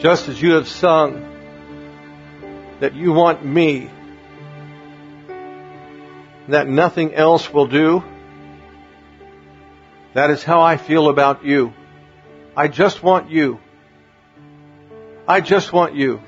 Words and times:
Just 0.00 0.28
as 0.28 0.40
you 0.40 0.52
have 0.54 0.68
sung 0.68 1.28
that 2.80 2.94
you 2.94 3.12
want 3.12 3.44
me, 3.44 3.90
that 6.48 6.68
nothing 6.68 7.14
else 7.14 7.52
will 7.52 7.66
do, 7.66 8.02
that 10.14 10.30
is 10.30 10.42
how 10.42 10.60
I 10.60 10.76
feel 10.76 11.08
about 11.08 11.44
you. 11.44 11.72
I 12.56 12.68
just 12.68 13.02
want 13.02 13.30
you. 13.30 13.60
I 15.26 15.40
just 15.40 15.72
want 15.72 15.94
you. 15.94 16.20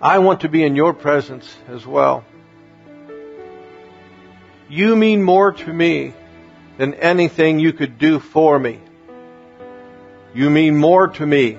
I 0.00 0.20
want 0.20 0.40
to 0.40 0.48
be 0.48 0.62
in 0.64 0.76
your 0.76 0.94
presence 0.94 1.54
as 1.68 1.84
well. 1.84 2.24
You 4.68 4.96
mean 4.96 5.22
more 5.22 5.52
to 5.52 5.72
me 5.72 6.14
than 6.78 6.94
anything 6.94 7.58
you 7.58 7.72
could 7.72 7.98
do 7.98 8.20
for 8.20 8.58
me. 8.58 8.78
You 10.34 10.48
mean 10.50 10.76
more 10.76 11.08
to 11.08 11.26
me 11.26 11.58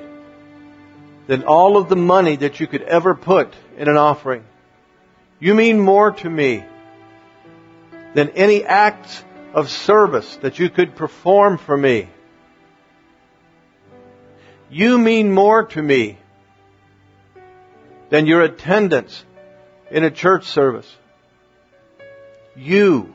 than 1.27 1.43
all 1.43 1.77
of 1.77 1.89
the 1.89 1.95
money 1.95 2.37
that 2.37 2.59
you 2.59 2.67
could 2.67 2.83
ever 2.83 3.15
put 3.15 3.53
in 3.77 3.87
an 3.87 3.97
offering. 3.97 4.43
You 5.39 5.55
mean 5.55 5.79
more 5.79 6.11
to 6.11 6.29
me 6.29 6.63
than 8.13 8.29
any 8.29 8.63
acts 8.63 9.23
of 9.53 9.69
service 9.69 10.37
that 10.37 10.59
you 10.59 10.69
could 10.69 10.95
perform 10.95 11.57
for 11.57 11.75
me. 11.75 12.09
You 14.69 14.97
mean 14.97 15.31
more 15.31 15.65
to 15.65 15.81
me 15.81 16.17
than 18.09 18.25
your 18.25 18.41
attendance 18.41 19.25
in 19.89 20.03
a 20.03 20.11
church 20.11 20.45
service. 20.45 20.89
You, 22.55 23.13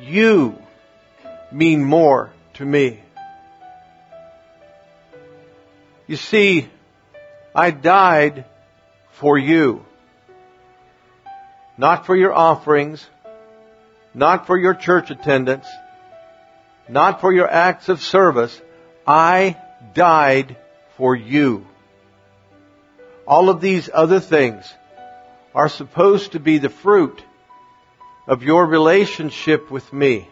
you 0.00 0.58
mean 1.50 1.82
more 1.84 2.30
to 2.54 2.64
me. 2.64 3.00
You 6.06 6.16
see, 6.16 6.68
I 7.54 7.70
died 7.70 8.44
for 9.12 9.38
you. 9.38 9.84
Not 11.78 12.06
for 12.06 12.16
your 12.16 12.32
offerings, 12.32 13.06
not 14.14 14.46
for 14.46 14.58
your 14.58 14.74
church 14.74 15.10
attendance, 15.10 15.66
not 16.88 17.20
for 17.20 17.32
your 17.32 17.48
acts 17.48 17.88
of 17.88 18.02
service. 18.02 18.60
I 19.06 19.56
died 19.94 20.56
for 20.96 21.16
you. 21.16 21.66
All 23.26 23.48
of 23.48 23.60
these 23.60 23.88
other 23.92 24.20
things 24.20 24.72
are 25.54 25.68
supposed 25.68 26.32
to 26.32 26.40
be 26.40 26.58
the 26.58 26.68
fruit 26.68 27.22
of 28.26 28.42
your 28.42 28.66
relationship 28.66 29.70
with 29.70 29.92
me. 29.92 30.28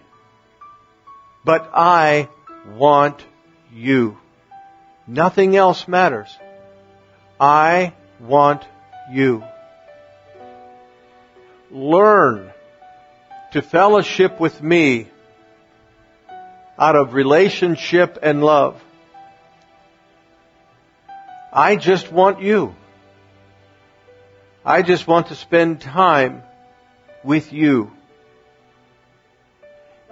But 1.44 1.70
I 1.72 2.28
want 2.68 3.24
you. 3.72 4.18
Nothing 5.10 5.56
else 5.56 5.88
matters. 5.88 6.38
I 7.40 7.94
want 8.20 8.62
you. 9.10 9.42
Learn 11.68 12.52
to 13.50 13.60
fellowship 13.60 14.38
with 14.38 14.62
me 14.62 15.08
out 16.78 16.94
of 16.94 17.14
relationship 17.14 18.18
and 18.22 18.44
love. 18.44 18.80
I 21.52 21.74
just 21.74 22.12
want 22.12 22.40
you. 22.40 22.76
I 24.64 24.82
just 24.82 25.08
want 25.08 25.26
to 25.26 25.34
spend 25.34 25.80
time 25.80 26.44
with 27.24 27.52
you. 27.52 27.90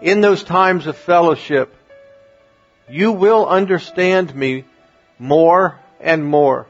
In 0.02 0.22
those 0.22 0.42
times 0.42 0.88
of 0.88 0.96
fellowship, 0.96 1.72
you 2.90 3.12
will 3.12 3.46
understand 3.46 4.34
me 4.34 4.64
more 5.18 5.78
and 6.00 6.24
more. 6.24 6.66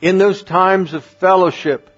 In 0.00 0.18
those 0.18 0.42
times 0.42 0.94
of 0.94 1.04
fellowship, 1.04 1.88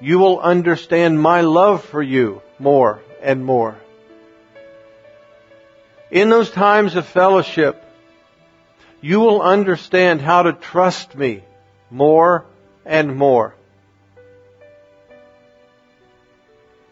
you 0.00 0.18
will 0.18 0.40
understand 0.40 1.20
my 1.20 1.40
love 1.40 1.84
for 1.84 2.02
you 2.02 2.42
more 2.58 3.00
and 3.20 3.44
more. 3.44 3.76
In 6.10 6.28
those 6.28 6.50
times 6.50 6.94
of 6.94 7.06
fellowship, 7.06 7.82
you 9.00 9.20
will 9.20 9.42
understand 9.42 10.20
how 10.20 10.42
to 10.44 10.52
trust 10.52 11.14
me 11.14 11.42
more 11.90 12.46
and 12.84 13.16
more. 13.16 13.54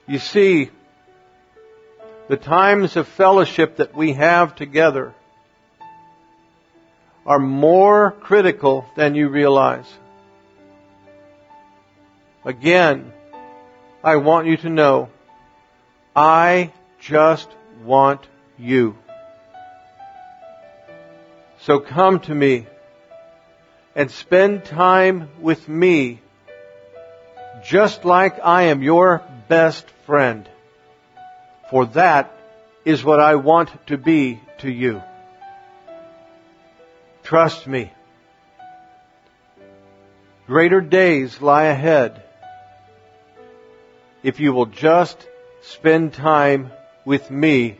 You 0.07 0.19
see, 0.19 0.71
the 2.29 2.37
times 2.37 2.97
of 2.97 3.07
fellowship 3.09 3.77
that 3.77 3.95
we 3.95 4.13
have 4.15 4.55
together 4.55 5.15
are 7.27 7.39
more 7.39 8.13
critical 8.21 8.87
than 8.97 9.15
you 9.15 9.29
realize. 9.29 9.91
Again, 12.45 13.13
I 14.03 14.17
want 14.17 14.47
you 14.47 14.57
to 14.59 14.69
know, 14.69 15.09
I 16.15 16.73
just 17.01 17.49
want 17.83 18.27
you. 18.59 18.97
So 21.61 21.81
come 21.81 22.21
to 22.21 22.35
me 22.35 22.67
and 23.95 24.11
spend 24.11 24.67
time 24.67 25.31
with 25.41 25.67
me 25.69 26.21
just 27.65 28.05
like 28.05 28.39
I 28.45 28.65
am 28.65 28.83
your 28.83 29.23
best 29.49 29.89
friend. 30.05 30.47
For 31.71 31.87
that 31.87 32.31
is 32.85 33.03
what 33.03 33.21
I 33.21 33.37
want 33.37 33.71
to 33.87 33.97
be 33.97 34.41
to 34.59 34.71
you. 34.71 35.03
Trust 37.25 37.67
me. 37.67 37.91
Greater 40.47 40.83
days 40.83 41.41
lie 41.41 41.65
ahead 41.65 42.23
if 44.23 44.41
you 44.41 44.53
will 44.53 44.67
just 44.67 45.27
spend 45.63 46.13
time 46.13 46.71
with 47.07 47.31
me, 47.31 47.79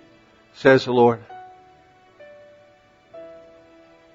says 0.55 0.87
the 0.87 0.93
Lord. 0.93 1.23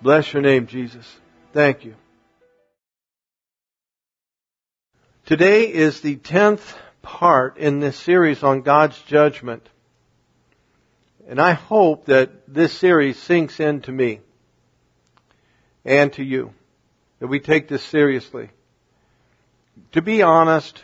Bless 0.02 0.34
your 0.34 0.42
name, 0.42 0.66
Jesus. 0.66 1.06
Thank 1.54 1.86
you. 1.86 1.94
Today 5.28 5.72
is 5.72 6.02
the 6.02 6.16
tenth 6.16 6.76
part 7.04 7.58
in 7.58 7.80
this 7.80 7.98
series 7.98 8.42
on 8.42 8.62
God's 8.62 9.00
judgment. 9.04 9.70
And 11.28 11.40
I 11.40 11.52
hope 11.52 12.06
that 12.06 12.52
this 12.52 12.74
series 12.74 13.20
sinks 13.20 13.60
into 13.60 13.92
me 13.92 14.22
and 15.90 16.14
to 16.14 16.24
you. 16.24 16.54
That 17.20 17.28
we 17.28 17.42
take 17.42 17.68
this 17.68 17.84
seriously. 17.84 18.52
To 19.94 20.02
be 20.02 20.22
honest, 20.22 20.82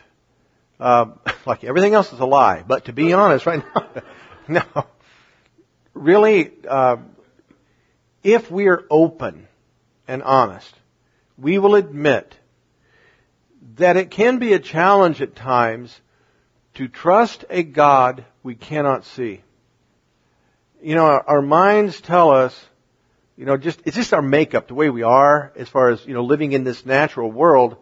uh, 0.79 1.05
like 1.45 1.63
everything 1.63 1.93
else 1.93 2.11
is 2.11 2.19
a 2.19 2.25
lie, 2.25 2.63
but 2.67 2.85
to 2.85 2.93
be 2.93 3.13
honest 3.13 3.45
right 3.45 3.63
now, 3.63 4.03
no. 4.75 4.85
Really, 5.93 6.51
uh, 6.67 6.97
if 8.23 8.51
we 8.51 8.67
are 8.67 8.83
open 8.89 9.47
and 10.07 10.23
honest, 10.23 10.73
we 11.37 11.57
will 11.57 11.75
admit 11.75 12.37
that 13.75 13.95
it 13.95 14.11
can 14.11 14.39
be 14.39 14.53
a 14.53 14.59
challenge 14.59 15.21
at 15.21 15.35
times 15.35 15.97
to 16.73 16.87
trust 16.87 17.45
a 17.49 17.63
God 17.63 18.25
we 18.43 18.55
cannot 18.55 19.05
see. 19.05 19.41
You 20.81 20.95
know, 20.95 21.05
our, 21.05 21.23
our 21.27 21.41
minds 21.41 22.01
tell 22.01 22.31
us, 22.31 22.59
you 23.37 23.45
know, 23.45 23.57
just, 23.57 23.81
it's 23.85 23.95
just 23.95 24.13
our 24.13 24.21
makeup, 24.21 24.67
the 24.67 24.75
way 24.75 24.89
we 24.89 25.03
are, 25.03 25.51
as 25.55 25.67
far 25.67 25.89
as, 25.89 26.05
you 26.05 26.13
know, 26.13 26.23
living 26.23 26.53
in 26.53 26.63
this 26.63 26.85
natural 26.85 27.29
world. 27.29 27.77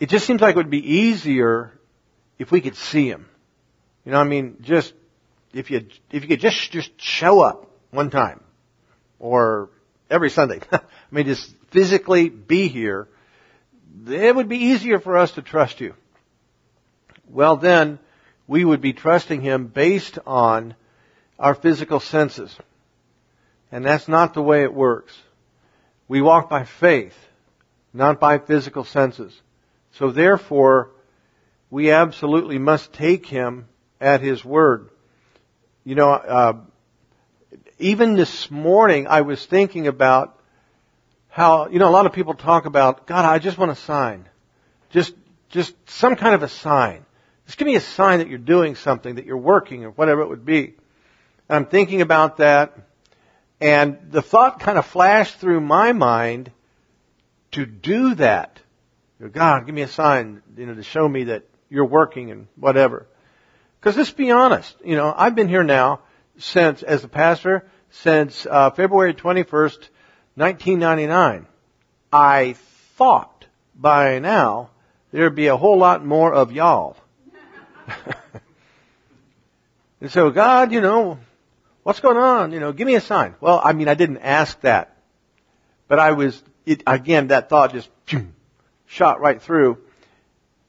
It 0.00 0.08
just 0.08 0.26
seems 0.26 0.40
like 0.40 0.54
it 0.54 0.56
would 0.56 0.70
be 0.70 0.96
easier 0.96 1.78
if 2.38 2.50
we 2.50 2.60
could 2.60 2.76
see 2.76 3.08
Him. 3.08 3.28
You 4.04 4.12
know, 4.12 4.20
I 4.20 4.24
mean, 4.24 4.56
just, 4.62 4.94
if 5.52 5.70
you, 5.70 5.86
if 6.10 6.22
you 6.22 6.28
could 6.28 6.40
just, 6.40 6.70
just 6.70 6.90
show 7.00 7.40
up 7.40 7.70
one 7.90 8.10
time 8.10 8.42
or 9.18 9.70
every 10.10 10.30
Sunday. 10.30 10.60
I 10.72 10.80
mean, 11.10 11.26
just 11.26 11.54
physically 11.70 12.30
be 12.30 12.68
here. 12.68 13.08
It 14.06 14.34
would 14.34 14.48
be 14.48 14.58
easier 14.58 14.98
for 14.98 15.18
us 15.18 15.32
to 15.32 15.42
trust 15.42 15.80
you. 15.80 15.94
Well 17.28 17.56
then, 17.56 17.98
we 18.46 18.64
would 18.64 18.80
be 18.80 18.94
trusting 18.94 19.42
Him 19.42 19.66
based 19.66 20.18
on 20.26 20.74
our 21.38 21.54
physical 21.54 22.00
senses. 22.00 22.56
And 23.70 23.84
that's 23.84 24.08
not 24.08 24.34
the 24.34 24.42
way 24.42 24.62
it 24.62 24.72
works. 24.72 25.16
We 26.08 26.22
walk 26.22 26.48
by 26.48 26.64
faith, 26.64 27.16
not 27.92 28.18
by 28.18 28.38
physical 28.38 28.84
senses. 28.84 29.38
So 29.92 30.10
therefore, 30.10 30.90
we 31.70 31.90
absolutely 31.90 32.58
must 32.58 32.92
take 32.92 33.26
Him 33.26 33.66
at 34.00 34.22
His 34.22 34.44
word. 34.44 34.88
You 35.84 35.96
know, 35.96 36.10
uh, 36.10 36.56
even 37.78 38.14
this 38.14 38.50
morning 38.50 39.06
I 39.06 39.20
was 39.20 39.44
thinking 39.44 39.86
about 39.86 40.38
how, 41.28 41.68
you 41.68 41.78
know, 41.78 41.88
a 41.88 41.90
lot 41.90 42.06
of 42.06 42.12
people 42.12 42.34
talk 42.34 42.64
about, 42.64 43.06
God, 43.06 43.24
I 43.24 43.38
just 43.38 43.58
want 43.58 43.70
a 43.70 43.76
sign. 43.76 44.28
Just, 44.90 45.14
just 45.50 45.74
some 45.90 46.16
kind 46.16 46.34
of 46.34 46.42
a 46.42 46.48
sign. 46.48 47.04
Just 47.46 47.58
give 47.58 47.66
me 47.66 47.76
a 47.76 47.80
sign 47.80 48.18
that 48.18 48.28
you're 48.28 48.38
doing 48.38 48.74
something, 48.74 49.16
that 49.16 49.26
you're 49.26 49.36
working 49.36 49.84
or 49.84 49.90
whatever 49.90 50.22
it 50.22 50.28
would 50.28 50.44
be. 50.44 50.74
And 51.48 51.56
I'm 51.56 51.66
thinking 51.66 52.00
about 52.00 52.38
that 52.38 52.76
And 53.60 53.98
the 54.10 54.22
thought 54.22 54.60
kind 54.60 54.78
of 54.78 54.86
flashed 54.86 55.36
through 55.36 55.60
my 55.60 55.92
mind 55.92 56.52
to 57.52 57.66
do 57.66 58.14
that. 58.16 58.60
God, 59.32 59.66
give 59.66 59.74
me 59.74 59.82
a 59.82 59.88
sign, 59.88 60.42
you 60.56 60.66
know, 60.66 60.74
to 60.74 60.82
show 60.82 61.08
me 61.08 61.24
that 61.24 61.44
you're 61.68 61.84
working 61.84 62.30
and 62.30 62.46
whatever. 62.54 63.06
Because 63.80 63.96
let's 63.96 64.12
be 64.12 64.30
honest, 64.30 64.76
you 64.84 64.96
know, 64.96 65.12
I've 65.16 65.34
been 65.34 65.48
here 65.48 65.64
now 65.64 66.00
since, 66.38 66.82
as 66.82 67.02
a 67.04 67.08
pastor, 67.08 67.66
since 67.90 68.46
uh, 68.46 68.70
February 68.70 69.14
21st, 69.14 69.88
1999. 70.36 71.46
I 72.12 72.54
thought 72.96 73.46
by 73.74 74.18
now 74.20 74.70
there'd 75.10 75.34
be 75.34 75.48
a 75.48 75.56
whole 75.56 75.78
lot 75.78 76.04
more 76.04 76.32
of 76.32 76.52
y'all. 76.52 76.96
and 80.00 80.10
so, 80.10 80.30
God, 80.30 80.70
you 80.72 80.80
know, 80.80 81.18
what's 81.88 82.00
going 82.00 82.18
on? 82.18 82.52
You 82.52 82.60
know, 82.60 82.70
give 82.70 82.86
me 82.86 82.96
a 82.96 83.00
sign. 83.00 83.34
Well, 83.40 83.62
I 83.64 83.72
mean, 83.72 83.88
I 83.88 83.94
didn't 83.94 84.18
ask 84.18 84.60
that, 84.60 84.94
but 85.88 85.98
I 85.98 86.12
was, 86.12 86.42
it, 86.66 86.82
again, 86.86 87.28
that 87.28 87.48
thought 87.48 87.72
just 87.72 87.88
shot 88.86 89.22
right 89.22 89.40
through. 89.40 89.78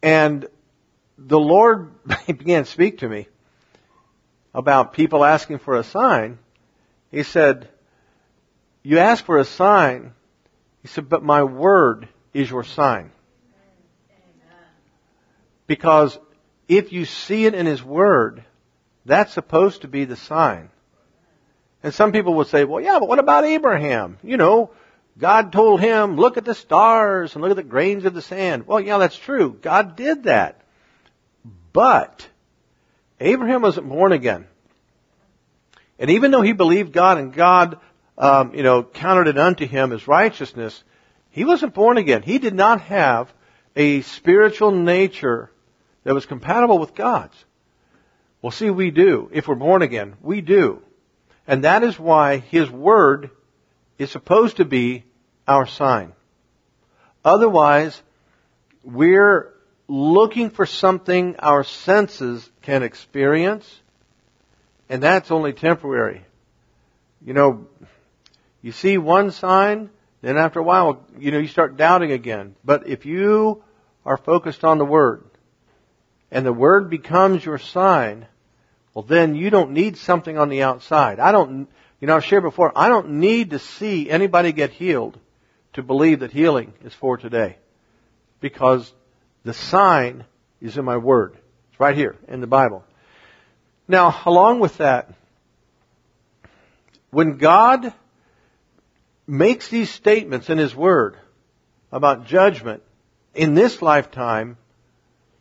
And 0.02 0.48
the 1.18 1.38
Lord 1.38 1.92
began 2.26 2.64
to 2.64 2.72
speak 2.72 3.00
to 3.00 3.10
me 3.10 3.28
about 4.54 4.94
people 4.94 5.26
asking 5.26 5.58
for 5.58 5.76
a 5.76 5.84
sign. 5.84 6.40
He 7.12 7.24
said, 7.24 7.68
you 8.82 9.00
ask 9.00 9.26
for 9.26 9.40
a 9.40 9.46
sign. 9.46 10.14
He 10.84 10.88
said, 10.88 11.10
but 11.10 11.22
my 11.22 11.44
word 11.44 12.08
is 12.34 12.50
your 12.50 12.64
sign. 12.64 13.12
Because 15.68 16.18
if 16.70 16.94
you 16.94 17.04
see 17.04 17.46
it 17.46 17.56
in 17.56 17.66
His 17.66 17.84
Word, 17.84 18.46
that's 19.06 19.34
supposed 19.34 19.82
to 19.82 19.90
be 19.90 20.06
the 20.06 20.16
sign. 20.16 20.70
And 21.82 21.94
some 21.94 22.12
people 22.12 22.34
would 22.36 22.48
say, 22.48 22.66
well, 22.66 22.84
yeah, 22.84 23.00
but 23.00 23.08
what 23.08 23.20
about 23.20 23.46
Abraham? 23.46 24.18
You 24.24 24.38
know, 24.38 24.72
God 25.18 25.52
told 25.52 25.80
him, 25.80 26.18
look 26.18 26.38
at 26.38 26.46
the 26.46 26.56
stars 26.56 27.34
and 27.34 27.42
look 27.42 27.52
at 27.52 27.58
the 27.58 27.64
grains 27.64 28.06
of 28.06 28.14
the 28.14 28.22
sand. 28.22 28.68
Well, 28.68 28.80
yeah, 28.80 28.98
that's 28.98 29.18
true. 29.18 29.58
God 29.62 29.96
did 29.96 30.24
that. 30.24 30.62
But 31.72 32.28
Abraham 33.20 33.62
wasn't 33.62 33.90
born 33.90 34.12
again. 34.12 34.48
And 35.98 36.10
even 36.12 36.32
though 36.32 36.42
he 36.42 36.54
believed 36.54 36.94
God 36.94 37.18
and 37.18 37.34
God, 37.34 37.80
um, 38.18 38.54
you 38.54 38.64
know, 38.64 38.84
counted 38.84 39.28
it 39.28 39.38
unto 39.38 39.66
him 39.66 39.92
as 39.92 40.08
righteousness, 40.08 40.84
he 41.32 41.46
wasn't 41.46 41.74
born 41.74 41.98
again. 41.98 42.22
He 42.22 42.40
did 42.40 42.54
not 42.54 42.82
have 42.82 43.32
a 43.76 44.02
spiritual 44.02 44.72
nature 44.72 45.52
that 46.04 46.14
was 46.14 46.26
compatible 46.26 46.80
with 46.80 46.96
God's. 46.96 47.36
Well, 48.42 48.52
see, 48.52 48.70
we 48.70 48.92
do. 48.92 49.30
If 49.34 49.48
we're 49.48 49.56
born 49.56 49.82
again, 49.82 50.16
we 50.22 50.42
do. 50.42 50.82
And 51.50 51.64
that 51.64 51.82
is 51.82 51.98
why 51.98 52.38
His 52.38 52.70
Word 52.70 53.32
is 53.98 54.12
supposed 54.12 54.58
to 54.58 54.66
be 54.66 55.04
our 55.48 55.66
sign. 55.66 56.14
Otherwise, 57.26 58.00
we're 58.84 59.52
looking 59.88 60.52
for 60.52 60.68
something 60.68 61.38
our 61.40 61.64
senses 61.64 62.48
can 62.62 62.84
experience, 62.84 63.68
and 64.90 65.02
that's 65.02 65.32
only 65.32 65.52
temporary. 65.54 66.24
You 67.26 67.34
know, 67.34 67.68
you 68.62 68.72
see 68.72 69.00
one 69.00 69.32
sign, 69.32 69.90
then 70.22 70.38
after 70.38 70.60
a 70.60 70.64
while, 70.64 71.04
you 71.18 71.32
know, 71.32 71.40
you 71.40 71.48
start 71.48 71.78
doubting 71.78 72.12
again. 72.12 72.56
But 72.64 72.86
if 72.88 73.08
you 73.08 73.64
are 74.06 74.18
focused 74.18 74.64
on 74.64 74.78
the 74.78 74.86
Word, 74.86 75.24
and 76.30 76.46
the 76.46 76.54
Word 76.54 76.92
becomes 76.92 77.44
your 77.44 77.58
sign, 77.58 78.28
well 78.94 79.04
then 79.04 79.36
you 79.36 79.50
don't 79.50 79.72
need 79.72 79.98
something 79.98 80.38
on 80.38 80.50
the 80.50 80.64
outside. 80.64 81.20
I 81.20 81.32
don't, 81.32 81.68
you 82.00 82.08
know, 82.08 82.16
I've 82.16 82.26
shared 82.26 82.44
before, 82.44 82.72
I 82.76 82.90
don't 82.90 83.20
need 83.20 83.52
to 83.52 83.60
see 83.60 84.10
anybody 84.10 84.52
get 84.52 84.72
healed 84.72 85.18
to 85.74 85.84
believe 85.84 86.22
that 86.22 86.32
healing 86.32 86.74
is 86.84 86.94
for 86.94 87.18
today. 87.18 87.58
Because 88.40 88.92
the 89.44 89.54
sign 89.54 90.26
is 90.62 90.78
in 90.78 90.86
my 90.86 90.98
word. 90.98 91.38
It's 91.72 91.80
right 91.80 91.96
here 91.96 92.16
in 92.28 92.42
the 92.42 92.48
Bible. 92.48 92.84
Now, 93.88 94.22
along 94.26 94.60
with 94.60 94.78
that, 94.78 95.14
when 97.12 97.38
God 97.38 97.92
makes 99.26 99.68
these 99.70 99.90
statements 99.90 100.50
in 100.50 100.58
His 100.58 100.76
Word 100.76 101.18
about 101.92 102.28
judgment 102.28 102.84
in 103.34 103.56
this 103.56 103.82
lifetime 103.82 104.58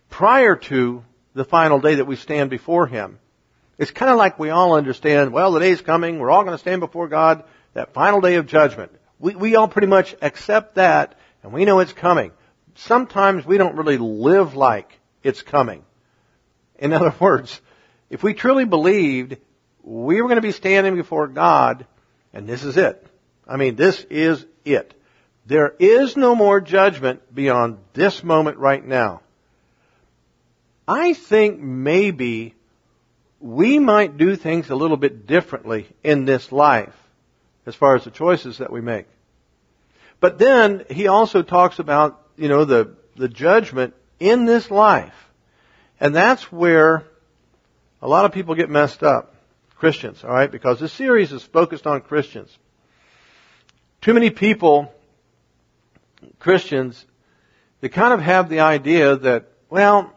prior 0.08 0.56
to 0.56 1.04
the 1.34 1.44
final 1.44 1.80
day 1.80 1.96
that 1.96 2.06
we 2.06 2.16
stand 2.16 2.50
before 2.50 2.86
Him, 2.86 3.18
it's 3.78 3.90
kind 3.90 4.10
of 4.10 4.19
like 4.19 4.38
we 4.38 4.50
all 4.50 4.75
understand, 4.75 5.32
well, 5.32 5.52
the 5.52 5.60
day's 5.60 5.80
coming, 5.80 6.19
we're 6.19 6.30
all 6.30 6.42
going 6.42 6.54
to 6.54 6.58
stand 6.58 6.80
before 6.80 7.08
God, 7.08 7.44
that 7.75 7.94
final 7.94 8.20
day 8.20 8.34
of 8.34 8.46
judgment. 8.46 8.92
We, 9.19 9.34
we 9.34 9.56
all 9.56 9.69
pretty 9.69 9.88
much 9.88 10.14
accept 10.20 10.75
that, 10.75 11.16
and 11.42 11.52
we 11.52 11.64
know 11.64 11.80
it's 11.80 11.92
coming 11.92 12.32
sometimes 12.78 13.44
we 13.44 13.58
don't 13.58 13.76
really 13.76 13.98
live 13.98 14.54
like 14.54 14.98
it's 15.22 15.42
coming. 15.42 15.84
In 16.78 16.92
other 16.94 17.14
words, 17.20 17.60
if 18.10 18.22
we 18.22 18.34
truly 18.34 18.64
believed 18.64 19.36
we 19.82 20.20
were 20.20 20.28
going 20.28 20.36
to 20.36 20.42
be 20.42 20.52
standing 20.52 20.96
before 20.96 21.28
God, 21.28 21.86
and 22.32 22.46
this 22.46 22.62
is 22.62 22.76
it. 22.76 23.06
I 23.46 23.56
mean, 23.56 23.76
this 23.76 24.04
is 24.10 24.44
it. 24.64 24.94
There 25.46 25.74
is 25.78 26.16
no 26.16 26.34
more 26.34 26.60
judgment 26.60 27.34
beyond 27.34 27.78
this 27.94 28.22
moment 28.22 28.58
right 28.58 28.84
now. 28.84 29.22
I 30.86 31.14
think 31.14 31.58
maybe 31.58 32.54
we 33.40 33.79
might 33.79 34.17
do 34.17 34.37
things 34.37 34.70
a 34.70 34.75
little 34.75 34.96
bit 34.96 35.26
differently 35.26 35.88
in 36.02 36.25
this 36.25 36.50
life 36.50 36.94
as 37.67 37.75
far 37.75 37.94
as 37.94 38.05
the 38.05 38.11
choices 38.11 38.58
that 38.58 38.73
we 38.73 38.81
make. 38.81 39.06
But 40.20 40.38
then 40.38 40.85
he 40.90 41.06
also 41.06 41.43
talks 41.43 41.79
about 41.79 42.20
you 42.37 42.49
know, 42.49 42.64
the, 42.64 42.94
the 43.17 43.29
judgment 43.29 43.94
in 44.19 44.44
this 44.44 44.70
life. 44.70 45.14
And 46.00 46.14
that's 46.14 46.50
where 46.50 47.05
a 48.00 48.08
lot 48.08 48.25
of 48.25 48.32
people 48.32 48.55
get 48.55 48.70
messed 48.70 49.02
up. 49.02 49.35
Christians, 49.76 50.25
alright? 50.25 50.50
Because 50.50 50.81
this 50.81 50.93
series 50.93 51.32
is 51.32 51.43
focused 51.43 51.87
on 51.87 52.00
Christians. 52.00 52.56
Too 54.00 54.14
many 54.14 54.31
people, 54.31 54.93
Christians, 56.41 57.05
they 57.81 57.88
kind 57.88 58.12
of 58.12 58.20
have 58.20 58.49
the 58.49 58.61
idea 58.61 59.17
that, 59.17 59.46
well, 59.70 60.12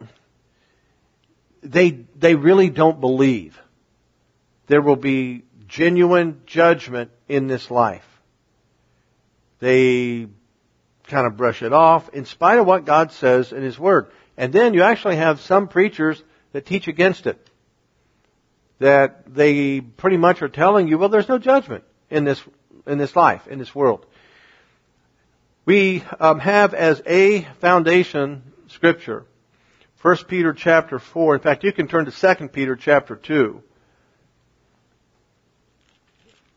they, 1.62 1.92
they 2.18 2.36
really 2.36 2.70
don't 2.70 3.00
believe 3.00 3.60
there 4.68 4.82
will 4.82 4.96
be 4.96 5.44
genuine 5.68 6.42
judgment 6.46 7.12
in 7.28 7.48
this 7.48 7.70
life. 7.70 8.08
They 9.60 10.28
kind 11.08 11.28
of 11.28 11.38
brush 11.38 11.62
it 11.62 11.74
off 11.74 12.10
in 12.10 12.26
spite 12.26 12.58
of 12.58 12.66
what 12.66 12.86
God 12.86 13.12
says 13.12 13.52
in 13.52 13.64
His 13.64 13.78
Word. 13.78 14.12
And 14.38 14.54
then 14.54 14.74
you 14.74 14.84
actually 14.84 15.18
have 15.18 15.42
some 15.42 15.68
preachers 15.68 16.24
that 16.54 16.66
teach 16.66 16.88
against 16.88 17.28
it. 17.28 17.50
That 18.80 19.34
they 19.34 19.82
pretty 19.82 20.18
much 20.18 20.42
are 20.42 20.50
telling 20.50 20.88
you, 20.88 20.98
well, 20.98 21.10
there's 21.10 21.30
no 21.30 21.38
judgment 21.38 21.84
in 22.10 22.24
this, 22.24 22.42
in 22.88 22.98
this 22.98 23.16
life, 23.16 23.48
in 23.48 23.60
this 23.60 23.76
world. 23.76 24.06
We 25.66 26.04
um, 26.20 26.40
have 26.40 26.74
as 26.74 27.02
a 27.06 27.44
foundation 27.60 28.44
scripture, 28.68 29.26
1 30.02 30.18
Peter 30.28 30.54
chapter 30.54 30.98
4. 30.98 31.36
In 31.36 31.42
fact, 31.42 31.64
you 31.64 31.72
can 31.72 31.88
turn 31.88 32.06
to 32.06 32.36
2 32.36 32.48
Peter 32.48 32.76
chapter 32.76 33.16
2. 33.16 33.62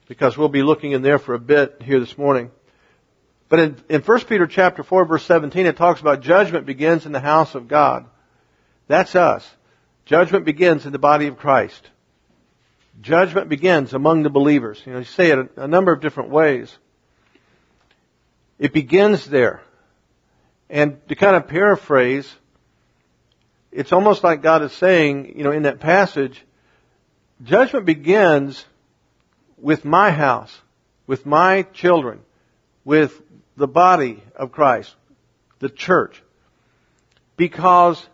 Because 0.09 0.37
we'll 0.37 0.49
be 0.49 0.63
looking 0.63 0.93
in 0.93 1.03
there 1.03 1.19
for 1.19 1.35
a 1.35 1.39
bit 1.39 1.83
here 1.83 2.01
this 2.01 2.17
morning. 2.17 2.51
But 3.49 3.61
in, 3.61 3.77
in 3.89 4.01
1 4.01 4.21
Peter 4.25 4.47
chapter 4.47 4.83
4 4.83 5.05
verse 5.05 5.25
17 5.25 5.67
it 5.67 5.77
talks 5.77 6.01
about 6.01 6.21
judgment 6.21 6.67
begins 6.67 7.07
in 7.07 7.13
the 7.13 7.21
house 7.21 7.55
of 7.55 7.69
God. 7.69 8.07
That's 8.87 9.15
us. 9.15 9.49
Judgment 10.07 10.45
begins 10.45 10.87
in 10.87 10.93
the 10.93 10.99
body 10.99 11.27
of 11.27 11.39
Christ. 11.39 11.91
Judgment 13.01 13.49
begins 13.49 13.95
among 13.95 14.23
the 14.23 14.31
believers. 14.31 14.83
You 14.87 14.93
know, 14.93 14.99
you 15.01 15.05
say 15.05 15.31
it 15.31 15.39
a, 15.39 15.65
a 15.65 15.69
number 15.69 15.93
of 15.93 16.01
different 16.01 16.31
ways. 16.31 16.77
It 18.59 18.73
begins 18.73 19.27
there. 19.27 19.63
And 20.71 21.07
to 21.09 21.15
kind 21.15 21.37
of 21.37 21.49
paraphrase, 21.49 22.33
it's 23.75 23.93
almost 23.93 24.23
like 24.23 24.41
God 24.41 24.63
is 24.63 24.73
saying, 24.73 25.37
you 25.37 25.43
know, 25.43 25.51
in 25.51 25.65
that 25.65 25.81
passage, 25.81 26.41
judgment 27.43 27.87
begins 27.87 28.65
with 29.59 29.85
my 29.85 30.13
house, 30.13 30.57
with 31.09 31.27
my 31.27 31.63
children, 31.63 32.21
with 32.85 33.21
the 33.57 33.67
body 33.67 34.23
of 34.37 34.53
Christ, 34.53 34.95
the 35.59 35.69
church. 35.69 36.23
Because 37.37 38.07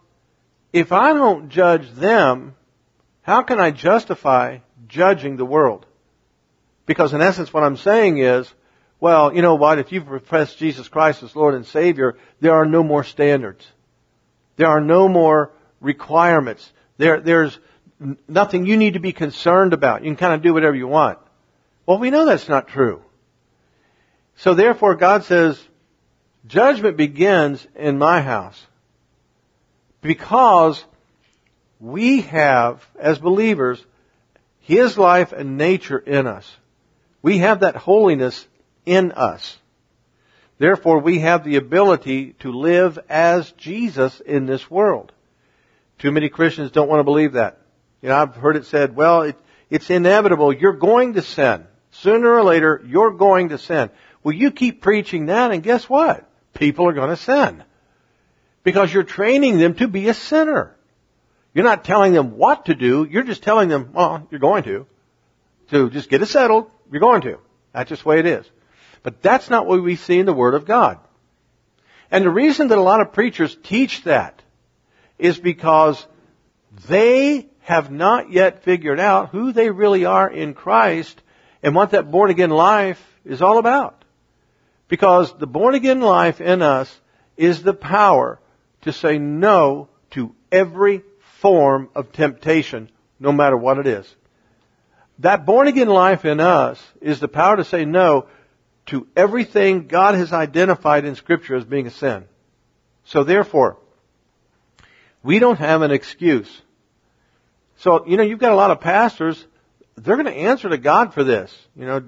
if 0.72 0.92
I 0.92 1.12
don't 1.12 1.50
judge 1.50 1.90
them, 1.92 2.54
how 3.20 3.42
can 3.42 3.60
I 3.60 3.70
justify 3.70 4.58
judging 4.88 5.36
the 5.36 5.44
world? 5.44 5.84
Because 6.86 7.12
in 7.12 7.20
essence 7.20 7.52
what 7.52 7.64
I'm 7.64 7.76
saying 7.76 8.16
is, 8.16 8.50
well, 8.98 9.34
you 9.34 9.42
know 9.42 9.56
what, 9.56 9.78
if 9.78 9.92
you've 9.92 10.06
professed 10.06 10.56
Jesus 10.56 10.88
Christ 10.88 11.22
as 11.22 11.36
Lord 11.36 11.54
and 11.54 11.66
Savior, 11.66 12.16
there 12.40 12.54
are 12.54 12.66
no 12.66 12.82
more 12.82 13.04
standards. 13.04 13.66
There 14.60 14.68
are 14.68 14.82
no 14.82 15.08
more 15.08 15.52
requirements. 15.80 16.70
There, 16.98 17.18
there's 17.18 17.58
nothing 18.28 18.66
you 18.66 18.76
need 18.76 18.92
to 18.92 19.00
be 19.00 19.14
concerned 19.14 19.72
about. 19.72 20.04
You 20.04 20.10
can 20.10 20.16
kind 20.16 20.34
of 20.34 20.42
do 20.42 20.52
whatever 20.52 20.76
you 20.76 20.86
want. 20.86 21.18
Well, 21.86 21.96
we 21.96 22.10
know 22.10 22.26
that's 22.26 22.46
not 22.46 22.68
true. 22.68 23.02
So 24.36 24.52
therefore 24.52 24.96
God 24.96 25.24
says, 25.24 25.58
judgment 26.46 26.98
begins 26.98 27.66
in 27.74 27.96
my 27.96 28.20
house. 28.20 28.62
Because 30.02 30.84
we 31.80 32.20
have, 32.20 32.86
as 32.98 33.18
believers, 33.18 33.82
His 34.58 34.98
life 34.98 35.32
and 35.32 35.56
nature 35.56 35.98
in 35.98 36.26
us. 36.26 36.54
We 37.22 37.38
have 37.38 37.60
that 37.60 37.76
holiness 37.76 38.46
in 38.84 39.12
us. 39.12 39.56
Therefore, 40.60 40.98
we 40.98 41.20
have 41.20 41.42
the 41.42 41.56
ability 41.56 42.34
to 42.40 42.52
live 42.52 42.98
as 43.08 43.50
Jesus 43.52 44.20
in 44.20 44.44
this 44.44 44.70
world. 44.70 45.10
Too 45.98 46.12
many 46.12 46.28
Christians 46.28 46.70
don't 46.70 46.86
want 46.86 47.00
to 47.00 47.04
believe 47.04 47.32
that. 47.32 47.62
You 48.02 48.10
know, 48.10 48.16
I've 48.16 48.36
heard 48.36 48.56
it 48.56 48.66
said, 48.66 48.94
well, 48.94 49.22
it, 49.22 49.36
it's 49.70 49.88
inevitable. 49.88 50.52
You're 50.52 50.74
going 50.74 51.14
to 51.14 51.22
sin. 51.22 51.66
Sooner 51.92 52.30
or 52.30 52.42
later, 52.42 52.82
you're 52.86 53.12
going 53.12 53.48
to 53.48 53.58
sin. 53.58 53.88
Well, 54.22 54.34
you 54.34 54.50
keep 54.50 54.82
preaching 54.82 55.26
that 55.26 55.50
and 55.50 55.62
guess 55.62 55.88
what? 55.88 56.28
People 56.52 56.86
are 56.88 56.92
going 56.92 57.08
to 57.08 57.16
sin. 57.16 57.64
Because 58.62 58.92
you're 58.92 59.02
training 59.02 59.56
them 59.56 59.76
to 59.76 59.88
be 59.88 60.10
a 60.10 60.14
sinner. 60.14 60.76
You're 61.54 61.64
not 61.64 61.84
telling 61.84 62.12
them 62.12 62.36
what 62.36 62.66
to 62.66 62.74
do, 62.74 63.08
you're 63.10 63.22
just 63.22 63.42
telling 63.42 63.70
them, 63.70 63.92
well, 63.94 64.28
you're 64.30 64.40
going 64.40 64.64
to. 64.64 64.86
To 65.70 65.88
just 65.88 66.10
get 66.10 66.20
it 66.20 66.26
settled, 66.26 66.70
you're 66.92 67.00
going 67.00 67.22
to. 67.22 67.38
That's 67.72 67.88
just 67.88 68.02
the 68.02 68.08
way 68.10 68.18
it 68.18 68.26
is. 68.26 68.44
But 69.02 69.22
that's 69.22 69.50
not 69.50 69.66
what 69.66 69.82
we 69.82 69.96
see 69.96 70.18
in 70.18 70.26
the 70.26 70.32
Word 70.32 70.54
of 70.54 70.66
God. 70.66 70.98
And 72.10 72.24
the 72.24 72.30
reason 72.30 72.68
that 72.68 72.78
a 72.78 72.82
lot 72.82 73.00
of 73.00 73.12
preachers 73.12 73.56
teach 73.62 74.02
that 74.04 74.42
is 75.18 75.38
because 75.38 76.04
they 76.88 77.48
have 77.60 77.90
not 77.90 78.32
yet 78.32 78.64
figured 78.64 78.98
out 78.98 79.30
who 79.30 79.52
they 79.52 79.70
really 79.70 80.04
are 80.04 80.28
in 80.28 80.54
Christ 80.54 81.22
and 81.62 81.74
what 81.74 81.90
that 81.90 82.10
born 82.10 82.30
again 82.30 82.50
life 82.50 83.00
is 83.24 83.42
all 83.42 83.58
about. 83.58 84.04
Because 84.88 85.32
the 85.38 85.46
born 85.46 85.74
again 85.74 86.00
life 86.00 86.40
in 86.40 86.62
us 86.62 87.00
is 87.36 87.62
the 87.62 87.74
power 87.74 88.40
to 88.82 88.92
say 88.92 89.18
no 89.18 89.88
to 90.10 90.34
every 90.50 91.02
form 91.38 91.88
of 91.94 92.12
temptation, 92.12 92.90
no 93.18 93.30
matter 93.30 93.56
what 93.56 93.78
it 93.78 93.86
is. 93.86 94.16
That 95.20 95.46
born 95.46 95.68
again 95.68 95.88
life 95.88 96.24
in 96.24 96.40
us 96.40 96.82
is 97.00 97.20
the 97.20 97.28
power 97.28 97.56
to 97.56 97.64
say 97.64 97.84
no 97.84 98.26
to 98.86 99.06
everything 99.16 99.86
God 99.86 100.14
has 100.14 100.32
identified 100.32 101.04
in 101.04 101.14
Scripture 101.14 101.56
as 101.56 101.64
being 101.64 101.86
a 101.86 101.90
sin. 101.90 102.24
So 103.04 103.24
therefore, 103.24 103.78
we 105.22 105.38
don't 105.38 105.58
have 105.58 105.82
an 105.82 105.90
excuse. 105.90 106.50
So, 107.78 108.06
you 108.06 108.16
know, 108.16 108.22
you've 108.22 108.38
got 108.38 108.52
a 108.52 108.56
lot 108.56 108.70
of 108.70 108.80
pastors, 108.80 109.44
they're 109.96 110.16
going 110.16 110.26
to 110.26 110.32
answer 110.32 110.68
to 110.68 110.78
God 110.78 111.14
for 111.14 111.24
this. 111.24 111.56
You 111.76 111.86
know, 111.86 112.04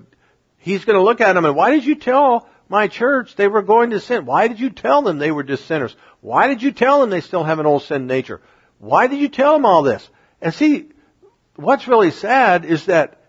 He's 0.59 0.85
going 0.85 0.97
to 0.97 1.03
look 1.03 1.21
at 1.21 1.33
them 1.33 1.45
and 1.45 1.57
why 1.57 1.71
did 1.71 1.85
you 1.85 1.95
tell 1.95 2.49
my 2.69 2.89
church 2.89 3.37
they 3.37 3.49
were 3.49 3.63
going 3.63 3.91
to 3.91 4.01
sin? 4.01 4.25
Why 4.25 4.49
did 4.49 4.61
you 4.61 4.71
tell 4.71 5.03
them 5.03 5.19
they 5.19 5.31
were 5.31 5.43
just 5.43 5.67
sinners? 5.67 5.95
Why 6.21 6.47
did 6.47 6.63
you 6.63 6.73
tell 6.73 7.01
them 7.01 7.11
they 7.11 7.21
still 7.21 7.45
have 7.45 7.59
an 7.59 7.67
old 7.67 7.83
sin 7.83 8.07
nature? 8.07 8.41
Why 8.79 9.09
did 9.09 9.19
you 9.21 9.29
tell 9.29 9.55
them 9.55 9.67
all 9.67 9.83
this? 9.83 10.09
And 10.41 10.55
see, 10.55 10.89
what's 11.57 11.89
really 11.89 12.11
sad 12.11 12.65
is 12.65 12.87
that 12.87 13.21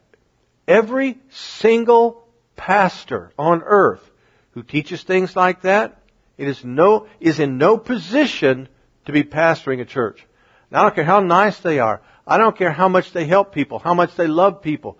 every 0.68 1.18
single 1.30 2.23
pastor 2.56 3.32
on 3.38 3.64
earth 3.64 4.10
who 4.52 4.64
teaches 4.64 5.04
things 5.04 5.36
like 5.36 5.62
that, 5.62 6.00
it 6.38 6.48
is 6.48 6.64
no, 6.64 7.08
is 7.20 7.40
in 7.40 7.58
no 7.58 7.78
position 7.78 8.68
to 9.06 9.12
be 9.12 9.24
pastoring 9.24 9.82
a 9.82 9.86
church. 9.86 10.26
I 10.72 10.82
don't 10.82 10.96
care 10.96 11.04
how 11.04 11.20
nice 11.20 11.60
they 11.60 11.80
are. 11.80 12.02
I 12.26 12.38
don't 12.38 12.58
care 12.58 12.72
how 12.72 12.88
much 12.88 13.12
they 13.12 13.26
help 13.26 13.54
people, 13.54 13.80
how 13.80 13.94
much 13.94 14.16
they 14.16 14.28
love 14.28 14.62
people. 14.62 14.98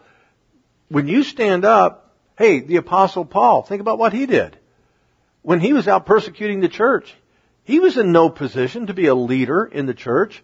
When 0.90 1.08
you 1.08 1.24
stand 1.24 1.66
up, 1.66 2.16
hey, 2.38 2.60
the 2.60 2.76
apostle 2.76 3.26
Paul, 3.26 3.64
think 3.64 3.82
about 3.82 3.98
what 3.98 4.14
he 4.14 4.26
did. 4.26 4.58
When 5.42 5.60
he 5.60 5.74
was 5.74 5.88
out 5.88 6.06
persecuting 6.06 6.60
the 6.60 6.70
church, 6.70 7.14
he 7.64 7.80
was 7.80 7.98
in 7.98 8.12
no 8.12 8.30
position 8.30 8.88
to 8.88 8.94
be 8.94 9.08
a 9.08 9.16
leader 9.16 9.66
in 9.66 9.86
the 9.86 9.94
church. 9.94 10.44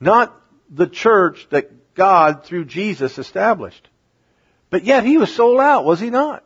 Not 0.00 0.34
the 0.70 0.86
church 0.86 1.46
that 1.50 1.94
God, 1.94 2.44
through 2.44 2.66
Jesus, 2.66 3.18
established. 3.18 3.88
But 4.74 4.82
yet 4.82 5.04
he 5.04 5.18
was 5.18 5.32
sold 5.32 5.60
out, 5.60 5.84
was 5.84 6.00
he 6.00 6.10
not? 6.10 6.42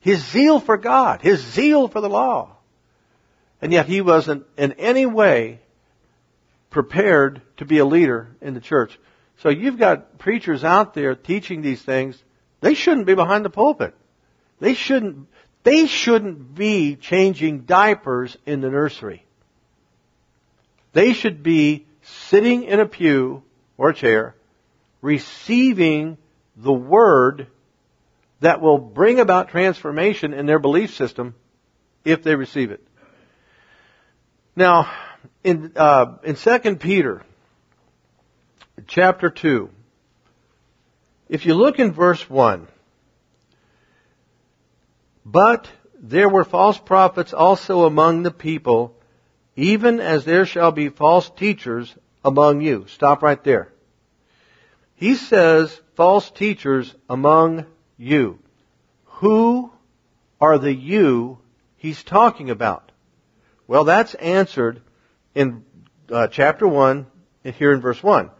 His 0.00 0.24
zeal 0.24 0.60
for 0.60 0.78
God, 0.78 1.20
his 1.20 1.40
zeal 1.40 1.88
for 1.88 2.00
the 2.00 2.08
law. 2.08 2.56
And 3.60 3.70
yet 3.70 3.84
he 3.84 4.00
wasn't 4.00 4.46
in 4.56 4.72
any 4.78 5.04
way 5.04 5.60
prepared 6.70 7.42
to 7.58 7.66
be 7.66 7.76
a 7.76 7.84
leader 7.84 8.34
in 8.40 8.54
the 8.54 8.62
church. 8.62 8.98
So 9.40 9.50
you've 9.50 9.78
got 9.78 10.16
preachers 10.16 10.64
out 10.64 10.94
there 10.94 11.14
teaching 11.14 11.60
these 11.60 11.82
things. 11.82 12.16
They 12.62 12.72
shouldn't 12.72 13.06
be 13.06 13.14
behind 13.14 13.44
the 13.44 13.50
pulpit. 13.50 13.92
They 14.58 14.72
shouldn't, 14.72 15.28
they 15.62 15.86
shouldn't 15.86 16.54
be 16.54 16.96
changing 16.96 17.66
diapers 17.66 18.38
in 18.46 18.62
the 18.62 18.70
nursery. 18.70 19.22
They 20.94 21.12
should 21.12 21.42
be 21.42 21.84
sitting 22.00 22.62
in 22.64 22.80
a 22.80 22.86
pew 22.86 23.42
or 23.76 23.90
a 23.90 23.94
chair, 23.94 24.34
receiving 25.02 26.16
the 26.56 26.72
word 26.72 27.48
that 28.40 28.60
will 28.60 28.78
bring 28.78 29.20
about 29.20 29.48
transformation 29.48 30.34
in 30.34 30.46
their 30.46 30.58
belief 30.58 30.94
system 30.94 31.34
if 32.04 32.22
they 32.22 32.34
receive 32.34 32.70
it. 32.70 32.86
Now, 34.54 34.90
in 35.42 35.72
uh, 35.76 36.16
in 36.22 36.36
Second 36.36 36.80
Peter, 36.80 37.22
chapter 38.86 39.30
two, 39.30 39.70
if 41.28 41.46
you 41.46 41.54
look 41.54 41.78
in 41.78 41.92
verse 41.92 42.28
one, 42.28 42.68
but 45.24 45.68
there 45.98 46.28
were 46.28 46.44
false 46.44 46.78
prophets 46.78 47.32
also 47.32 47.84
among 47.84 48.22
the 48.22 48.30
people, 48.30 48.94
even 49.56 50.00
as 50.00 50.24
there 50.24 50.46
shall 50.46 50.72
be 50.72 50.88
false 50.88 51.30
teachers 51.30 51.94
among 52.24 52.60
you. 52.60 52.86
Stop 52.88 53.22
right 53.22 53.42
there. 53.42 53.72
He 54.94 55.16
says 55.16 55.80
false 55.94 56.30
teachers 56.30 56.94
among 57.08 57.66
you. 57.96 58.38
Who 59.04 59.70
are 60.40 60.58
the 60.58 60.74
you 60.74 61.38
he's 61.76 62.02
talking 62.02 62.50
about? 62.50 62.92
Well, 63.66 63.84
that's 63.84 64.14
answered 64.14 64.80
in 65.34 65.64
uh, 66.10 66.28
chapter 66.28 66.68
1, 66.68 67.06
here 67.42 67.72
in 67.72 67.80
verse 67.80 68.02
1. 68.02 68.30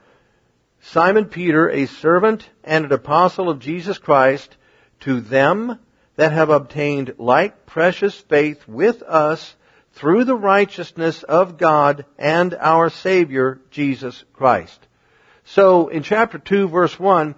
Simon 0.81 1.27
Peter, 1.27 1.69
a 1.69 1.87
servant 1.87 2.49
and 2.63 2.85
an 2.85 2.93
apostle 2.93 3.49
of 3.49 3.59
Jesus 3.59 3.99
Christ, 3.99 4.57
to 5.01 5.21
them 5.21 5.79
that 6.17 6.33
have 6.33 6.51
obtained 6.51 7.15
like 7.19 7.67
precious 7.67 8.15
faith 8.15 8.67
with 8.69 9.03
us 9.03 9.55
through 9.93 10.25
the 10.25 10.37
righteousness 10.37 11.23
of 11.23 11.59
God 11.59 12.05
and 12.19 12.55
our 12.55 12.91
Savior, 12.91 13.61
Jesus 13.71 14.25
Christ. 14.33 14.87
So, 15.45 15.89
in 15.89 16.03
chapter 16.03 16.39
2, 16.39 16.69
verse 16.69 16.99
1, 16.99 17.35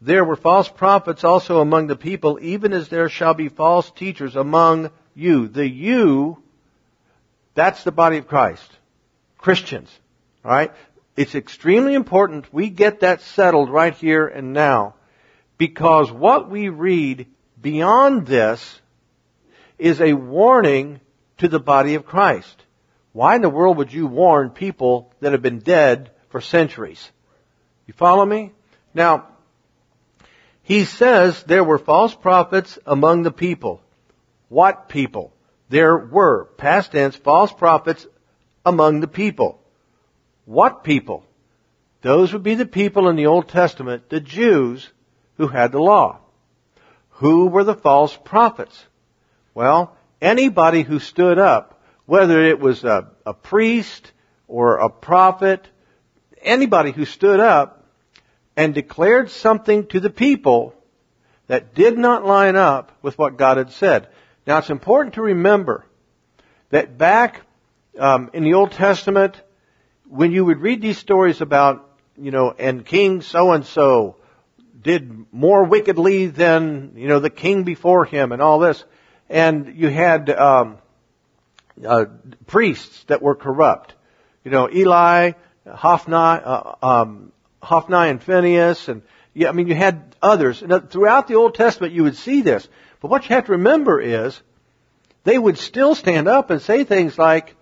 there 0.00 0.24
were 0.24 0.36
false 0.36 0.68
prophets 0.68 1.24
also 1.24 1.60
among 1.60 1.86
the 1.86 1.96
people, 1.96 2.38
even 2.42 2.72
as 2.72 2.88
there 2.88 3.08
shall 3.08 3.34
be 3.34 3.48
false 3.48 3.90
teachers 3.90 4.36
among 4.36 4.90
you. 5.14 5.48
The 5.48 5.68
you, 5.68 6.42
that's 7.54 7.84
the 7.84 7.92
body 7.92 8.18
of 8.18 8.28
Christ. 8.28 8.68
Christians. 9.38 9.90
Alright? 10.44 10.72
It's 11.16 11.34
extremely 11.34 11.94
important 11.94 12.52
we 12.52 12.70
get 12.70 13.00
that 13.00 13.20
settled 13.20 13.70
right 13.70 13.94
here 13.94 14.26
and 14.26 14.52
now. 14.52 14.94
Because 15.56 16.10
what 16.10 16.50
we 16.50 16.68
read 16.68 17.26
beyond 17.60 18.26
this 18.26 18.80
is 19.78 20.00
a 20.00 20.12
warning 20.12 21.00
to 21.38 21.48
the 21.48 21.60
body 21.60 21.94
of 21.94 22.06
Christ. 22.06 22.62
Why 23.12 23.36
in 23.36 23.42
the 23.42 23.48
world 23.48 23.76
would 23.76 23.92
you 23.92 24.06
warn 24.06 24.50
people 24.50 25.12
that 25.20 25.32
have 25.32 25.42
been 25.42 25.60
dead 25.60 26.10
for 26.30 26.40
centuries? 26.40 27.10
You 27.86 27.94
follow 27.94 28.26
me? 28.26 28.52
Now, 28.92 29.28
he 30.64 30.86
says 30.86 31.42
there 31.42 31.62
were 31.62 31.78
false 31.78 32.14
prophets 32.14 32.78
among 32.86 33.22
the 33.22 33.30
people. 33.30 33.82
What 34.48 34.88
people? 34.88 35.30
There 35.68 35.96
were, 35.96 36.46
past 36.56 36.92
tense, 36.92 37.14
false 37.14 37.52
prophets 37.52 38.06
among 38.64 39.00
the 39.00 39.06
people. 39.06 39.60
What 40.46 40.82
people? 40.82 41.22
Those 42.00 42.32
would 42.32 42.42
be 42.42 42.54
the 42.54 42.66
people 42.66 43.10
in 43.10 43.16
the 43.16 43.26
Old 43.26 43.48
Testament, 43.48 44.08
the 44.08 44.20
Jews, 44.20 44.90
who 45.36 45.48
had 45.48 45.70
the 45.70 45.82
law. 45.82 46.20
Who 47.20 47.48
were 47.48 47.64
the 47.64 47.74
false 47.74 48.16
prophets? 48.24 48.86
Well, 49.52 49.94
anybody 50.22 50.82
who 50.82 50.98
stood 50.98 51.38
up, 51.38 51.78
whether 52.06 52.42
it 52.42 52.58
was 52.58 52.84
a, 52.84 53.10
a 53.26 53.34
priest 53.34 54.12
or 54.48 54.78
a 54.78 54.88
prophet, 54.88 55.68
anybody 56.40 56.90
who 56.90 57.04
stood 57.04 57.38
up 57.38 57.83
and 58.56 58.74
declared 58.74 59.30
something 59.30 59.86
to 59.88 60.00
the 60.00 60.10
people 60.10 60.74
that 61.46 61.74
did 61.74 61.98
not 61.98 62.24
line 62.24 62.56
up 62.56 62.92
with 63.02 63.18
what 63.18 63.36
God 63.36 63.56
had 63.56 63.70
said. 63.72 64.08
Now 64.46 64.58
it's 64.58 64.70
important 64.70 65.14
to 65.14 65.22
remember 65.22 65.84
that 66.70 66.96
back 66.96 67.42
um, 67.98 68.30
in 68.32 68.44
the 68.44 68.54
Old 68.54 68.72
Testament, 68.72 69.40
when 70.08 70.32
you 70.32 70.44
would 70.44 70.60
read 70.60 70.80
these 70.80 70.98
stories 70.98 71.40
about, 71.40 71.88
you 72.16 72.30
know, 72.30 72.54
and 72.58 72.84
King 72.84 73.22
so 73.22 73.52
and 73.52 73.64
so 73.64 74.16
did 74.80 75.26
more 75.32 75.64
wickedly 75.64 76.26
than, 76.26 76.92
you 76.96 77.08
know, 77.08 77.18
the 77.18 77.30
king 77.30 77.64
before 77.64 78.04
him 78.04 78.32
and 78.32 78.42
all 78.42 78.58
this. 78.58 78.84
And 79.30 79.74
you 79.76 79.88
had, 79.88 80.28
um, 80.30 80.78
uh, 81.84 82.04
priests 82.46 83.04
that 83.04 83.22
were 83.22 83.34
corrupt. 83.34 83.94
You 84.44 84.50
know, 84.50 84.68
Eli, 84.70 85.32
Hophni, 85.66 86.14
uh, 86.14 86.74
um, 86.82 87.32
Hophni 87.64 88.10
and 88.10 88.22
Phineas, 88.22 88.88
and 88.88 89.02
yeah, 89.32 89.48
I 89.48 89.52
mean, 89.52 89.66
you 89.66 89.74
had 89.74 90.14
others. 90.22 90.62
And 90.62 90.90
throughout 90.90 91.26
the 91.26 91.34
Old 91.34 91.54
Testament, 91.54 91.92
you 91.92 92.04
would 92.04 92.16
see 92.16 92.40
this. 92.42 92.68
But 93.00 93.10
what 93.10 93.28
you 93.28 93.34
have 93.34 93.46
to 93.46 93.52
remember 93.52 94.00
is, 94.00 94.40
they 95.24 95.38
would 95.38 95.58
still 95.58 95.94
stand 95.94 96.28
up 96.28 96.50
and 96.50 96.62
say 96.62 96.84
things 96.84 97.18
like, 97.18 97.56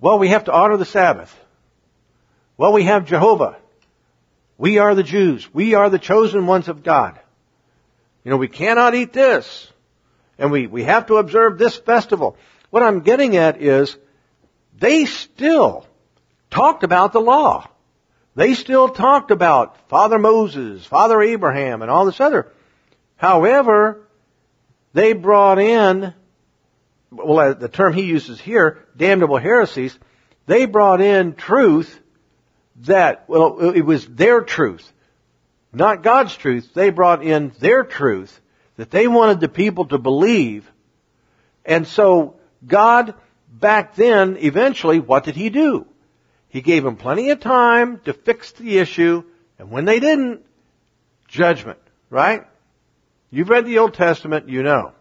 well, 0.00 0.18
we 0.18 0.28
have 0.28 0.44
to 0.44 0.52
honor 0.52 0.76
the 0.76 0.84
Sabbath. 0.84 1.34
Well, 2.56 2.72
we 2.72 2.84
have 2.84 3.06
Jehovah. 3.06 3.56
We 4.58 4.78
are 4.78 4.94
the 4.94 5.02
Jews. 5.04 5.48
We 5.54 5.74
are 5.74 5.88
the 5.88 5.98
chosen 5.98 6.46
ones 6.46 6.68
of 6.68 6.82
God. 6.82 7.18
You 8.24 8.30
know, 8.30 8.36
we 8.36 8.48
cannot 8.48 8.94
eat 8.94 9.12
this. 9.12 9.72
And 10.38 10.50
we, 10.52 10.66
we 10.66 10.84
have 10.84 11.06
to 11.06 11.16
observe 11.16 11.58
this 11.58 11.76
festival. 11.76 12.36
What 12.70 12.82
I'm 12.82 13.00
getting 13.00 13.36
at 13.36 13.62
is, 13.62 13.96
they 14.76 15.06
still 15.06 15.86
talked 16.50 16.84
about 16.84 17.12
the 17.12 17.20
law. 17.20 17.68
They 18.38 18.54
still 18.54 18.88
talked 18.88 19.32
about 19.32 19.88
Father 19.88 20.16
Moses, 20.16 20.86
Father 20.86 21.20
Abraham, 21.20 21.82
and 21.82 21.90
all 21.90 22.04
this 22.04 22.20
other. 22.20 22.52
However, 23.16 24.06
they 24.92 25.12
brought 25.12 25.58
in, 25.58 26.14
well, 27.10 27.38
uh, 27.40 27.54
the 27.54 27.68
term 27.68 27.94
he 27.94 28.02
uses 28.02 28.40
here, 28.40 28.86
damnable 28.96 29.38
heresies, 29.38 29.98
they 30.46 30.66
brought 30.66 31.00
in 31.00 31.34
truth 31.34 31.98
that, 32.82 33.28
well, 33.28 33.72
it 33.74 33.80
was 33.80 34.06
their 34.06 34.42
truth, 34.42 34.88
not 35.72 36.04
God's 36.04 36.36
truth. 36.36 36.72
They 36.74 36.90
brought 36.90 37.24
in 37.24 37.50
their 37.58 37.82
truth 37.82 38.40
that 38.76 38.92
they 38.92 39.08
wanted 39.08 39.40
the 39.40 39.48
people 39.48 39.86
to 39.86 39.98
believe. 39.98 40.70
And 41.64 41.88
so 41.88 42.36
God, 42.64 43.14
back 43.52 43.96
then, 43.96 44.36
eventually, 44.36 45.00
what 45.00 45.24
did 45.24 45.34
He 45.34 45.50
do? 45.50 45.88
He 46.48 46.62
gave 46.62 46.82
them 46.82 46.96
plenty 46.96 47.30
of 47.30 47.40
time 47.40 48.00
to 48.04 48.12
fix 48.12 48.52
the 48.52 48.78
issue, 48.78 49.22
and 49.58 49.70
when 49.70 49.84
they 49.84 50.00
didn't, 50.00 50.44
judgment, 51.28 51.78
right? 52.08 52.46
You've 53.30 53.50
read 53.50 53.66
the 53.66 53.78
Old 53.78 53.94
Testament, 53.94 54.48
you 54.48 54.62
know. 54.62 54.92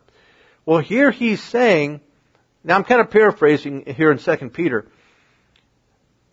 Well, 0.65 0.79
here 0.79 1.09
he's 1.11 1.41
saying, 1.41 2.01
now 2.63 2.75
I'm 2.75 2.83
kind 2.83 2.99
of 2.99 3.09
paraphrasing 3.09 3.85
here 3.85 4.11
in 4.11 4.17
2 4.17 4.49
Peter. 4.49 4.85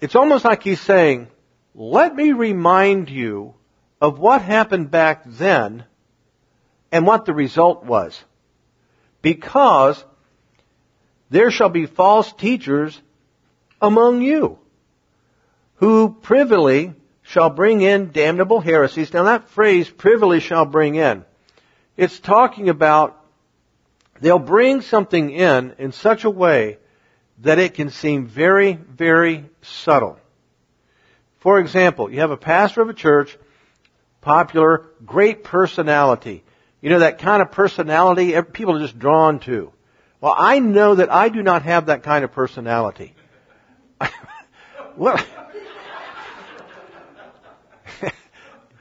It's 0.00 0.16
almost 0.16 0.44
like 0.44 0.64
he's 0.64 0.80
saying, 0.80 1.28
let 1.76 2.14
me 2.14 2.32
remind 2.32 3.08
you 3.08 3.54
of 4.00 4.18
what 4.18 4.42
happened 4.42 4.90
back 4.90 5.22
then 5.24 5.84
and 6.90 7.06
what 7.06 7.24
the 7.24 7.32
result 7.32 7.84
was. 7.84 8.20
Because 9.22 10.04
there 11.30 11.52
shall 11.52 11.68
be 11.68 11.86
false 11.86 12.32
teachers 12.32 13.00
among 13.80 14.20
you 14.20 14.58
who 15.76 16.16
privily 16.22 16.94
shall 17.22 17.50
bring 17.50 17.80
in 17.80 18.12
damnable 18.12 18.60
heresies. 18.60 19.12
Now 19.12 19.24
that 19.24 19.48
phrase, 19.48 19.88
privily 19.88 20.40
shall 20.40 20.64
bring 20.64 20.94
in, 20.94 21.24
it's 21.96 22.18
talking 22.20 22.68
about 22.68 23.20
they'll 24.20 24.38
bring 24.38 24.82
something 24.82 25.30
in 25.30 25.74
in 25.78 25.92
such 25.92 26.24
a 26.24 26.30
way 26.30 26.78
that 27.38 27.58
it 27.58 27.74
can 27.74 27.90
seem 27.90 28.26
very, 28.26 28.74
very 28.74 29.44
subtle. 29.62 30.18
For 31.38 31.58
example, 31.58 32.10
you 32.10 32.20
have 32.20 32.30
a 32.30 32.36
pastor 32.36 32.80
of 32.82 32.88
a 32.88 32.94
church, 32.94 33.36
popular, 34.20 34.86
great 35.04 35.44
personality. 35.44 36.42
You 36.80 36.90
know, 36.90 37.00
that 37.00 37.18
kind 37.18 37.42
of 37.42 37.50
personality 37.50 38.40
people 38.52 38.76
are 38.76 38.80
just 38.80 38.98
drawn 38.98 39.40
to. 39.40 39.72
Well, 40.20 40.34
I 40.36 40.58
know 40.58 40.94
that 40.94 41.12
I 41.12 41.28
do 41.28 41.42
not 41.42 41.62
have 41.62 41.86
that 41.86 42.02
kind 42.02 42.24
of 42.24 42.32
personality. 42.32 43.14
well, 44.96 45.18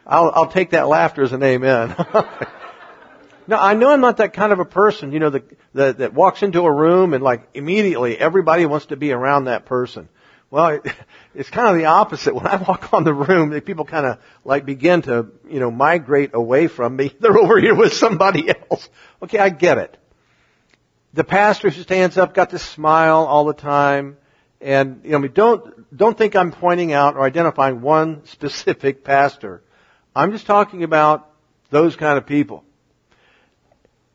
I'll, 0.06 0.32
I'll 0.34 0.52
take 0.52 0.72
that 0.72 0.88
laughter 0.88 1.24
as 1.24 1.32
an 1.32 1.44
amen. 1.44 1.96
now 3.48 3.62
I 3.62 3.74
know 3.74 3.89
I'm 3.92 4.02
not 4.02 4.18
that 4.18 4.34
kind 4.34 4.52
of 4.52 4.60
a 4.60 4.66
person, 4.66 5.12
you 5.12 5.20
know, 5.20 5.30
that, 5.30 5.44
that, 5.74 5.98
that 6.00 6.13
walks 6.13 6.44
into 6.44 6.62
a 6.62 6.72
room 6.72 7.13
and 7.13 7.24
like 7.24 7.48
immediately 7.54 8.18
everybody 8.18 8.66
wants 8.66 8.88
to 8.88 8.98
be 8.98 9.12
around 9.12 9.46
that 9.46 9.66
person. 9.66 10.10
Well, 10.52 10.68
it, 10.68 10.82
it's 11.36 11.50
kind 11.50 11.70
of 11.70 11.78
the 11.78 11.86
opposite. 11.86 12.36
When 12.36 12.46
I 12.46 12.58
walk 12.58 12.94
on 12.94 13.04
the 13.04 13.13
room, 13.13 13.60
people 13.62 13.86
kind 13.86 14.06
of 14.06 14.20
like 14.44 14.66
begin 14.66 15.02
to, 15.04 15.28
you 15.50 15.60
know, 15.60 15.72
migrate 15.72 16.32
away 16.34 16.68
from 16.68 16.96
me. 16.96 17.12
They're 17.20 17.38
over 17.38 17.60
here 17.60 17.76
with 17.76 17.94
somebody 17.94 18.50
else. 18.50 18.89
Okay, 19.22 19.39
I 19.39 19.50
get 19.50 19.78
it. 19.78 19.98
The 21.13 21.24
pastor 21.24 21.70
who 21.70 21.82
stands 21.82 22.18
up 22.18 22.34
got 22.34 22.50
this 22.50 22.63
smile 22.63 23.26
all 23.26 23.46
the 23.46 23.54
time. 23.54 24.18
And, 24.60 25.02
you 25.04 25.18
know, 25.18 25.28
don't, 25.28 25.96
don't 25.96 26.18
think 26.18 26.36
I'm 26.36 26.52
pointing 26.52 26.94
out 26.94 27.16
or 27.16 27.24
identifying 27.24 27.82
one 27.82 28.26
specific 28.26 29.04
pastor. 29.04 29.62
I'm 30.15 30.32
just 30.32 30.45
talking 30.45 30.84
about 30.84 31.30
those 31.69 31.95
kind 31.95 32.17
of 32.17 32.26
people. 32.26 32.63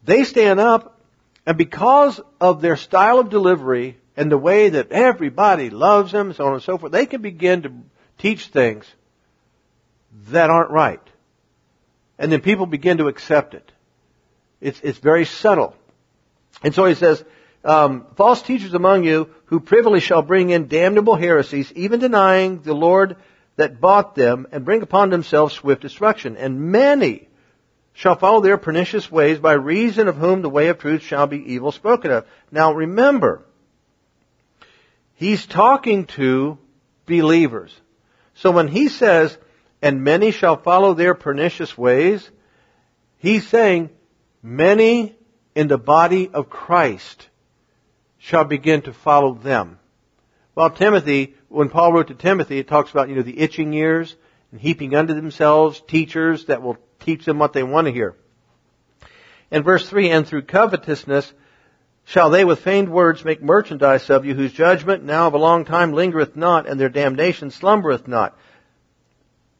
They 0.05 0.25
stand 0.25 0.61
up, 0.61 1.01
and 1.45 1.59
because 1.59 2.21
of 2.41 2.61
their 2.61 2.77
style 2.77 3.19
of 3.19 3.31
delivery 3.31 3.99
and 4.17 4.31
the 4.31 4.39
way 4.39 4.69
that 4.71 4.93
everybody 4.93 5.71
loves 5.71 6.13
them, 6.13 6.33
so 6.33 6.47
on 6.47 6.55
and 6.55 6.63
so 6.63 6.79
forth, 6.79 6.93
they 6.93 7.07
can 7.07 7.21
begin 7.21 7.63
to 7.63 7.73
teach 8.19 8.47
things 8.47 8.87
that 10.29 10.51
aren't 10.51 10.71
right. 10.71 11.01
And 12.19 12.33
then 12.33 12.41
people 12.41 12.67
begin 12.67 12.99
to 12.99 13.09
accept 13.09 13.55
it. 13.55 13.71
It's, 14.61 14.81
it's 14.83 14.99
very 14.99 15.25
subtle. 15.25 15.75
And 16.63 16.75
so 16.75 16.85
he 16.85 16.95
says, 16.95 17.23
um, 17.65 18.07
false 18.17 18.43
teachers 18.43 18.75
among 18.75 19.05
you 19.05 19.31
who 19.47 19.61
privily 19.61 20.01
shall 20.01 20.23
bring 20.23 20.51
in 20.51 20.69
damnable 20.69 21.17
heresies, 21.17 21.73
even 21.75 22.01
denying 22.01 22.63
the 22.63 22.75
Lord 22.75 23.17
that 23.59 23.81
bought 23.81 24.15
them 24.15 24.47
and 24.53 24.65
bring 24.65 24.83
upon 24.83 25.11
themselves 25.11 25.53
swift 25.53 25.83
destruction. 25.83 26.37
And 26.37 26.71
many 26.71 27.29
shall 27.93 28.15
follow 28.15 28.41
their 28.41 28.57
pernicious 28.57 29.11
ways 29.11 29.41
by 29.41 29.55
reason 29.55 30.07
of 30.07 30.17
whom 30.17 30.43
the 30.43 30.49
way 30.49 30.69
of 30.69 30.79
truth 30.79 31.03
shall 31.03 31.27
be 31.27 31.55
evil 31.55 31.73
spoken 31.73 32.13
of. 32.13 32.27
Now 32.53 32.73
remember, 32.73 33.45
he's 35.15 35.45
talking 35.45 36.07
to 36.07 36.57
believers. 37.05 37.75
So 38.35 38.53
when 38.53 38.69
he 38.69 38.89
says, 38.89 39.37
and 39.83 40.05
many 40.05 40.31
shall 40.31 40.57
follow 40.57 40.95
their 40.95 41.15
pernicious 41.15 41.77
ways, 41.77 42.31
he's 43.17 43.47
saying, 43.49 43.91
many 44.41 45.17
in 45.57 45.67
the 45.67 45.79
body 45.79 46.31
of 46.33 46.49
Christ 46.49 47.27
shall 48.19 48.45
begin 48.45 48.83
to 48.83 48.93
follow 48.93 49.35
them. 49.35 49.81
Well, 50.55 50.71
Timothy, 50.71 51.35
when 51.49 51.71
Paul 51.71 51.93
wrote 51.93 52.09
to 52.09 52.15
Timothy, 52.15 52.59
it 52.59 52.69
talks 52.69 52.91
about, 52.91 53.09
you 53.09 53.17
know, 53.17 53.23
the 53.23 53.39
itching 53.39 53.73
ears 53.75 54.15
and 54.53 54.61
heaping 54.61 54.95
unto 54.95 55.15
themselves 55.15 55.81
teachers 55.81 56.47
that 56.47 56.63
will 56.63 56.77
teach 57.01 57.25
them 57.25 57.39
what 57.39 57.53
they 57.53 57.63
want 57.63 57.87
to 57.87 57.93
hear. 57.93 58.17
And 59.51 59.65
verse 59.65 59.89
3, 59.89 60.11
and 60.11 60.27
through 60.27 60.43
covetousness 60.43 61.33
shall 62.05 62.31
they 62.31 62.45
with 62.45 62.61
feigned 62.61 62.91
words 62.91 63.25
make 63.25 63.43
merchandise 63.43 64.09
of 64.11 64.25
you, 64.25 64.35
whose 64.35 64.53
judgment 64.53 65.05
now 65.05 65.27
of 65.27 65.35
a 65.35 65.39
long 65.39 65.65
time 65.65 65.93
lingereth 65.93 66.37
not, 66.37 66.67
and 66.67 66.79
their 66.79 66.89
damnation 66.89 67.51
slumbereth 67.51 68.09
not. 68.09 68.39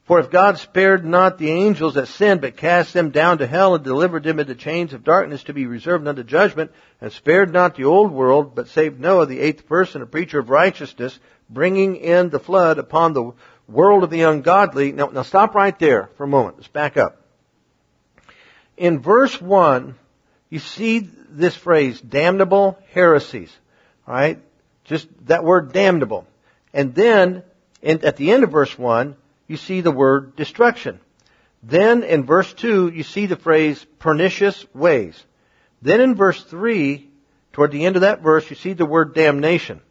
For 0.05 0.19
if 0.19 0.31
God 0.31 0.57
spared 0.57 1.05
not 1.05 1.37
the 1.37 1.51
angels 1.51 1.93
that 1.93 2.07
sinned, 2.07 2.41
but 2.41 2.57
cast 2.57 2.93
them 2.93 3.11
down 3.11 3.37
to 3.37 3.45
hell 3.45 3.75
and 3.75 3.83
delivered 3.83 4.23
them 4.23 4.39
into 4.39 4.55
chains 4.55 4.93
of 4.93 5.03
darkness 5.03 5.43
to 5.43 5.53
be 5.53 5.67
reserved 5.67 6.07
unto 6.07 6.23
judgment, 6.23 6.71
and 6.99 7.11
spared 7.11 7.53
not 7.53 7.75
the 7.75 7.83
old 7.83 8.11
world, 8.11 8.55
but 8.55 8.69
saved 8.69 8.99
Noah, 8.99 9.27
the 9.27 9.39
eighth 9.39 9.67
person, 9.67 10.01
a 10.01 10.07
preacher 10.07 10.39
of 10.39 10.49
righteousness, 10.49 11.19
bringing 11.49 11.95
in 11.95 12.29
the 12.29 12.39
flood 12.39 12.77
upon 12.77 13.13
the 13.13 13.33
world 13.67 14.03
of 14.03 14.09
the 14.09 14.21
ungodly. 14.21 14.91
Now, 14.91 15.07
now 15.07 15.23
stop 15.23 15.55
right 15.55 15.77
there 15.77 16.09
for 16.17 16.23
a 16.23 16.27
moment. 16.27 16.57
Let's 16.57 16.67
back 16.67 16.97
up. 16.97 17.21
In 18.77 18.99
verse 18.99 19.39
1, 19.41 19.95
you 20.49 20.59
see 20.59 20.99
this 20.99 21.55
phrase, 21.55 21.99
damnable 22.01 22.79
heresies. 22.93 23.55
Alright? 24.07 24.39
Just 24.85 25.07
that 25.27 25.43
word 25.43 25.73
damnable. 25.73 26.25
And 26.73 26.95
then, 26.95 27.43
in, 27.81 28.05
at 28.05 28.17
the 28.17 28.31
end 28.31 28.43
of 28.43 28.51
verse 28.51 28.77
1, 28.77 29.15
you 29.47 29.57
see 29.57 29.81
the 29.81 29.91
word 29.91 30.35
destruction. 30.35 30.99
Then 31.61 32.03
in 32.03 32.25
verse 32.25 32.51
2, 32.53 32.89
you 32.89 33.03
see 33.03 33.25
the 33.25 33.35
phrase 33.35 33.85
pernicious 33.99 34.65
ways. 34.73 35.21
Then 35.81 36.01
in 36.01 36.15
verse 36.15 36.41
3, 36.43 37.09
toward 37.53 37.71
the 37.71 37.85
end 37.85 37.95
of 37.95 38.03
that 38.03 38.21
verse, 38.21 38.49
you 38.49 38.55
see 38.55 38.73
the 38.73 38.85
word 38.85 39.13
damnation. 39.13 39.81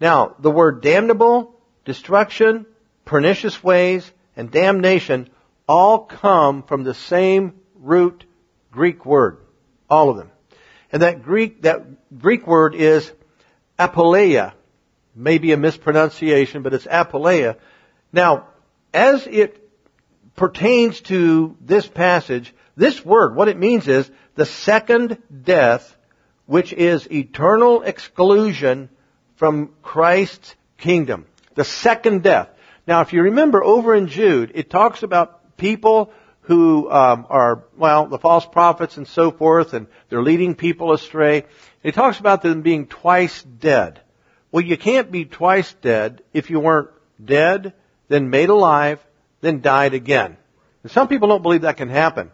Now, 0.00 0.34
the 0.38 0.50
word 0.50 0.82
damnable, 0.82 1.54
destruction, 1.84 2.66
pernicious 3.04 3.62
ways, 3.62 4.10
and 4.36 4.50
damnation 4.50 5.30
all 5.68 6.00
come 6.00 6.62
from 6.62 6.84
the 6.84 6.94
same 6.94 7.54
root 7.74 8.24
Greek 8.70 9.06
word. 9.06 9.38
All 9.88 10.10
of 10.10 10.16
them. 10.16 10.30
And 10.92 11.02
that 11.02 11.22
Greek, 11.22 11.62
that 11.62 11.84
Greek 12.18 12.46
word 12.46 12.74
is 12.74 13.10
apoleia. 13.78 14.52
Maybe 15.14 15.52
a 15.52 15.56
mispronunciation, 15.56 16.62
but 16.62 16.74
it's 16.74 16.86
apoleia. 16.86 17.56
Now, 18.12 18.48
as 18.92 19.26
it 19.26 19.62
pertains 20.36 21.00
to 21.02 21.56
this 21.60 21.86
passage, 21.86 22.54
this 22.76 23.04
word, 23.04 23.34
what 23.34 23.48
it 23.48 23.58
means 23.58 23.88
is 23.88 24.10
the 24.34 24.44
second 24.44 25.18
death, 25.42 25.96
which 26.44 26.72
is 26.72 27.10
eternal 27.10 27.82
exclusion 27.82 28.90
from 29.36 29.70
Christ's 29.82 30.54
kingdom. 30.78 31.26
The 31.54 31.64
second 31.64 32.22
death. 32.22 32.48
Now, 32.86 33.00
if 33.00 33.12
you 33.12 33.22
remember 33.22 33.62
over 33.62 33.94
in 33.94 34.08
Jude, 34.08 34.52
it 34.54 34.70
talks 34.70 35.02
about 35.02 35.56
people 35.56 36.12
who 36.42 36.90
um, 36.90 37.26
are, 37.28 37.64
well, 37.76 38.06
the 38.06 38.18
false 38.18 38.46
prophets 38.46 38.96
and 38.96 39.08
so 39.08 39.30
forth, 39.30 39.74
and 39.74 39.88
they're 40.08 40.22
leading 40.22 40.54
people 40.54 40.92
astray. 40.92 41.44
It 41.82 41.94
talks 41.94 42.20
about 42.20 42.42
them 42.42 42.62
being 42.62 42.86
twice 42.86 43.42
dead. 43.42 44.00
Well, 44.52 44.64
you 44.64 44.76
can't 44.76 45.10
be 45.10 45.24
twice 45.24 45.72
dead 45.82 46.22
if 46.32 46.50
you 46.50 46.60
weren't 46.60 46.90
dead, 47.22 47.74
then 48.08 48.30
made 48.30 48.48
alive, 48.48 49.04
then 49.40 49.60
died 49.60 49.94
again. 49.94 50.36
And 50.84 50.92
some 50.92 51.08
people 51.08 51.28
don't 51.28 51.42
believe 51.42 51.62
that 51.62 51.76
can 51.76 51.88
happen. 51.88 52.30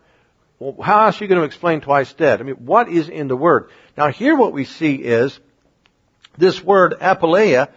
Well, 0.59 0.77
how 0.83 1.07
else 1.07 1.21
are 1.21 1.25
you 1.25 1.29
going 1.29 1.41
to 1.41 1.47
explain 1.47 1.81
twice 1.81 2.13
dead? 2.13 2.41
I 2.41 2.45
mean, 2.45 2.57
what 2.57 2.89
is 2.89 3.09
in 3.09 3.29
the 3.29 3.37
word? 3.37 3.71
Now 3.97 4.09
here 4.09 4.37
what 4.37 4.53
we 4.53 4.65
see 4.65 4.97
is 4.97 5.41
this 6.37 6.63
word 6.63 6.95
apoleia, 7.01 7.69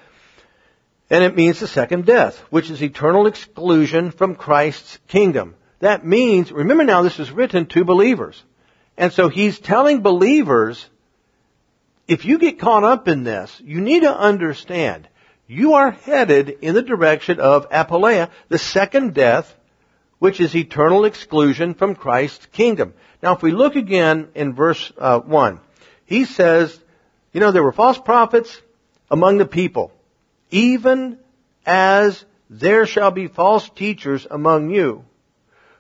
and 1.09 1.23
it 1.23 1.35
means 1.35 1.59
the 1.59 1.67
second 1.67 2.05
death, 2.05 2.37
which 2.49 2.69
is 2.69 2.81
eternal 2.81 3.27
exclusion 3.27 4.11
from 4.11 4.35
Christ's 4.35 4.97
kingdom. 5.07 5.55
That 5.79 6.05
means, 6.05 6.51
remember 6.51 6.83
now 6.83 7.01
this 7.01 7.19
is 7.19 7.31
written 7.31 7.67
to 7.67 7.83
believers. 7.83 8.41
And 8.97 9.11
so 9.11 9.29
he's 9.29 9.59
telling 9.59 10.01
believers, 10.01 10.89
if 12.07 12.25
you 12.25 12.39
get 12.39 12.59
caught 12.59 12.83
up 12.83 13.07
in 13.07 13.23
this, 13.23 13.61
you 13.63 13.81
need 13.81 14.01
to 14.01 14.17
understand, 14.17 15.07
you 15.47 15.73
are 15.73 15.91
headed 15.91 16.49
in 16.61 16.73
the 16.73 16.81
direction 16.81 17.39
of 17.39 17.69
apoleia, 17.69 18.29
the 18.49 18.57
second 18.57 19.13
death, 19.13 19.53
which 20.19 20.39
is 20.39 20.55
eternal 20.55 21.05
exclusion 21.05 21.73
from 21.73 21.95
Christ's 21.95 22.45
kingdom. 22.47 22.93
Now 23.21 23.35
if 23.35 23.43
we 23.43 23.51
look 23.51 23.75
again 23.75 24.29
in 24.33 24.53
verse 24.53 24.91
uh, 24.97 25.19
1, 25.19 25.59
he 26.05 26.25
says, 26.25 26.79
you 27.35 27.41
know, 27.41 27.51
there 27.51 27.63
were 27.63 27.73
false 27.73 27.97
prophets 27.97 28.61
among 29.11 29.39
the 29.39 29.45
people, 29.45 29.91
even 30.51 31.19
as 31.65 32.23
there 32.49 32.85
shall 32.85 33.11
be 33.11 33.27
false 33.27 33.67
teachers 33.67 34.25
among 34.31 34.69
you 34.69 35.03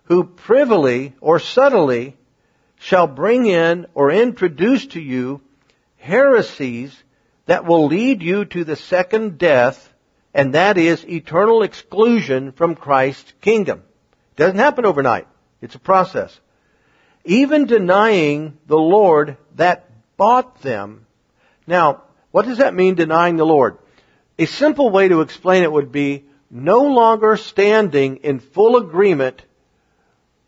who 0.03 0.25
privily 0.25 1.13
or 1.21 1.39
subtly 1.39 2.17
shall 2.77 3.07
bring 3.07 3.45
in 3.45 3.85
or 3.93 4.11
introduce 4.11 4.85
to 4.87 4.99
you 4.99 5.39
heresies 5.95 6.93
that 7.45 7.63
will 7.63 7.87
lead 7.87 8.21
you 8.21 8.43
to 8.43 8.65
the 8.65 8.75
second 8.75 9.37
death, 9.37 9.93
and 10.33 10.55
that 10.55 10.77
is 10.77 11.07
eternal 11.07 11.63
exclusion 11.63 12.51
from 12.51 12.75
Christ's 12.75 13.31
kingdom. 13.39 13.81
It 14.31 14.39
doesn't 14.39 14.57
happen 14.57 14.83
overnight. 14.85 15.29
It's 15.61 15.75
a 15.75 15.79
process. 15.79 16.37
Even 17.23 17.63
denying 17.63 18.57
the 18.67 18.75
Lord 18.75 19.37
that 19.55 19.89
bought 20.17 20.61
them. 20.61 21.04
Now, 21.67 22.03
what 22.31 22.45
does 22.45 22.57
that 22.59 22.73
mean, 22.73 22.95
denying 22.95 23.37
the 23.37 23.45
Lord? 23.45 23.77
A 24.37 24.45
simple 24.45 24.89
way 24.89 25.07
to 25.07 25.21
explain 25.21 25.63
it 25.63 25.71
would 25.71 25.91
be 25.91 26.25
no 26.49 26.83
longer 26.83 27.37
standing 27.37 28.17
in 28.17 28.39
full 28.39 28.77
agreement 28.77 29.41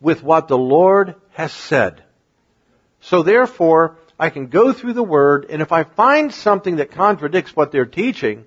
with 0.00 0.22
what 0.22 0.48
the 0.48 0.58
Lord 0.58 1.14
has 1.32 1.52
said. 1.52 2.02
So 3.00 3.22
therefore, 3.22 3.98
I 4.18 4.30
can 4.30 4.48
go 4.48 4.72
through 4.72 4.94
the 4.94 5.02
Word, 5.02 5.46
and 5.48 5.62
if 5.62 5.72
I 5.72 5.84
find 5.84 6.32
something 6.32 6.76
that 6.76 6.90
contradicts 6.90 7.54
what 7.54 7.72
they're 7.72 7.86
teaching, 7.86 8.44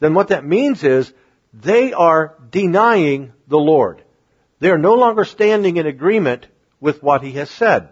then 0.00 0.14
what 0.14 0.28
that 0.28 0.44
means 0.44 0.84
is 0.84 1.12
they 1.54 1.92
are 1.92 2.34
denying 2.50 3.32
the 3.48 3.58
Lord. 3.58 4.02
They 4.58 4.70
are 4.70 4.78
no 4.78 4.94
longer 4.94 5.24
standing 5.24 5.76
in 5.76 5.86
agreement 5.86 6.46
with 6.80 7.02
what 7.02 7.22
He 7.22 7.32
has 7.32 7.50
said. 7.50 7.88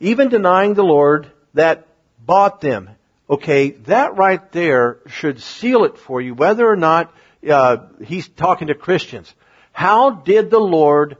Even 0.00 0.28
denying 0.28 0.74
the 0.74 0.84
Lord 0.84 1.30
that 1.54 1.86
bought 2.24 2.60
them. 2.60 2.90
Okay, 3.28 3.70
that 3.70 4.16
right 4.16 4.52
there 4.52 4.98
should 5.06 5.40
seal 5.40 5.84
it 5.84 5.98
for 5.98 6.20
you, 6.20 6.34
whether 6.34 6.68
or 6.68 6.76
not 6.76 7.14
uh, 7.48 7.78
He's 8.04 8.28
talking 8.28 8.68
to 8.68 8.74
Christians. 8.74 9.32
How 9.72 10.10
did 10.10 10.50
the 10.50 10.60
Lord 10.60 11.16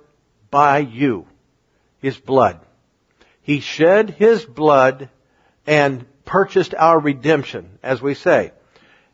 buy 0.55 0.79
you. 0.79 1.27
His 2.01 2.17
blood. 2.17 2.61
He 3.43 3.59
shed 3.59 4.11
His 4.11 4.45
blood 4.45 5.09
and 5.67 6.07
purchased 6.25 6.77
our 6.77 7.01
redemption, 7.01 7.81
as 7.83 8.01
we 8.01 8.15
say. 8.15 8.53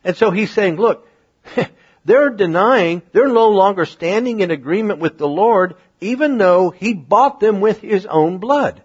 And 0.05 0.14
so 0.14 0.31
He's 0.31 0.50
saying, 0.50 0.76
look, 0.76 1.09
they're 2.05 2.29
denying, 2.29 3.00
they're 3.12 3.29
no 3.29 3.48
longer 3.48 3.87
standing 3.87 4.40
in 4.40 4.50
agreement 4.50 4.98
with 4.98 5.16
the 5.16 5.26
Lord, 5.26 5.76
even 6.03 6.37
though 6.37 6.68
He 6.68 6.92
bought 6.92 7.40
them 7.40 7.62
with 7.62 7.81
His 7.81 8.05
own 8.05 8.37
blood. 8.37 8.83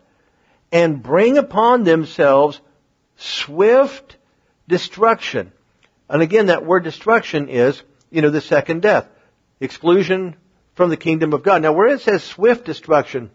And 0.71 1.03
bring 1.03 1.37
upon 1.37 1.83
themselves 1.83 2.61
swift 3.17 4.17
destruction. 4.67 5.51
And 6.09 6.21
again, 6.21 6.47
that 6.47 6.65
word 6.65 6.83
destruction 6.83 7.49
is, 7.49 7.81
you 8.11 8.21
know, 8.21 8.29
the 8.29 8.41
second 8.41 8.81
death. 8.81 9.07
Exclusion 9.59 10.35
from 10.75 10.89
the 10.89 10.97
kingdom 10.97 11.33
of 11.33 11.43
God. 11.43 11.61
Now 11.61 11.73
where 11.73 11.87
it 11.87 12.01
says 12.01 12.23
swift 12.23 12.65
destruction, 12.65 13.31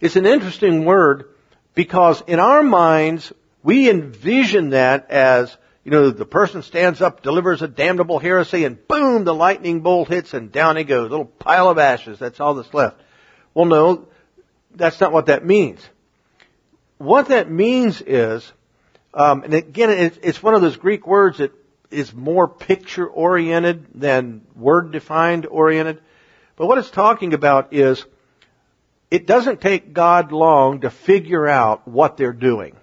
it's 0.00 0.16
an 0.16 0.26
interesting 0.26 0.84
word 0.84 1.30
because 1.74 2.22
in 2.26 2.38
our 2.38 2.62
minds, 2.62 3.32
we 3.62 3.90
envision 3.90 4.70
that 4.70 5.10
as, 5.10 5.56
you 5.84 5.90
know, 5.90 6.10
the 6.10 6.26
person 6.26 6.62
stands 6.62 7.00
up, 7.00 7.22
delivers 7.22 7.62
a 7.62 7.68
damnable 7.68 8.18
heresy, 8.18 8.64
and 8.64 8.86
boom, 8.86 9.24
the 9.24 9.34
lightning 9.34 9.80
bolt 9.80 10.08
hits 10.08 10.34
and 10.34 10.52
down 10.52 10.76
he 10.76 10.84
goes. 10.84 11.10
Little 11.10 11.26
pile 11.26 11.68
of 11.68 11.78
ashes. 11.78 12.18
That's 12.18 12.40
all 12.40 12.54
that's 12.54 12.72
left. 12.72 13.00
Well, 13.54 13.66
no, 13.66 14.08
that's 14.74 15.00
not 15.00 15.12
what 15.12 15.26
that 15.26 15.44
means. 15.44 15.80
What 17.00 17.28
that 17.28 17.50
means 17.50 18.02
is, 18.02 18.52
um, 19.14 19.42
and 19.44 19.54
again, 19.54 19.88
it's 20.22 20.42
one 20.42 20.52
of 20.52 20.60
those 20.60 20.76
Greek 20.76 21.06
words 21.06 21.38
that 21.38 21.50
is 21.90 22.12
more 22.12 22.46
picture 22.46 23.06
oriented 23.06 23.86
than 23.94 24.42
word 24.54 24.92
defined 24.92 25.46
oriented. 25.46 26.02
But 26.56 26.66
what 26.66 26.76
it's 26.76 26.90
talking 26.90 27.32
about 27.32 27.72
is 27.72 28.04
it 29.10 29.26
doesn't 29.26 29.62
take 29.62 29.94
God 29.94 30.30
long 30.30 30.82
to 30.82 30.90
figure 30.90 31.48
out 31.48 31.88
what 31.88 32.18
they're 32.18 32.34
doing. 32.34 32.76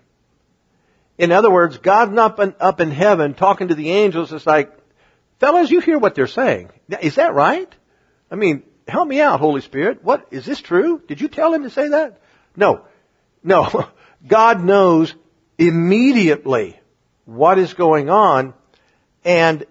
In 1.20 1.32
other 1.32 1.52
words, 1.52 1.78
God's 1.78 2.14
not 2.14 2.40
up 2.60 2.82
in 2.82 2.90
heaven 2.90 3.36
talking 3.36 3.68
to 3.68 3.76
the 3.76 3.92
angels. 3.92 4.34
It's 4.34 4.48
like, 4.48 4.76
fellas, 5.40 5.70
you 5.70 5.80
hear 5.80 6.00
what 6.00 6.16
they're 6.16 6.26
saying. 6.26 6.72
Is 7.04 7.18
that 7.18 7.36
right? 7.36 7.72
I 8.32 8.36
mean, 8.36 8.64
help 8.88 9.08
me 9.08 9.22
out, 9.22 9.40
Holy 9.40 9.62
Spirit. 9.62 10.04
What, 10.04 10.30
is 10.32 10.44
this 10.44 10.60
true? 10.60 11.04
Did 11.08 11.22
you 11.22 11.28
tell 11.28 11.54
him 11.54 11.62
to 11.62 11.70
say 11.70 11.90
that? 11.90 12.20
No. 12.56 12.82
No. 13.44 13.88
God 14.26 14.64
knows 14.64 15.14
immediately 15.58 16.80
what 17.26 17.58
is 17.60 17.74
going 17.74 18.10
on 18.10 18.54
and 19.24 19.66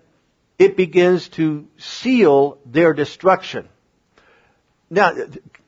it 0.58 0.76
begins 0.76 1.28
to 1.28 1.66
seal 1.78 2.58
their 2.66 2.92
destruction. 2.92 3.68
Now, 4.88 5.12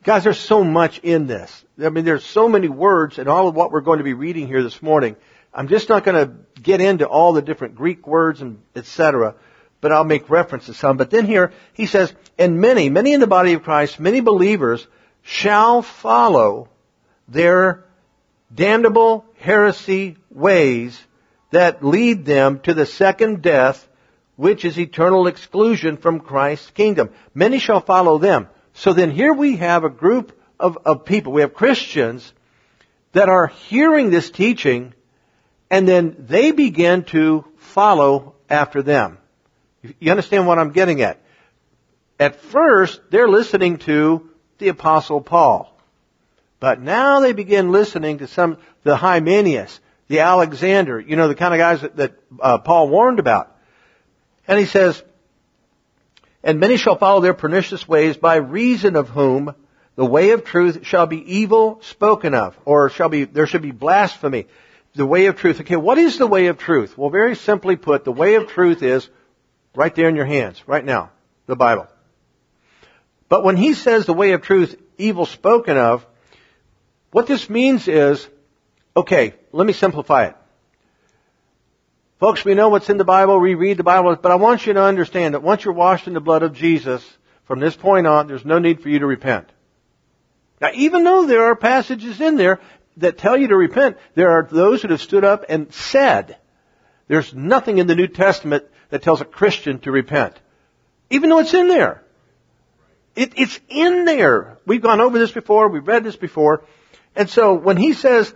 guys, 0.03 0.25
there's 0.25 0.38
so 0.38 0.62
much 0.62 0.99
in 1.01 1.27
this. 1.27 1.64
I 1.83 1.88
mean, 1.88 2.05
there's 2.05 2.25
so 2.25 2.49
many 2.49 2.69
words 2.69 3.19
and 3.19 3.29
all 3.29 3.49
of 3.49 3.55
what 3.55 3.73
we're 3.73 3.81
going 3.81 3.99
to 3.99 4.05
be 4.05 4.14
reading 4.14 4.47
here 4.47 4.62
this 4.62 4.81
morning. 4.83 5.17
I'm 5.53 5.69
just 5.69 5.88
not 5.88 6.05
going 6.05 6.27
to 6.27 6.61
get 6.61 6.81
into 6.81 7.07
all 7.07 7.33
the 7.33 7.43
different 7.43 7.75
Greek 7.75 8.07
words 8.07 8.41
and 8.41 8.62
etc., 8.77 9.35
but 9.81 9.93
I'll 9.93 10.05
make 10.05 10.29
reference 10.29 10.67
to 10.67 10.75
some. 10.75 10.97
But 10.97 11.11
then 11.11 11.25
here, 11.25 11.53
he 11.73 11.87
says, 11.87 12.12
and 12.37 12.61
many, 12.61 12.88
many 12.91 13.12
in 13.12 13.21
the 13.21 13.27
body 13.27 13.53
of 13.53 13.62
Christ, 13.62 14.01
many 14.01 14.21
believers 14.21 14.87
shall 15.23 15.83
follow 15.83 16.69
their 17.29 17.85
damnable 18.55 19.25
heresy 19.39 20.17
ways 20.31 21.01
that 21.51 21.85
lead 21.85 22.25
them 22.25 22.61
to 22.61 22.75
the 22.75 22.87
second 22.87 23.43
death, 23.43 23.87
which 24.37 24.65
is 24.65 24.79
eternal 24.79 25.27
exclusion 25.27 25.97
from 25.97 26.21
Christ's 26.21 26.71
kingdom. 26.71 27.11
Many 27.35 27.59
shall 27.59 27.81
follow 27.81 28.19
them. 28.19 28.49
So 28.75 28.93
then 28.93 29.11
here 29.11 29.33
we 29.33 29.57
have 29.57 29.85
a 29.85 29.91
group 29.91 30.39
of, 30.61 30.79
of 30.85 31.05
people, 31.05 31.33
we 31.33 31.41
have 31.41 31.55
Christians 31.55 32.33
that 33.13 33.29
are 33.29 33.49
hearing 33.49 34.11
this 34.11 34.31
teaching 34.31 34.95
and 35.71 35.87
then 35.87 36.17
they 36.19 36.53
begin 36.53 37.05
to 37.05 37.45
follow 37.57 38.35
after 38.49 38.83
them. 38.83 39.19
You 39.99 40.11
understand 40.11 40.47
what 40.47 40.59
I'm 40.59 40.73
getting 40.73 41.03
at? 41.03 41.21
At 42.19 42.41
first, 42.41 43.01
they're 43.11 43.29
listening 43.29 43.79
to 43.79 44.31
the 44.59 44.69
apostle 44.69 45.21
Paul. 45.21 45.78
But 46.61 46.81
now 46.81 47.21
they 47.21 47.33
begin 47.33 47.71
listening 47.71 48.18
to 48.18 48.27
some, 48.27 48.59
the 48.83 48.97
Hymenaeus, 48.97 49.81
the 50.09 50.21
Alexander, 50.21 50.99
you 50.99 51.16
know, 51.16 51.29
the 51.29 51.35
kind 51.35 51.55
of 51.55 51.59
guys 51.59 51.83
that, 51.83 51.97
that 51.97 52.14
uh, 52.40 52.59
Paul 52.59 52.88
warned 52.88 53.18
about. 53.18 53.57
And 54.47 54.59
he 54.59 54.64
says, 54.64 55.03
and 56.42 56.61
many 56.61 56.77
shall 56.77 56.97
follow 56.97 57.21
their 57.21 57.35
pernicious 57.35 57.87
ways, 57.87 58.16
by 58.16 58.37
reason 58.37 58.97
of 58.97 59.09
whom 59.09 59.55
the 59.97 60.07
way 60.07 60.31
of 60.31 60.44
truth 60.44 60.87
shall 60.87 61.07
be 61.07 61.37
evil 61.37 61.81
spoken 61.83 62.35
of, 62.35 62.57
or 62.64 62.88
shall 62.88 63.09
be, 63.09 63.25
there 63.25 63.47
should 63.47 63.62
be 63.62 63.73
blasphemy. 63.73 64.47
The 64.94 65.07
way 65.07 65.27
of 65.27 65.37
truth. 65.37 65.61
Okay, 65.61 65.77
what 65.77 65.99
is 65.99 66.18
the 66.18 66.27
way 66.27 66.47
of 66.47 66.59
truth? 66.59 66.97
Well, 66.97 67.11
very 67.11 67.37
simply 67.37 67.77
put, 67.77 68.05
the 68.05 68.12
way 68.12 68.35
of 68.35 68.49
truth 68.49 68.83
is 68.83 69.09
right 69.75 69.94
there 69.94 70.09
in 70.09 70.16
your 70.16 70.25
hands, 70.25 70.62
right 70.66 70.85
now, 70.85 71.11
the 71.47 71.57
Bible. 71.57 71.87
But 73.29 73.44
when 73.44 73.57
he 73.57 73.75
says 73.75 74.07
the 74.07 74.14
way 74.14 74.33
of 74.33 74.42
truth, 74.42 74.81
evil 74.97 75.27
spoken 75.27 75.77
of, 75.77 76.07
what 77.11 77.27
this 77.27 77.49
means 77.49 77.88
is, 77.88 78.27
okay, 78.97 79.35
let 79.53 79.66
me 79.66 79.73
simplify 79.73 80.27
it. 80.27 80.37
Folks, 82.18 82.44
we 82.44 82.55
know 82.55 82.68
what's 82.68 82.90
in 82.90 82.97
the 82.97 83.05
Bible, 83.05 83.38
we 83.38 83.55
read 83.55 83.77
the 83.77 83.85
Bible, 83.85 84.16
but 84.16 84.33
I 84.33 84.37
want 84.37 84.66
you 84.66 84.73
to 84.73 84.83
understand 84.83 85.35
that 85.35 85.42
once 85.42 85.64
you're 85.64 85.75
washed 85.75 86.09
in 86.09 86.14
the 86.14 86.21
blood 86.21 86.42
of 86.42 86.53
Jesus, 86.53 87.05
from 87.44 87.61
this 87.61 87.77
point 87.77 88.07
on, 88.07 88.27
there's 88.27 88.44
no 88.44 88.59
need 88.59 88.83
for 88.83 88.88
you 88.88 88.99
to 88.99 89.07
repent. 89.07 89.49
Now, 90.61 90.71
even 90.75 91.05
though 91.05 91.27
there 91.27 91.44
are 91.44 91.57
passages 91.57 92.21
in 92.21 92.37
there 92.37 92.61
that 92.97 93.18
tell 93.18 93.37
you 93.37 93.49
to 93.49 93.57
repent, 93.57 93.97
there 94.14 94.31
are 94.31 94.49
those 94.51 94.83
that 94.83 94.90
have 94.90 95.01
stood 95.01 95.25
up 95.25 95.44
and 95.49 95.73
said, 95.73 96.37
there's 97.07 97.33
nothing 97.33 97.79
in 97.79 97.87
the 97.87 97.94
New 97.94 98.09
Testament 98.09 98.64
that 98.90 99.03
tells 99.03 99.21
a 99.21 99.25
Christian 99.25 99.79
to 99.81 99.92
repent. 99.92 100.35
Even 101.11 101.31
though 101.31 101.38
it's 101.38 101.55
in 101.55 101.68
there. 101.68 102.03
It, 103.14 103.33
it's 103.37 103.59
in 103.68 104.05
there. 104.05 104.59
We've 104.66 104.83
gone 104.83 105.01
over 105.01 105.18
this 105.18 105.31
before, 105.31 105.68
we've 105.68 105.87
read 105.87 106.05
this 106.05 106.16
before. 106.16 106.64
And 107.16 107.29
so 107.29 107.55
when 107.55 107.77
he 107.77 107.92
says, 107.92 108.33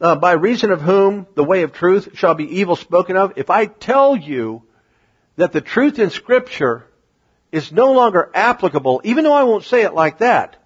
uh, 0.00 0.16
by 0.16 0.32
reason 0.32 0.70
of 0.70 0.80
whom 0.80 1.26
the 1.34 1.44
way 1.44 1.62
of 1.62 1.72
truth 1.72 2.10
shall 2.14 2.34
be 2.34 2.60
evil 2.60 2.76
spoken 2.76 3.16
of, 3.16 3.34
if 3.36 3.50
I 3.50 3.66
tell 3.66 4.16
you 4.16 4.62
that 5.36 5.52
the 5.52 5.60
truth 5.60 5.98
in 5.98 6.10
scripture 6.10 6.86
is 7.52 7.72
no 7.72 7.92
longer 7.92 8.30
applicable, 8.34 9.02
even 9.04 9.24
though 9.24 9.32
I 9.32 9.42
won't 9.42 9.64
say 9.64 9.82
it 9.82 9.94
like 9.94 10.18
that, 10.18 10.56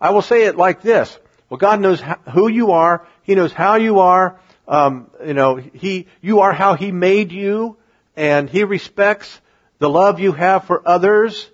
I 0.00 0.10
will 0.10 0.22
say 0.22 0.44
it 0.44 0.56
like 0.56 0.82
this. 0.82 1.18
Well, 1.48 1.58
God 1.58 1.80
knows 1.80 2.02
who 2.32 2.48
you 2.48 2.72
are. 2.72 3.06
He 3.22 3.34
knows 3.34 3.52
how 3.52 3.76
you 3.76 4.00
are. 4.00 4.40
Um, 4.66 5.10
you 5.24 5.34
know, 5.34 5.56
He, 5.56 6.08
you 6.20 6.40
are 6.40 6.52
how 6.52 6.74
He 6.74 6.90
made 6.90 7.32
you, 7.32 7.76
and 8.16 8.48
He 8.48 8.64
respects 8.64 9.40
the 9.78 9.88
love 9.88 10.20
you 10.20 10.32
have 10.32 10.64
for 10.64 10.86
others. 10.88 11.48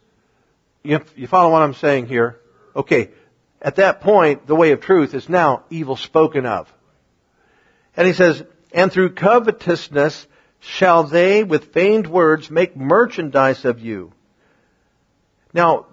You, 0.82 1.00
you 1.16 1.26
follow 1.26 1.52
what 1.52 1.62
I'm 1.62 1.74
saying 1.74 2.06
here? 2.06 2.40
Okay. 2.74 3.10
At 3.62 3.76
that 3.76 4.00
point, 4.00 4.46
the 4.46 4.56
way 4.56 4.72
of 4.72 4.80
truth 4.80 5.14
is 5.14 5.28
now 5.28 5.64
evil 5.70 5.96
spoken 5.96 6.46
of. 6.46 6.72
And 7.96 8.06
he 8.06 8.14
says, 8.14 8.42
and 8.72 8.90
through 8.90 9.14
covetousness 9.14 10.26
shall 10.60 11.04
they 11.04 11.44
with 11.44 11.72
feigned 11.72 12.06
words 12.06 12.50
make 12.50 12.76
merchandise 12.76 13.64
of 13.64 13.80
you. 13.80 14.12
Now, 15.52 15.86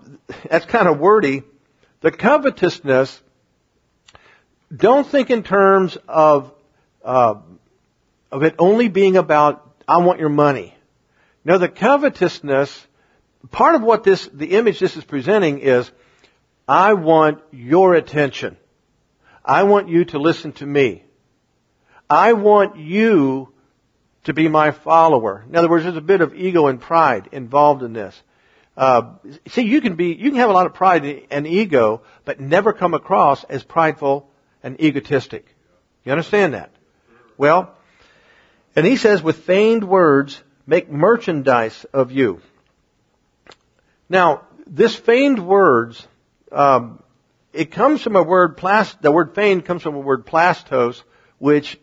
that's 0.50 0.66
kind 0.66 0.88
of 0.88 1.00
wordy. 1.00 1.44
The 2.02 2.12
covetousness, 2.12 3.22
don't 4.76 5.08
think 5.08 5.30
in 5.30 5.44
terms 5.44 5.98
of, 6.08 6.54
uh, 7.04 7.36
of 8.32 8.44
it 8.44 8.56
only 8.60 8.88
being 8.88 9.18
about, 9.18 9.64
I 9.88 9.98
want 9.98 10.20
your 10.20 10.30
money. 10.30 10.76
No, 11.44 11.58
the 11.58 11.70
covetousness, 11.70 12.86
part 13.52 13.76
of 13.76 13.82
what 13.82 14.04
this, 14.04 14.30
the 14.32 14.58
image 14.58 14.80
this 14.80 14.96
is 14.96 15.04
presenting 15.04 15.60
is, 15.60 15.90
I 16.68 16.94
want 16.94 17.42
your 17.52 17.94
attention. 17.94 18.58
I 19.44 19.64
want 19.64 19.88
you 19.88 20.06
to 20.06 20.20
listen 20.20 20.52
to 20.54 20.66
me. 20.66 21.04
I 22.10 22.34
want 22.34 22.78
you 22.78 23.54
to 24.26 24.34
be 24.34 24.50
my 24.50 24.72
follower. 24.72 25.46
In 25.48 25.56
other 25.56 25.70
words, 25.70 25.86
there's 25.86 25.96
a 25.96 26.02
bit 26.02 26.22
of 26.22 26.36
ego 26.36 26.68
and 26.68 26.82
pride 26.82 27.30
involved 27.32 27.84
in 27.84 27.94
this. 27.94 28.22
Uh, 28.76 29.14
see, 29.48 29.64
you 29.64 29.82
can 29.82 29.96
be, 29.96 30.14
you 30.14 30.30
can 30.30 30.40
have 30.40 30.50
a 30.50 30.54
lot 30.54 30.66
of 30.66 30.74
pride 30.74 31.28
and 31.32 31.48
ego, 31.48 32.04
but 32.26 32.40
never 32.40 32.74
come 32.74 32.94
across 32.94 33.44
as 33.46 33.64
prideful 33.64 34.30
and 34.62 34.80
egotistic. 34.82 35.56
You 36.04 36.12
understand 36.12 36.54
that? 36.54 36.72
Well, 37.38 37.74
and 38.76 38.86
he 38.86 38.98
says, 38.98 39.24
with 39.24 39.44
feigned 39.44 39.84
words, 39.84 40.42
make 40.68 40.92
merchandise 40.92 41.86
of 41.94 42.12
you. 42.12 42.42
Now, 44.10 44.44
this 44.68 44.96
feigned 44.96 45.40
words, 45.40 46.06
um, 46.52 47.02
it 47.54 47.72
comes 47.72 48.02
from 48.02 48.16
a 48.16 48.24
word 48.24 48.58
plast. 48.58 49.02
The 49.02 49.12
word 49.12 49.36
feigned 49.36 49.66
comes 49.66 49.82
from 49.82 49.96
a 49.96 50.00
word 50.00 50.26
plastos, 50.26 51.02
which 51.38 51.80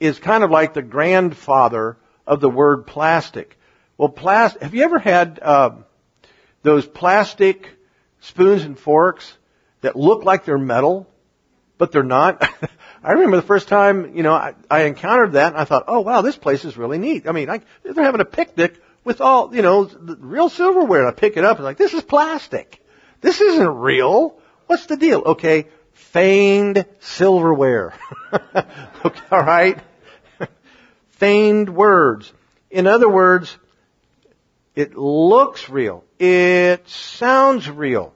is 0.00 0.18
kind 0.18 0.42
of 0.42 0.50
like 0.50 0.74
the 0.74 0.82
grandfather 0.82 1.96
of 2.26 2.40
the 2.40 2.50
word 2.50 2.86
plastic. 2.86 3.58
Well, 3.96 4.08
plast. 4.08 4.60
Have 4.60 4.74
you 4.74 4.84
ever 4.84 4.98
had 4.98 5.38
uh, 5.40 5.70
those 6.62 6.86
plastic 6.86 7.70
spoons 8.20 8.64
and 8.64 8.78
forks 8.78 9.32
that 9.80 9.96
look 9.96 10.24
like 10.24 10.44
they're 10.44 10.58
metal, 10.58 11.08
but 11.78 11.92
they're 11.92 12.02
not? 12.02 12.42
I 13.04 13.12
remember 13.12 13.36
the 13.36 13.42
first 13.42 13.68
time, 13.68 14.16
you 14.16 14.22
know, 14.22 14.32
I, 14.32 14.54
I 14.70 14.82
encountered 14.84 15.32
that 15.32 15.52
and 15.52 15.56
I 15.56 15.64
thought, 15.64 15.84
oh 15.88 16.00
wow, 16.00 16.22
this 16.22 16.36
place 16.36 16.64
is 16.64 16.76
really 16.76 16.98
neat. 16.98 17.28
I 17.28 17.32
mean, 17.32 17.50
I, 17.50 17.60
they're 17.82 18.04
having 18.04 18.20
a 18.20 18.24
picnic 18.24 18.80
with 19.04 19.20
all, 19.20 19.54
you 19.54 19.62
know, 19.62 19.90
real 20.18 20.48
silverware. 20.48 21.00
And 21.00 21.08
I 21.08 21.12
pick 21.12 21.36
it 21.36 21.44
up 21.44 21.58
and 21.58 21.64
like, 21.64 21.78
this 21.78 21.94
is 21.94 22.02
plastic. 22.02 22.81
This 23.22 23.40
isn't 23.40 23.76
real. 23.78 24.38
What's 24.66 24.86
the 24.86 24.98
deal? 24.98 25.22
Okay, 25.24 25.68
feigned 25.92 26.84
silverware. 27.00 27.94
okay, 28.32 29.20
all 29.30 29.42
right. 29.42 29.78
feigned 31.12 31.74
words. 31.74 32.30
In 32.70 32.86
other 32.86 33.08
words, 33.08 33.56
it 34.74 34.96
looks 34.96 35.70
real. 35.70 36.04
It 36.18 36.86
sounds 36.88 37.70
real. 37.70 38.14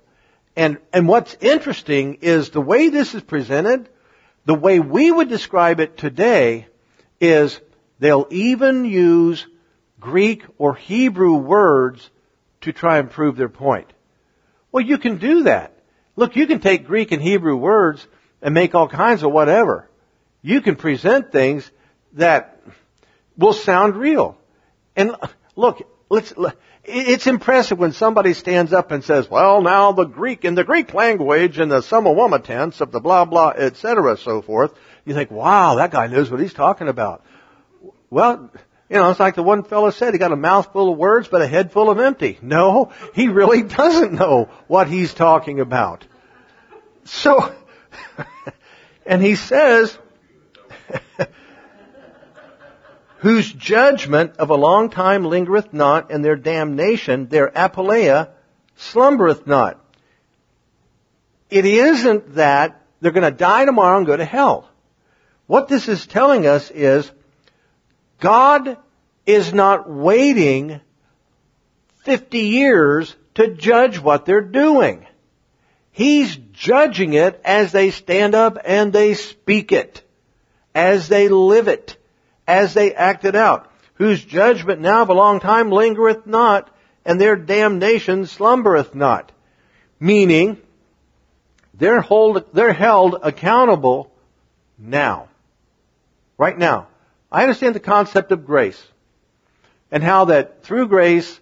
And, 0.55 0.79
and 0.93 1.09
what's 1.09 1.35
interesting 1.41 2.19
is 2.23 2.51
the 2.51 2.61
way 2.61 2.91
this 2.91 3.15
is 3.15 3.23
presented 3.23 3.89
the 4.47 4.55
way 4.55 4.79
we 4.79 5.11
would 5.11 5.29
describe 5.29 5.81
it 5.81 5.97
today 5.99 6.69
is 7.21 7.61
they'll 7.99 8.29
even 8.31 8.85
use 8.85 9.45
Greek 9.99 10.45
or 10.57 10.77
Hebrew 10.77 11.35
words 11.35 12.09
to 12.61 12.73
try 12.73 12.99
and 12.99 13.11
prove 13.11 13.37
their 13.37 13.49
point. 13.49 13.93
Well, 14.77 14.85
you 14.85 14.99
can 14.99 15.17
do 15.17 15.45
that. 15.45 15.73
Look, 16.17 16.37
you 16.37 16.47
can 16.47 16.61
take 16.61 16.87
Greek 16.87 17.11
and 17.11 17.23
Hebrew 17.23 17.57
words 17.57 18.07
and 18.43 18.53
make 18.53 18.75
all 18.75 18.89
kinds 18.89 19.23
of 19.23 19.33
whatever. 19.33 19.89
You 20.43 20.61
can 20.61 20.77
present 20.77 21.33
things 21.33 21.71
that 22.13 22.61
will 23.39 23.55
sound 23.55 23.97
real. 23.97 24.37
And 24.95 25.13
uh, 25.13 25.29
look, 25.55 25.81
let's, 26.11 26.35
it's 26.85 27.27
impressive 27.27 27.79
when 27.79 27.93
somebody 27.93 28.35
stands 28.35 28.75
up 28.75 28.91
and 28.91 29.03
says, 29.03 29.31
well, 29.31 29.63
now 29.63 29.93
the 29.93 30.05
Greek, 30.05 30.45
in 30.45 30.55
the 30.55 30.63
Greek 30.63 30.93
language, 30.93 31.59
in 31.59 31.71
the 31.71 31.81
samawama 31.81 32.45
tense 32.45 32.83
of 32.83 32.93
the 32.93 33.01
blah 33.01 33.25
blah, 33.25 33.53
etc., 33.57 34.19
so 34.19 34.43
forth, 34.43 34.75
you 35.07 35.15
think, 35.15 35.31
wow, 35.31 35.77
that 35.77 35.91
guy 35.91 36.07
knows 36.07 36.31
what 36.31 36.41
he's 36.41 36.53
talking 36.53 36.89
about. 36.89 37.25
Well, 38.11 38.51
you 38.89 38.97
know, 38.97 39.11
it's 39.11 39.19
like 39.19 39.35
the 39.35 39.43
one 39.43 39.65
fellow 39.65 39.91
said, 39.91 40.15
he 40.15 40.19
got 40.19 40.33
a 40.33 40.37
mouth 40.37 40.73
full 40.73 40.93
of 40.93 40.99
words, 40.99 41.27
but 41.29 41.43
a 41.43 41.47
head 41.47 41.73
full 41.73 41.91
of 41.91 41.99
empty. 41.99 42.39
No, 42.41 42.93
he 43.15 43.29
really 43.29 43.63
doesn't 43.77 44.13
know 44.13 44.49
what 44.69 44.89
he's 44.89 45.13
talking 45.13 45.61
about. 45.61 46.07
So, 47.05 47.53
and 49.07 49.21
he 49.21 49.35
says, 49.35 49.99
whose 53.19 53.53
judgment 53.53 54.37
of 54.37 54.51
a 54.51 54.55
long 54.55 54.91
time 54.91 55.25
lingereth 55.25 55.73
not, 55.73 56.13
and 56.13 56.25
their 56.25 56.37
damnation, 56.37 57.27
their 57.27 57.49
apoleia, 57.51 58.31
slumbereth 58.77 59.47
not. 59.47 59.81
It 61.51 61.65
isn't 61.65 62.37
that 62.37 62.83
they're 63.01 63.13
going 63.13 63.31
to 63.31 63.37
die 63.37 63.65
tomorrow 63.65 63.99
and 63.99 64.07
go 64.07 64.17
to 64.17 64.25
hell. 64.25 64.69
What 65.47 65.69
this 65.69 65.89
is 65.89 66.07
telling 66.07 66.47
us 66.47 66.71
is 66.71 67.11
God 68.19 68.77
is 69.25 69.53
not 69.53 69.91
waiting 69.91 70.81
50 72.05 72.39
years 72.39 73.15
to 73.35 73.55
judge 73.55 73.99
what 73.99 74.25
they're 74.25 74.41
doing. 74.41 75.07
He's 75.91 76.37
judging 76.53 77.15
it 77.15 77.41
as 77.45 77.73
they 77.73 77.91
stand 77.91 78.35
up 78.35 78.59
and 78.65 78.93
they 78.93 79.15
speak 79.15 79.73
it, 79.73 80.03
as 80.75 81.09
they 81.09 81.29
live 81.29 81.69
it 81.69 81.97
as 82.47 82.75
they 82.75 82.95
act 82.95 83.25
it 83.25 83.35
out, 83.35 83.71
whose 83.95 84.25
judgment 84.25 84.81
now 84.81 85.03
of 85.03 85.09
a 85.09 85.15
long 85.15 85.41
time 85.41 85.71
lingereth 85.71 86.27
not, 86.27 86.71
and 87.05 87.21
their 87.21 87.37
damnation 87.37 88.27
slumbereth 88.27 88.95
not. 88.95 89.33
Meaning, 89.99 90.59
they're, 91.75 92.01
hold, 92.01 92.45
they're 92.53 92.73
held 92.73 93.17
accountable 93.23 94.11
now. 94.79 95.29
Right 96.39 96.57
now. 96.57 96.89
I 97.31 97.43
understand 97.43 97.75
the 97.75 97.81
concept 97.81 98.33
of 98.33 98.47
grace. 98.47 98.83
And 99.91 100.03
how 100.03 100.27
that 100.27 100.63
through 100.65 100.89
grace, 100.89 101.41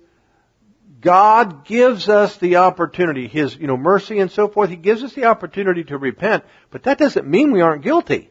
God 1.01 1.65
gives 1.67 2.09
us 2.09 2.37
the 2.39 2.57
opportunity, 2.57 3.29
His, 3.29 3.57
you 3.57 3.67
know, 3.67 3.77
mercy 3.77 4.19
and 4.19 4.31
so 4.31 4.49
forth, 4.49 4.71
He 4.71 4.77
gives 4.77 5.03
us 5.03 5.13
the 5.13 5.27
opportunity 5.27 5.85
to 5.85 5.99
repent, 5.99 6.45
but 6.71 6.85
that 6.85 6.99
doesn't 6.99 7.27
mean 7.27 7.53
we 7.53 7.61
aren't 7.61 7.83
guilty. 7.83 8.31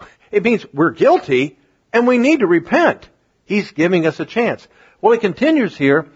It 0.30 0.42
means 0.44 0.64
we're 0.72 0.92
guilty, 0.92 1.58
and 1.92 2.06
we 2.06 2.16
need 2.16 2.40
to 2.40 2.46
repent. 2.46 3.06
He's 3.44 3.70
giving 3.70 4.06
us 4.06 4.18
a 4.18 4.24
chance. 4.24 4.66
Well, 5.02 5.12
he 5.12 5.18
continues 5.18 5.76
here, 5.76 6.06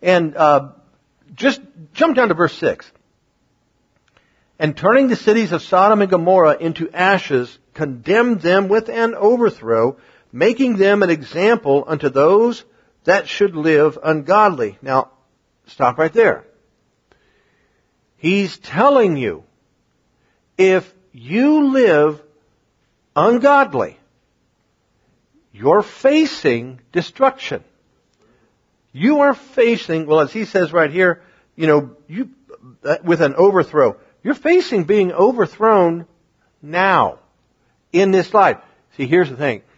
and 0.00 0.36
uh, 0.36 0.68
just 1.34 1.60
jump 1.92 2.14
down 2.14 2.28
to 2.28 2.34
verse 2.34 2.56
6. 2.56 2.88
And 4.58 4.76
turning 4.76 5.08
the 5.08 5.16
cities 5.16 5.52
of 5.52 5.62
Sodom 5.62 6.02
and 6.02 6.10
Gomorrah 6.10 6.56
into 6.58 6.90
ashes, 6.90 7.56
condemned 7.74 8.40
them 8.40 8.68
with 8.68 8.88
an 8.88 9.14
overthrow, 9.14 9.98
making 10.32 10.76
them 10.76 11.02
an 11.02 11.10
example 11.10 11.84
unto 11.86 12.08
those 12.08 12.64
that 13.04 13.28
should 13.28 13.54
live 13.54 13.98
ungodly. 14.02 14.76
Now, 14.82 15.12
stop 15.66 15.96
right 15.98 16.12
there. 16.12 16.44
He's 18.16 18.58
telling 18.58 19.16
you, 19.16 19.44
if 20.56 20.92
you 21.12 21.68
live 21.68 22.20
ungodly, 23.14 23.96
you're 25.52 25.82
facing 25.82 26.80
destruction. 26.92 27.62
You 28.92 29.20
are 29.20 29.34
facing, 29.34 30.06
well, 30.06 30.20
as 30.20 30.32
he 30.32 30.44
says 30.44 30.72
right 30.72 30.90
here, 30.90 31.22
you 31.54 31.66
know, 31.68 31.96
you, 32.08 32.30
uh, 32.84 32.96
with 33.04 33.20
an 33.20 33.34
overthrow. 33.36 33.96
You're 34.22 34.34
facing 34.34 34.84
being 34.84 35.12
overthrown 35.12 36.06
now 36.60 37.18
in 37.92 38.10
this 38.10 38.34
life. 38.34 38.58
See, 38.96 39.06
here's 39.06 39.30
the 39.30 39.36
thing. 39.36 39.62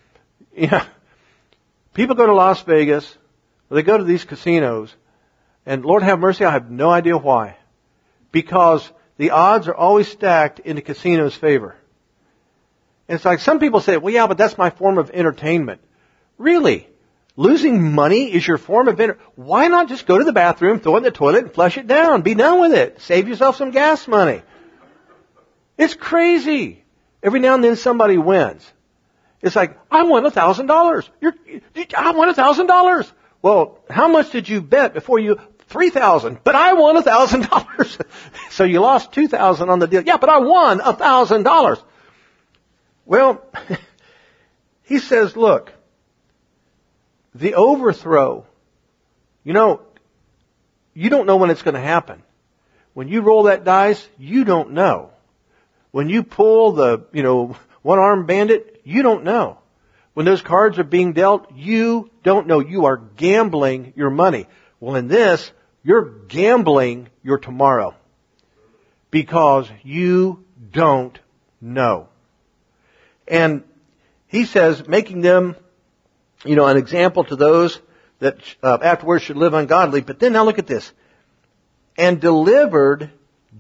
Yeah, 0.53 0.85
people 1.95 2.17
go 2.17 2.27
to 2.27 2.35
Las 2.35 2.61
Vegas, 2.63 3.17
they 3.71 3.83
go 3.83 3.97
to 3.97 4.03
these 4.03 4.25
casinos, 4.25 4.93
and 5.65 5.85
Lord 5.85 6.03
have 6.03 6.19
mercy, 6.19 6.45
I 6.45 6.51
have 6.51 6.73
no 6.73 6.91
idea 6.91 7.17
why. 7.17 7.57
Because 8.33 8.91
the 9.17 9.31
odds 9.31 9.69
are 9.69 9.75
always 9.75 10.09
stacked 10.09 10.59
in 10.59 10.75
the 10.75 10.83
casino's 10.83 11.37
favor. 11.37 11.77
And 13.07 13.15
it's 13.15 13.25
like 13.25 13.39
some 13.39 13.61
people 13.61 13.81
say, 13.81 13.97
well, 13.97 14.13
yeah, 14.13 14.27
but 14.27 14.39
that's 14.39 14.59
my 14.59 14.71
form 14.71 14.99
of 14.99 15.11
entertainment. 15.11 15.81
Really? 16.37 16.90
Losing 17.41 17.95
money 17.95 18.31
is 18.35 18.47
your 18.47 18.59
form 18.59 18.87
of 18.87 19.01
entertainment? 19.01 19.33
Why 19.35 19.69
not 19.69 19.89
just 19.89 20.05
go 20.05 20.19
to 20.19 20.25
the 20.25 20.33
bathroom, 20.33 20.79
throw 20.79 20.97
it 20.97 20.99
in 20.99 21.05
the 21.05 21.11
toilet, 21.11 21.45
and 21.45 21.55
flush 21.55 21.79
it 21.79 21.87
down? 21.87 22.21
Be 22.21 22.35
done 22.35 22.61
with 22.61 22.75
it. 22.75 23.01
Save 23.01 23.29
yourself 23.29 23.57
some 23.57 23.71
gas 23.71 24.07
money. 24.07 24.43
It's 25.79 25.95
crazy. 25.95 26.85
Every 27.23 27.41
now 27.41 27.55
and 27.55 27.65
then 27.65 27.77
somebody 27.77 28.19
wins. 28.19 28.71
It's 29.41 29.57
like, 29.57 29.79
I 29.91 30.03
won 30.03 30.27
a 30.27 30.31
thousand 30.31 30.67
dollars. 30.67 31.09
I 31.97 32.13
won 32.13 32.29
a 32.29 32.35
thousand 32.35 32.67
dollars. 32.67 33.11
Well, 33.41 33.79
how 33.89 34.09
much 34.09 34.33
did 34.33 34.47
you 34.47 34.61
bet 34.61 34.93
before 34.93 35.19
you, 35.19 35.41
three 35.69 35.89
thousand, 35.89 36.41
but 36.45 36.55
I 36.55 36.75
won 36.75 36.99
a 36.99 37.03
thousand 37.03 37.49
dollars. 37.49 37.97
So 38.51 38.65
you 38.65 38.81
lost 38.81 39.13
two 39.13 39.29
thousand 39.29 39.71
on 39.71 39.79
the 39.79 39.87
deal. 39.87 40.03
Yeah, 40.03 40.19
but 40.19 40.29
I 40.29 40.41
won 40.41 40.83
a 40.83 40.93
thousand 40.93 41.45
dollars. 41.45 41.79
Well, 43.07 43.43
he 44.83 44.99
says, 44.99 45.39
look, 45.39 45.73
the 47.35 47.55
overthrow, 47.55 48.47
you 49.45 49.53
know, 49.53 49.81
you 50.95 51.11
don't 51.11 51.27
know 51.27 51.37
when 51.37 51.51
it's 51.51 51.63
going 51.63 51.75
to 51.75 51.81
happen. 51.81 52.23
When 52.93 53.09
you 53.09 53.21
roll 53.21 53.45
that 53.45 53.65
dice, 53.65 54.07
you 54.19 54.45
don't 54.45 54.73
know. 54.73 55.11
When 55.93 56.09
you 56.09 56.23
pull 56.23 56.73
the, 56.73 57.07
you 57.13 57.23
know, 57.23 57.57
one 57.83 57.99
armed 57.99 58.27
bandit, 58.27 58.83
you 58.85 59.03
don't 59.03 59.25
know. 59.25 59.59
When 60.15 60.27
those 60.27 60.43
cards 60.43 60.79
are 60.79 60.85
being 60.85 61.13
dealt, 61.13 61.53
you 61.55 62.11
don't 62.25 62.47
know. 62.47 62.61
You 62.61 62.87
are 62.87 62.97
gambling 62.97 63.93
your 63.97 64.11
money. 64.11 64.47
Well, 64.81 64.97
in 64.97 65.09
this, 65.09 65.51
you're 65.83 66.05
gambling 66.27 67.09
your 67.23 67.39
tomorrow. 67.39 67.95
Because 69.11 69.69
you 69.83 70.45
don't 70.73 71.19
know. 71.61 72.09
And 73.27 73.63
he 74.27 74.45
says, 74.45 74.87
making 74.87 75.21
them, 75.21 75.57
you 76.45 76.57
know, 76.57 76.67
an 76.67 76.77
example 76.77 77.25
to 77.25 77.37
those 77.37 77.81
that 78.19 78.39
uh, 78.63 78.79
afterwards 78.83 79.25
should 79.25 79.37
live 79.37 79.55
ungodly. 79.55 80.01
But 80.01 80.19
then 80.19 80.33
now 80.33 80.45
look 80.45 80.59
at 80.59 80.67
this. 80.67 80.93
And 81.97 82.21
delivered 82.21 83.11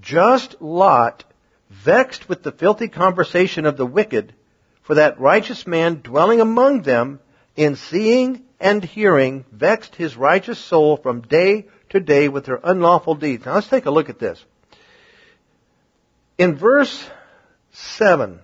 just 0.01 0.61
Lot, 0.63 1.25
vexed 1.69 2.29
with 2.29 2.43
the 2.43 2.53
filthy 2.53 2.89
conversation 2.89 3.67
of 3.67 3.77
the 3.77 3.87
wicked, 3.87 4.35
for 4.83 4.95
that 4.95 5.21
righteous 5.21 5.67
man 5.67 6.01
dwelling 6.03 6.41
among 6.41 6.83
them, 6.83 7.21
in 7.57 7.77
seeing 7.77 8.43
and 8.61 8.85
hearing, 8.85 9.45
vexed 9.53 9.97
his 9.97 10.17
righteous 10.17 10.59
soul 10.59 10.97
from 10.97 11.23
day 11.23 11.67
to 11.91 12.01
day 12.01 12.29
with 12.29 12.45
their 12.47 12.61
unlawful 12.63 13.15
deeds. 13.15 13.45
Now 13.45 13.55
let's 13.55 13.69
take 13.69 13.87
a 13.87 13.91
look 13.91 14.09
at 14.09 14.19
this. 14.19 14.43
In 16.39 16.57
verse 16.57 17.07
7, 17.73 18.41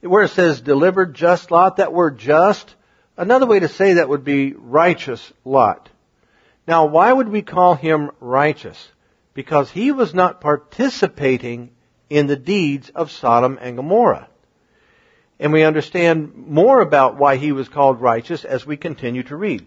where 0.00 0.24
it 0.24 0.30
says 0.30 0.60
delivered 0.60 1.14
just 1.14 1.50
Lot, 1.50 1.76
that 1.76 1.92
word 1.92 2.18
just, 2.18 2.73
another 3.16 3.46
way 3.46 3.60
to 3.60 3.68
say 3.68 3.94
that 3.94 4.08
would 4.08 4.24
be 4.24 4.52
righteous 4.52 5.32
Lot. 5.44 5.88
Now, 6.66 6.86
why 6.86 7.12
would 7.12 7.28
we 7.28 7.42
call 7.42 7.74
him 7.74 8.10
righteous? 8.20 8.88
Because 9.34 9.70
he 9.70 9.92
was 9.92 10.14
not 10.14 10.40
participating 10.40 11.70
in 12.08 12.26
the 12.26 12.36
deeds 12.36 12.90
of 12.90 13.10
Sodom 13.10 13.58
and 13.60 13.76
Gomorrah. 13.76 14.28
And 15.38 15.52
we 15.52 15.64
understand 15.64 16.34
more 16.34 16.80
about 16.80 17.16
why 17.16 17.36
he 17.36 17.52
was 17.52 17.68
called 17.68 18.00
righteous 18.00 18.44
as 18.44 18.64
we 18.64 18.76
continue 18.76 19.24
to 19.24 19.36
read. 19.36 19.66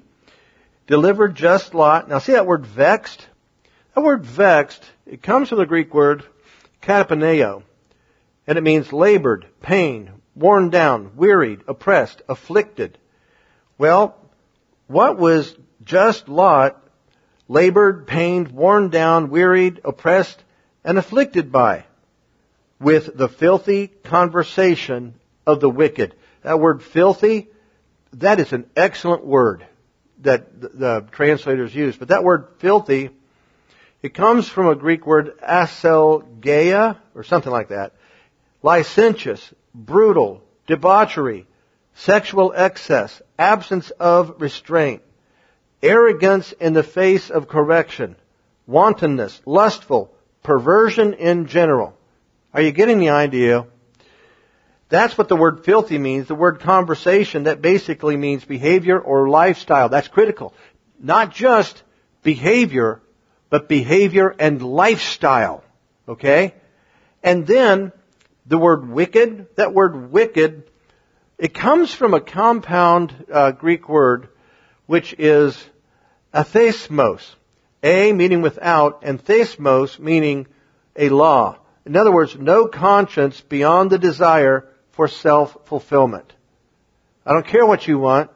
Delivered 0.88 1.36
just 1.36 1.74
Lot. 1.74 2.08
Now 2.08 2.20
see 2.20 2.32
that 2.32 2.46
word 2.46 2.66
vexed? 2.66 3.28
That 3.94 4.02
word 4.02 4.26
vexed, 4.26 4.84
it 5.06 5.22
comes 5.22 5.50
from 5.50 5.58
the 5.58 5.66
Greek 5.66 5.94
word 5.94 6.24
kataponeo. 6.82 7.64
And 8.48 8.58
it 8.58 8.64
means 8.64 8.94
labored, 8.94 9.46
pain, 9.62 10.12
worn 10.34 10.70
down, 10.70 11.18
wearied, 11.18 11.62
oppressed, 11.68 12.22
afflicted. 12.30 12.98
Well, 13.78 14.16
what 14.88 15.18
was 15.18 15.56
just 15.84 16.28
Lot 16.28 16.82
labored, 17.48 18.08
pained, 18.08 18.52
worn 18.52 18.90
down, 18.90 19.30
wearied, 19.30 19.82
oppressed, 19.86 20.44
and 20.84 20.98
afflicted 20.98 21.52
by? 21.52 21.86
With 22.80 23.18
the 23.18 23.30
filthy 23.30 23.88
conversation 23.88 25.16
of 25.46 25.60
the 25.60 25.70
wicked. 25.70 26.16
That 26.44 26.60
word 26.60 26.84
filthy, 26.84 27.48
that 28.13 28.40
is 28.40 28.54
an 28.54 28.70
excellent 28.76 29.26
word 29.26 29.66
that 30.20 30.62
the, 30.62 31.08
translators 31.12 31.74
use. 31.74 31.96
But 31.96 32.10
that 32.10 32.24
word 32.24 32.48
filthy, 32.60 33.10
it 34.02 34.13
comes 34.13 34.48
from 34.48 34.68
a 34.68 34.76
Greek 34.76 35.06
word 35.06 35.40
aselgeia, 35.40 36.98
or 37.16 37.24
something 37.24 37.52
like 37.52 37.70
that. 37.70 37.94
Licentious, 38.63 39.54
brutal, 39.74 40.44
debauchery, 40.66 41.46
sexual 41.98 42.54
excess, 42.56 43.22
absence 43.40 43.90
of 43.92 44.40
restraint, 44.40 45.02
arrogance 45.82 46.52
in 46.54 46.74
the 46.74 46.84
face 46.84 47.30
of 47.30 47.48
correction, 47.48 48.16
wantonness, 48.68 49.42
lustful, 49.46 50.14
perversion 50.44 51.14
in 51.14 51.48
general. 51.48 51.98
Are 52.54 52.62
you 52.62 52.72
getting 52.72 53.00
the 53.00 53.10
idea? 53.10 53.66
That's 54.90 55.18
what 55.18 55.28
the 55.28 55.36
word 55.36 55.66
filthy 55.66 55.98
means. 55.98 56.28
The 56.28 56.36
word 56.36 56.60
conversation, 56.60 57.44
that 57.44 57.62
basically 57.62 58.16
means 58.16 58.46
behavior 58.46 59.00
or 59.00 59.28
lifestyle. 59.28 59.90
That's 59.90 60.08
critical. 60.08 60.54
Not 61.00 61.34
just 61.34 61.82
behavior, 62.24 63.02
but 63.50 63.68
behavior 63.68 64.34
and 64.38 64.62
lifestyle. 64.62 65.64
Okay? 66.08 66.54
And 67.24 67.46
then, 67.46 67.92
the 68.46 68.58
word 68.58 68.88
wicked, 68.88 69.48
that 69.56 69.74
word 69.74 70.12
wicked, 70.12 70.66
it 71.38 71.54
comes 71.54 71.93
from 71.93 72.13
a 72.13 72.21
compound 72.21 73.13
uh, 73.32 73.52
Greek 73.52 73.88
word, 73.88 74.30
which 74.86 75.13
is 75.17 75.58
athesmos. 76.34 77.36
A 77.84 78.12
meaning 78.12 78.41
without, 78.41 79.04
and 79.04 79.23
thesmos 79.23 80.00
meaning 80.00 80.47
a 80.95 81.10
law. 81.10 81.60
In 81.86 81.95
other 81.95 82.12
words, 82.12 82.36
no 82.36 82.67
conscience 82.67 83.39
beyond 83.39 83.91
the 83.91 84.00
desire 84.00 84.67
for 84.91 85.08
self-fulfillment. 85.08 86.34
I 87.26 87.34
don't 87.34 87.45
care 87.45 87.65
what 87.65 87.88
you 87.88 88.00
want. 88.00 88.32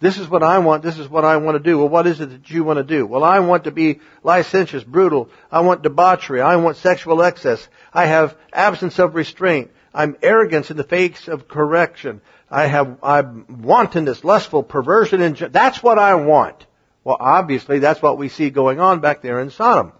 This 0.00 0.18
is 0.18 0.28
what 0.28 0.42
I 0.42 0.58
want. 0.58 0.82
This 0.82 0.98
is 0.98 1.08
what 1.08 1.24
I 1.24 1.38
want 1.38 1.56
to 1.56 1.62
do. 1.62 1.78
Well, 1.78 1.88
what 1.88 2.06
is 2.06 2.20
it 2.20 2.30
that 2.30 2.50
you 2.50 2.62
want 2.62 2.76
to 2.76 2.84
do? 2.84 3.06
Well, 3.06 3.24
I 3.24 3.40
want 3.40 3.64
to 3.64 3.72
be 3.72 4.00
licentious, 4.22 4.84
brutal. 4.84 5.30
I 5.50 5.60
want 5.60 5.82
debauchery. 5.82 6.40
I 6.40 6.56
want 6.56 6.76
sexual 6.76 7.22
excess. 7.22 7.66
I 7.92 8.06
have 8.06 8.36
absence 8.52 8.98
of 9.00 9.14
restraint. 9.14 9.70
I'm 9.98 10.16
arrogance 10.22 10.70
in 10.70 10.76
the 10.76 10.84
face 10.84 11.26
of 11.26 11.48
correction. 11.48 12.20
I 12.48 12.68
have, 12.68 12.98
I'm 13.02 13.62
wantonness, 13.62 14.22
lustful, 14.22 14.62
perversion, 14.62 15.20
and 15.20 15.36
that's 15.36 15.82
what 15.82 15.98
I 15.98 16.14
want. 16.14 16.66
Well, 17.02 17.16
obviously, 17.18 17.80
that's 17.80 18.00
what 18.00 18.16
we 18.16 18.28
see 18.28 18.50
going 18.50 18.78
on 18.78 19.00
back 19.00 19.22
there 19.22 19.40
in 19.40 19.50
Sodom. 19.50 19.90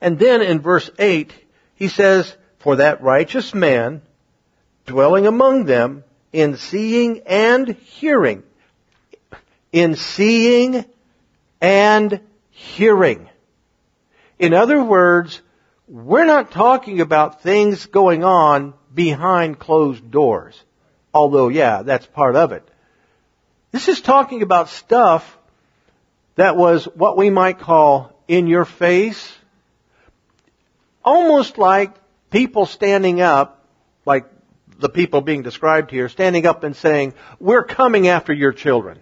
And 0.00 0.16
then 0.16 0.42
in 0.42 0.60
verse 0.60 0.90
8, 0.96 1.32
he 1.74 1.88
says, 1.88 2.32
For 2.60 2.76
that 2.76 3.02
righteous 3.02 3.52
man, 3.52 4.00
dwelling 4.86 5.26
among 5.26 5.64
them, 5.64 6.04
in 6.32 6.56
seeing 6.56 7.22
and 7.26 7.66
hearing, 7.68 8.44
in 9.72 9.96
seeing 9.96 10.84
and 11.60 12.20
hearing. 12.50 13.28
In 14.38 14.54
other 14.54 14.84
words, 14.84 15.42
we're 15.88 16.26
not 16.26 16.50
talking 16.50 17.00
about 17.00 17.42
things 17.42 17.86
going 17.86 18.22
on 18.22 18.74
behind 18.94 19.58
closed 19.58 20.10
doors. 20.10 20.60
Although, 21.14 21.48
yeah, 21.48 21.82
that's 21.82 22.06
part 22.06 22.36
of 22.36 22.52
it. 22.52 22.68
This 23.72 23.88
is 23.88 24.00
talking 24.00 24.42
about 24.42 24.68
stuff 24.68 25.38
that 26.36 26.56
was 26.56 26.84
what 26.84 27.16
we 27.16 27.30
might 27.30 27.58
call 27.58 28.12
in 28.28 28.46
your 28.46 28.64
face, 28.64 29.34
almost 31.04 31.58
like 31.58 31.94
people 32.30 32.66
standing 32.66 33.20
up, 33.20 33.66
like 34.04 34.26
the 34.78 34.88
people 34.88 35.22
being 35.22 35.42
described 35.42 35.90
here, 35.90 36.08
standing 36.08 36.46
up 36.46 36.62
and 36.62 36.76
saying, 36.76 37.14
we're 37.40 37.64
coming 37.64 38.08
after 38.08 38.32
your 38.32 38.52
children. 38.52 38.98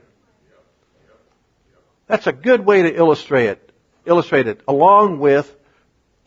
That's 2.06 2.28
a 2.28 2.32
good 2.32 2.64
way 2.64 2.82
to 2.82 2.94
illustrate 2.94 3.46
it, 3.46 3.72
illustrate 4.04 4.46
it, 4.46 4.60
along 4.68 5.18
with 5.18 5.52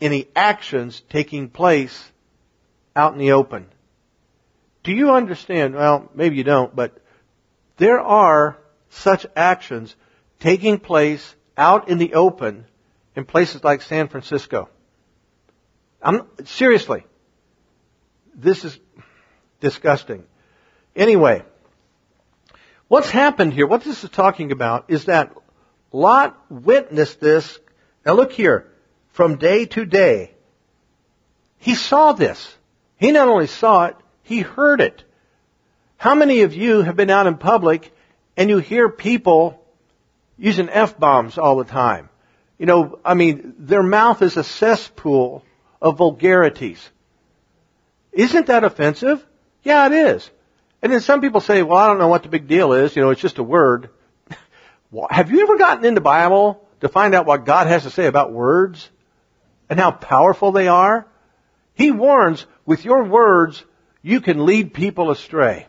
any 0.01 0.27
actions 0.35 1.01
taking 1.09 1.49
place 1.49 2.11
out 2.95 3.13
in 3.13 3.19
the 3.19 3.33
open. 3.33 3.67
Do 4.83 4.91
you 4.91 5.11
understand? 5.11 5.75
Well, 5.75 6.09
maybe 6.13 6.37
you 6.37 6.43
don't, 6.43 6.75
but 6.75 6.97
there 7.77 7.99
are 7.99 8.57
such 8.89 9.25
actions 9.35 9.95
taking 10.39 10.79
place 10.79 11.35
out 11.57 11.89
in 11.89 11.97
the 11.97 12.13
open 12.13 12.65
in 13.15 13.25
places 13.25 13.63
like 13.63 13.81
San 13.81 14.07
Francisco. 14.07 14.69
I'm, 16.01 16.27
seriously, 16.45 17.05
this 18.33 18.63
is 18.63 18.79
disgusting. 19.59 20.23
Anyway, 20.95 21.43
what's 22.87 23.09
happened 23.09 23.53
here, 23.53 23.67
what 23.67 23.83
this 23.83 24.03
is 24.03 24.09
talking 24.09 24.51
about 24.51 24.85
is 24.87 25.05
that 25.05 25.33
Lot 25.91 26.37
witnessed 26.49 27.19
this. 27.19 27.59
Now 28.05 28.13
look 28.13 28.31
here, 28.31 28.68
from 29.19 29.35
day 29.35 29.65
to 29.65 29.83
day. 29.83 30.31
He 31.57 31.75
saw 31.75 32.13
this. 32.13 32.55
He 32.95 33.11
not 33.11 33.27
only 33.27 33.47
saw 33.47 33.87
it, 33.87 33.97
he 34.23 34.39
heard 34.39 34.79
it. 34.79 35.03
How 35.97 36.15
many 36.15 36.43
of 36.43 36.53
you 36.53 36.83
have 36.83 36.95
been 36.95 37.09
out 37.09 37.27
in 37.27 37.35
public 37.35 37.93
and 38.37 38.49
you 38.49 38.59
hear 38.59 38.87
people 38.87 39.61
using 40.37 40.69
F-bombs 40.69 41.37
all 41.37 41.57
the 41.57 41.65
time? 41.65 42.07
You 42.57 42.65
know, 42.65 42.99
I 43.03 43.13
mean, 43.13 43.55
their 43.59 43.83
mouth 43.83 44.21
is 44.21 44.37
a 44.37 44.43
cesspool 44.45 45.43
of 45.81 45.97
vulgarities. 45.97 46.89
Isn't 48.13 48.47
that 48.47 48.63
offensive? 48.63 49.21
Yeah, 49.63 49.85
it 49.87 49.91
is. 50.15 50.31
And 50.81 50.93
then 50.93 51.01
some 51.01 51.19
people 51.19 51.41
say, 51.41 51.61
well, 51.61 51.77
I 51.77 51.87
don't 51.87 51.99
know 51.99 52.07
what 52.07 52.23
the 52.23 52.29
big 52.29 52.47
deal 52.47 52.71
is. 52.71 52.95
You 52.95 53.01
know, 53.01 53.09
it's 53.09 53.19
just 53.19 53.37
a 53.37 53.43
word. 53.43 53.89
Have 55.09 55.29
you 55.29 55.41
ever 55.41 55.57
gotten 55.57 55.83
in 55.83 55.93
the 55.93 55.99
Bible 55.99 56.65
to 56.79 56.87
find 56.87 57.13
out 57.13 57.25
what 57.25 57.43
God 57.43 57.67
has 57.67 57.83
to 57.83 57.89
say 57.89 58.05
about 58.05 58.31
words 58.31 58.89
and 59.69 59.79
how 59.79 59.91
powerful 59.91 60.51
they 60.51 60.67
are? 60.67 61.07
He 61.73 61.91
warns, 61.91 62.45
with 62.65 62.83
your 62.83 63.03
words, 63.03 63.63
you 64.01 64.21
can 64.21 64.45
lead 64.45 64.73
people 64.73 65.11
astray. 65.11 65.67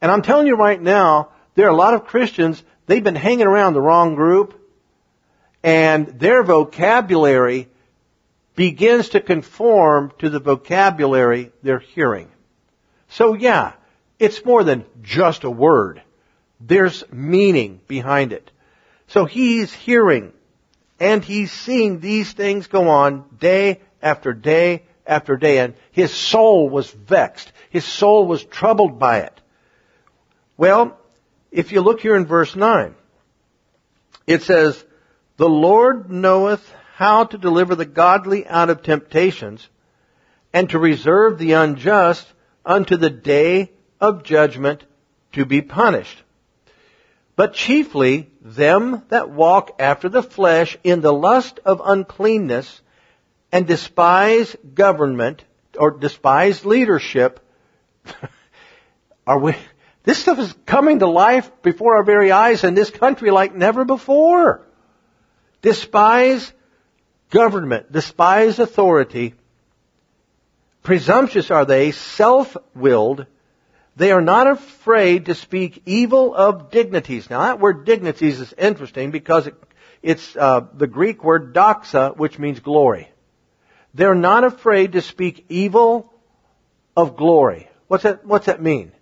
And 0.00 0.10
I'm 0.10 0.22
telling 0.22 0.46
you 0.46 0.56
right 0.56 0.80
now, 0.80 1.30
there 1.54 1.66
are 1.66 1.70
a 1.70 1.76
lot 1.76 1.94
of 1.94 2.06
Christians, 2.06 2.62
they've 2.86 3.04
been 3.04 3.14
hanging 3.14 3.46
around 3.46 3.74
the 3.74 3.80
wrong 3.80 4.14
group, 4.14 4.58
and 5.62 6.18
their 6.18 6.42
vocabulary 6.42 7.68
begins 8.56 9.10
to 9.10 9.20
conform 9.20 10.12
to 10.18 10.28
the 10.28 10.40
vocabulary 10.40 11.52
they're 11.62 11.78
hearing. 11.78 12.28
So 13.08 13.34
yeah, 13.34 13.72
it's 14.18 14.44
more 14.44 14.64
than 14.64 14.84
just 15.02 15.44
a 15.44 15.50
word. 15.50 16.02
There's 16.60 17.04
meaning 17.12 17.80
behind 17.86 18.32
it. 18.32 18.50
So 19.08 19.24
he's 19.24 19.72
hearing 19.72 20.32
and 21.02 21.24
he's 21.24 21.50
seeing 21.50 21.98
these 21.98 22.32
things 22.32 22.68
go 22.68 22.88
on 22.88 23.24
day 23.40 23.80
after 24.00 24.32
day 24.32 24.84
after 25.04 25.36
day 25.36 25.58
and 25.58 25.74
his 25.90 26.14
soul 26.14 26.70
was 26.70 26.88
vexed. 26.92 27.52
His 27.70 27.84
soul 27.84 28.24
was 28.28 28.44
troubled 28.44 29.00
by 29.00 29.22
it. 29.22 29.40
Well, 30.56 30.96
if 31.50 31.72
you 31.72 31.80
look 31.80 32.00
here 32.00 32.14
in 32.14 32.26
verse 32.26 32.54
9, 32.54 32.94
it 34.28 34.42
says, 34.42 34.84
The 35.38 35.48
Lord 35.48 36.08
knoweth 36.08 36.72
how 36.94 37.24
to 37.24 37.36
deliver 37.36 37.74
the 37.74 37.84
godly 37.84 38.46
out 38.46 38.70
of 38.70 38.84
temptations 38.84 39.68
and 40.52 40.70
to 40.70 40.78
reserve 40.78 41.36
the 41.36 41.54
unjust 41.54 42.32
unto 42.64 42.96
the 42.96 43.10
day 43.10 43.72
of 44.00 44.22
judgment 44.22 44.84
to 45.32 45.44
be 45.44 45.62
punished. 45.62 46.22
But 47.34 47.54
chiefly 47.54 48.30
them 48.42 49.02
that 49.08 49.30
walk 49.30 49.76
after 49.78 50.08
the 50.08 50.22
flesh 50.22 50.76
in 50.82 51.00
the 51.00 51.12
lust 51.12 51.60
of 51.64 51.80
uncleanness 51.84 52.80
and 53.52 53.66
despise 53.66 54.56
government 54.74 55.44
or 55.78 55.92
despise 55.92 56.64
leadership. 56.64 57.40
Are 59.26 59.38
we, 59.38 59.54
this 60.02 60.18
stuff 60.18 60.38
is 60.40 60.52
coming 60.66 60.98
to 60.98 61.06
life 61.06 61.50
before 61.62 61.96
our 61.96 62.04
very 62.04 62.32
eyes 62.32 62.64
in 62.64 62.74
this 62.74 62.90
country 62.90 63.30
like 63.30 63.54
never 63.54 63.84
before. 63.84 64.66
Despise 65.60 66.52
government, 67.30 67.92
despise 67.92 68.58
authority. 68.58 69.34
Presumptuous 70.82 71.52
are 71.52 71.64
they, 71.64 71.92
self-willed, 71.92 73.26
they 73.96 74.12
are 74.12 74.22
not 74.22 74.46
afraid 74.46 75.26
to 75.26 75.34
speak 75.34 75.82
evil 75.86 76.34
of 76.34 76.70
dignities. 76.70 77.28
Now 77.28 77.42
that 77.42 77.60
word 77.60 77.84
dignities 77.84 78.40
is 78.40 78.54
interesting 78.56 79.10
because 79.10 79.46
it, 79.46 79.54
it's 80.02 80.34
uh, 80.36 80.66
the 80.74 80.86
Greek 80.86 81.22
word 81.22 81.54
doxa, 81.54 82.16
which 82.16 82.38
means 82.38 82.60
glory. 82.60 83.10
They're 83.94 84.14
not 84.14 84.44
afraid 84.44 84.92
to 84.92 85.02
speak 85.02 85.44
evil 85.48 86.12
of 86.96 87.16
glory. 87.16 87.68
What's 87.88 88.04
that? 88.04 88.24
What's 88.24 88.46
that 88.46 88.62
mean? 88.62 88.92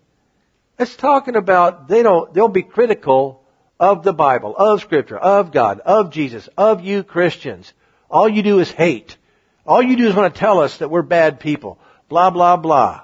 It's 0.79 0.97
talking 0.97 1.37
about 1.37 1.87
they 1.87 2.03
don't. 2.03 2.35
They'll 2.35 2.49
be 2.49 2.63
critical 2.63 3.45
of 3.79 4.03
the 4.03 4.13
Bible, 4.13 4.57
of 4.57 4.81
Scripture, 4.81 5.17
of 5.17 5.53
God, 5.53 5.81
of 5.81 6.11
Jesus, 6.11 6.49
of 6.57 6.85
you 6.85 7.05
Christians. 7.05 7.73
All 8.11 8.29
you 8.29 8.43
do 8.43 8.59
is 8.59 8.71
hate. 8.71 9.17
All 9.65 9.81
you 9.81 9.97
do 9.97 10.09
is 10.09 10.15
want 10.15 10.35
to 10.35 10.39
tell 10.39 10.61
us 10.61 10.79
that 10.79 10.91
we're 10.91 11.03
bad 11.03 11.39
people. 11.39 11.79
Blah 12.09 12.31
blah 12.31 12.57
blah. 12.57 13.03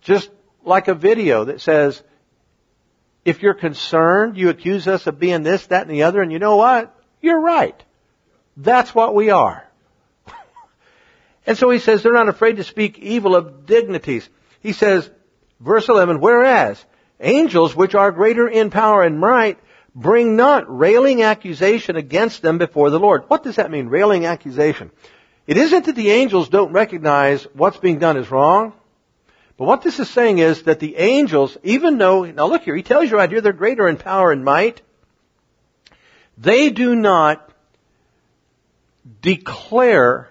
Just 0.00 0.30
like 0.64 0.88
a 0.88 0.94
video 0.94 1.44
that 1.44 1.60
says, 1.60 2.02
if 3.24 3.42
you're 3.42 3.54
concerned, 3.54 4.36
you 4.36 4.48
accuse 4.48 4.88
us 4.88 5.06
of 5.06 5.18
being 5.18 5.42
this, 5.42 5.66
that, 5.66 5.82
and 5.82 5.90
the 5.90 6.04
other, 6.04 6.22
and 6.22 6.32
you 6.32 6.38
know 6.38 6.56
what? 6.56 6.94
You're 7.20 7.40
right. 7.40 7.80
That's 8.56 8.94
what 8.94 9.14
we 9.14 9.30
are. 9.30 9.66
and 11.46 11.56
so 11.56 11.70
he 11.70 11.78
says 11.78 12.02
they're 12.02 12.12
not 12.12 12.28
afraid 12.28 12.56
to 12.56 12.64
speak 12.64 12.98
evil 12.98 13.36
of 13.36 13.66
dignities. 13.66 14.28
He 14.60 14.72
says, 14.72 15.10
verse 15.60 15.88
11, 15.88 16.20
whereas 16.20 16.82
angels 17.20 17.76
which 17.76 17.94
are 17.94 18.12
greater 18.12 18.48
in 18.48 18.70
power 18.70 19.02
and 19.02 19.20
might 19.20 19.58
bring 19.94 20.36
not 20.36 20.64
railing 20.74 21.22
accusation 21.22 21.96
against 21.96 22.42
them 22.42 22.58
before 22.58 22.90
the 22.90 23.00
Lord. 23.00 23.24
What 23.28 23.42
does 23.42 23.56
that 23.56 23.70
mean, 23.70 23.88
railing 23.88 24.24
accusation? 24.24 24.90
It 25.46 25.56
isn't 25.56 25.86
that 25.86 25.96
the 25.96 26.10
angels 26.10 26.48
don't 26.48 26.72
recognize 26.72 27.44
what's 27.54 27.78
being 27.78 27.98
done 27.98 28.16
is 28.16 28.30
wrong. 28.30 28.72
But 29.60 29.66
what 29.66 29.82
this 29.82 30.00
is 30.00 30.08
saying 30.08 30.38
is 30.38 30.62
that 30.62 30.80
the 30.80 30.96
angels, 30.96 31.54
even 31.62 31.98
though, 31.98 32.24
now 32.24 32.46
look 32.46 32.62
here, 32.62 32.74
he 32.74 32.82
tells 32.82 33.10
you 33.10 33.18
right 33.18 33.30
here 33.30 33.42
they're 33.42 33.52
greater 33.52 33.86
in 33.86 33.98
power 33.98 34.32
and 34.32 34.42
might, 34.42 34.80
they 36.38 36.70
do 36.70 36.96
not 36.96 37.46
declare 39.20 40.30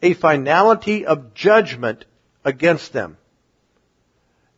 a 0.00 0.14
finality 0.14 1.04
of 1.04 1.34
judgment 1.34 2.04
against 2.44 2.92
them. 2.92 3.16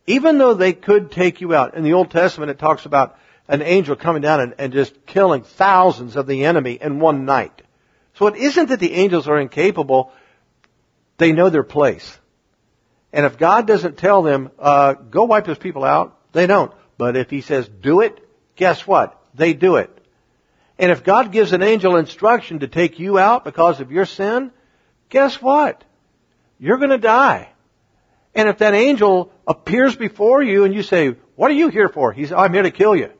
Even 0.05 0.37
though 0.37 0.53
they 0.53 0.73
could 0.73 1.11
take 1.11 1.41
you 1.41 1.55
out. 1.55 1.73
In 1.73 1.83
the 1.83 1.93
Old 1.93 2.11
Testament 2.11 2.51
it 2.51 2.59
talks 2.59 2.85
about 2.85 3.17
an 3.47 3.63
angel 3.63 3.95
coming 3.95 4.21
down 4.21 4.41
and, 4.41 4.53
and 4.59 4.73
just 4.73 5.07
killing 5.07 5.41
thousands 5.41 6.15
of 6.17 6.27
the 6.27 6.45
enemy 6.45 6.77
in 6.79 6.99
one 6.99 7.25
night. 7.25 7.63
So 8.19 8.27
it 8.27 8.35
isn't 8.35 8.69
that 8.69 8.79
the 8.79 8.93
angels 8.93 9.27
are 9.27 9.39
incapable, 9.39 10.11
they 11.17 11.31
know 11.31 11.49
their 11.49 11.63
place. 11.63 12.19
And 13.13 13.27
if 13.27 13.37
God 13.37 13.67
doesn't 13.67 13.97
tell 13.97 14.23
them, 14.23 14.49
uh, 14.57 14.93
go 14.93 15.25
wipe 15.25 15.45
those 15.45 15.59
people 15.59 15.83
out, 15.83 16.17
they 16.33 16.47
don't. 16.47 16.73
But 16.97 17.15
if 17.15 17.29
He 17.29 17.41
says, 17.41 17.69
do 17.69 18.01
it, 18.01 18.17
guess 18.55 18.85
what? 18.87 19.21
They 19.35 19.53
do 19.53 19.75
it. 19.77 19.95
And 20.79 20.91
if 20.91 21.03
God 21.03 21.31
gives 21.31 21.53
an 21.53 21.61
angel 21.61 21.95
instruction 21.95 22.59
to 22.59 22.67
take 22.67 22.99
you 22.99 23.19
out 23.19 23.45
because 23.45 23.79
of 23.79 23.91
your 23.91 24.07
sin, 24.07 24.51
guess 25.09 25.39
what? 25.39 25.83
You're 26.57 26.79
gonna 26.79 26.97
die. 26.97 27.49
And 28.33 28.49
if 28.49 28.57
that 28.57 28.73
angel 28.73 29.31
appears 29.47 29.95
before 29.95 30.41
you 30.41 30.63
and 30.63 30.73
you 30.73 30.81
say, 30.81 31.15
what 31.35 31.51
are 31.51 31.55
you 31.55 31.69
here 31.69 31.89
for? 31.89 32.11
He 32.11 32.23
says, 32.23 32.33
I'm 32.33 32.53
here 32.53 32.63
to 32.63 32.71
kill 32.71 32.95
you. 32.95 33.11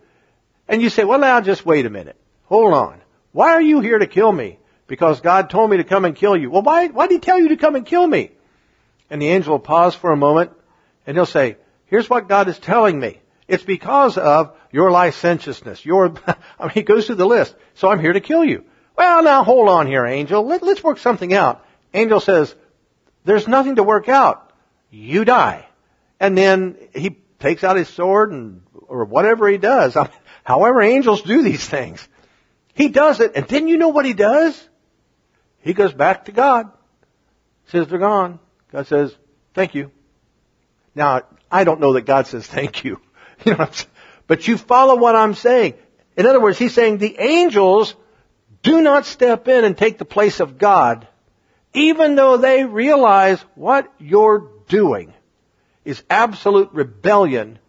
And 0.68 0.82
you 0.82 0.90
say, 0.90 1.04
well 1.04 1.20
now 1.20 1.40
just 1.42 1.66
wait 1.66 1.86
a 1.86 1.92
minute. 1.92 2.20
Hold 2.46 2.74
on. 2.74 3.00
Why 3.32 3.52
are 3.52 3.62
you 3.62 3.80
here 3.80 4.00
to 4.00 4.08
kill 4.08 4.32
me? 4.32 4.58
Because 4.88 5.22
God 5.22 5.52
told 5.52 5.70
me 5.70 5.78
to 5.78 5.84
come 5.84 6.06
and 6.06 6.16
kill 6.16 6.36
you. 6.36 6.50
Well 6.50 6.64
why, 6.64 6.88
why 6.88 7.06
did 7.08 7.16
He 7.16 7.20
tell 7.20 7.40
you 7.40 7.50
to 7.50 7.58
come 7.58 7.76
and 7.76 7.86
kill 7.86 8.08
me? 8.08 8.32
And 9.14 9.22
the 9.22 9.28
angel 9.28 9.52
will 9.52 9.60
pause 9.60 9.94
for 9.94 10.12
a 10.12 10.18
moment 10.18 10.54
and 11.06 11.16
he'll 11.16 11.28
say, 11.28 11.58
here's 11.86 12.10
what 12.10 12.28
God 12.28 12.48
is 12.48 12.58
telling 12.58 13.00
me. 13.00 13.22
It's 13.48 13.62
because 13.62 14.18
of 14.18 14.58
your 14.72 14.90
licentiousness. 14.90 15.86
Your, 15.86 16.16
I 16.28 16.36
mean, 16.62 16.72
he 16.72 16.82
goes 16.82 17.06
through 17.06 17.18
the 17.18 17.28
list. 17.28 17.54
So 17.76 17.90
I'm 17.90 18.00
here 18.00 18.14
to 18.14 18.22
kill 18.22 18.44
you. 18.44 18.66
Well, 18.98 19.22
now 19.22 19.44
hold 19.44 19.70
on 19.70 19.86
here, 19.86 20.04
angel. 20.04 20.44
Let, 20.44 20.64
let's 20.64 20.84
work 20.84 20.98
something 20.98 21.32
out. 21.32 21.64
Angel 21.94 22.20
says, 22.20 22.56
there's 23.24 23.48
nothing 23.48 23.76
to 23.76 23.84
work 23.84 24.10
out. 24.10 24.52
You 24.90 25.26
die. 25.26 25.68
And 26.20 26.36
then 26.36 26.76
he 26.96 27.16
takes 27.38 27.64
out 27.64 27.78
his 27.78 27.90
sword 27.90 28.32
and, 28.32 28.64
or 28.88 29.06
whatever 29.06 29.48
he 29.48 29.60
does. 29.60 29.96
However 30.44 30.82
angels 30.82 31.22
do 31.22 31.44
these 31.44 31.64
things. 31.64 32.08
He 32.74 32.90
does 32.90 33.20
it. 33.20 33.34
And 33.36 33.48
then 33.48 33.68
you 33.68 33.78
know 33.78 33.90
what 33.90 34.06
he 34.06 34.14
does? 34.14 34.60
He 35.60 35.76
goes 35.76 35.94
back 35.94 36.26
to 36.26 36.32
God. 36.32 36.72
Says 37.68 37.88
they're 37.88 38.00
gone. 38.00 38.40
God 38.74 38.88
says, 38.88 39.16
thank 39.54 39.76
you. 39.76 39.92
Now, 40.96 41.22
I 41.50 41.64
don't 41.64 41.80
know 41.80 41.94
that 41.94 42.02
God 42.06 42.28
says 42.28 42.46
thank 42.46 42.84
you. 42.84 43.00
you 43.46 43.56
know 43.56 43.70
but 44.26 44.48
you 44.48 44.58
follow 44.58 44.98
what 44.98 45.16
I'm 45.16 45.36
saying. 45.36 45.76
In 46.18 46.26
other 46.26 46.42
words, 46.42 46.58
he's 46.58 46.74
saying 46.74 46.98
the 46.98 47.16
angels 47.20 47.96
do 48.64 48.82
not 48.82 49.06
step 49.06 49.48
in 49.48 49.64
and 49.64 49.78
take 49.78 49.98
the 49.98 50.06
place 50.06 50.40
of 50.40 50.58
God, 50.58 51.08
even 51.74 52.16
though 52.16 52.38
they 52.38 52.66
realize 52.66 53.40
what 53.56 53.92
you're 54.00 54.50
doing 54.68 55.14
is 55.86 56.02
absolute 56.10 56.70
rebellion 56.72 57.60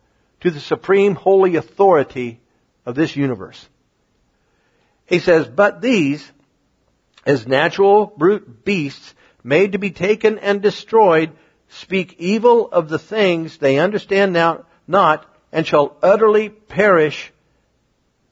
to 0.40 0.50
the 0.50 0.60
supreme 0.60 1.14
holy 1.14 1.56
authority 1.56 2.40
of 2.86 2.94
this 2.94 3.16
universe. 3.16 3.68
He 5.06 5.18
says, 5.18 5.46
but 5.46 5.82
these, 5.82 6.30
as 7.26 7.46
natural 7.46 8.06
brute 8.06 8.64
beasts, 8.64 9.14
made 9.44 9.72
to 9.72 9.78
be 9.78 9.90
taken 9.90 10.38
and 10.38 10.62
destroyed, 10.62 11.30
speak 11.68 12.16
evil 12.18 12.68
of 12.72 12.88
the 12.88 12.98
things 12.98 13.58
they 13.58 13.78
understand 13.78 14.32
now 14.32 14.64
not, 14.88 15.26
and 15.52 15.66
shall 15.66 15.96
utterly 16.02 16.48
perish 16.48 17.32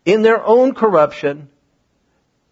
in 0.04 0.22
their 0.22 0.44
own 0.44 0.74
corruption, 0.74 1.48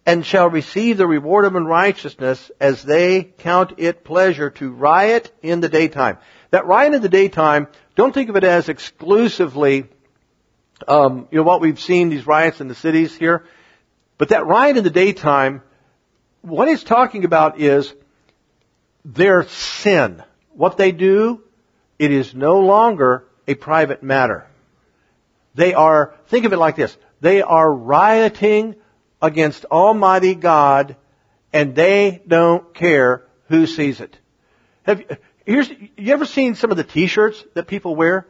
and 0.05 0.25
shall 0.25 0.49
receive 0.49 0.97
the 0.97 1.07
reward 1.07 1.45
of 1.45 1.55
unrighteousness 1.55 2.51
as 2.59 2.81
they 2.83 3.23
count 3.23 3.73
it 3.77 4.03
pleasure 4.03 4.49
to 4.49 4.71
riot 4.71 5.31
in 5.41 5.59
the 5.59 5.69
daytime. 5.69 6.17
That 6.51 6.65
riot 6.65 6.93
in 6.93 7.01
the 7.01 7.09
daytime, 7.09 7.67
don't 7.95 8.13
think 8.13 8.29
of 8.29 8.35
it 8.35 8.43
as 8.43 8.69
exclusively, 8.69 9.89
um, 10.87 11.27
you 11.31 11.37
know, 11.37 11.43
what 11.43 11.61
we've 11.61 11.79
seen, 11.79 12.09
these 12.09 12.25
riots 12.25 12.61
in 12.61 12.67
the 12.67 12.75
cities 12.75 13.15
here. 13.15 13.45
But 14.17 14.29
that 14.29 14.47
riot 14.47 14.77
in 14.77 14.83
the 14.83 14.89
daytime, 14.89 15.61
what 16.41 16.67
he's 16.67 16.83
talking 16.83 17.25
about 17.25 17.59
is 17.59 17.93
their 19.03 19.47
sin. 19.47 20.23
What 20.53 20.77
they 20.77 20.91
do, 20.91 21.41
it 21.97 22.11
is 22.11 22.33
no 22.33 22.59
longer 22.59 23.25
a 23.47 23.55
private 23.55 24.03
matter. 24.03 24.47
They 25.55 25.73
are, 25.73 26.15
think 26.27 26.45
of 26.45 26.53
it 26.53 26.57
like 26.57 26.75
this, 26.75 26.95
they 27.19 27.41
are 27.41 27.71
rioting 27.71 28.75
against 29.21 29.65
Almighty 29.65 30.35
God 30.35 30.95
and 31.53 31.75
they 31.75 32.21
don't 32.27 32.73
care 32.73 33.23
who 33.49 33.67
sees 33.67 33.99
it. 33.99 34.17
Have, 34.83 35.03
here's, 35.45 35.69
you 35.69 36.13
ever 36.13 36.25
seen 36.25 36.55
some 36.55 36.71
of 36.71 36.77
the 36.77 36.83
t-shirts 36.83 37.43
that 37.53 37.67
people 37.67 37.95
wear? 37.95 38.27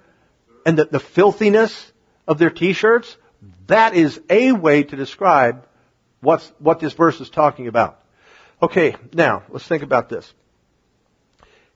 And 0.65 0.77
the, 0.77 0.85
the 0.85 0.99
filthiness 0.99 1.91
of 2.27 2.37
their 2.37 2.49
t-shirts? 2.49 3.17
That 3.67 3.95
is 3.95 4.19
a 4.29 4.51
way 4.51 4.83
to 4.83 4.95
describe 4.95 5.65
what's, 6.19 6.47
what 6.59 6.79
this 6.79 6.93
verse 6.93 7.19
is 7.21 7.29
talking 7.29 7.67
about. 7.67 7.99
Okay, 8.61 8.95
now, 9.13 9.43
let's 9.49 9.65
think 9.65 9.83
about 9.83 10.09
this. 10.09 10.31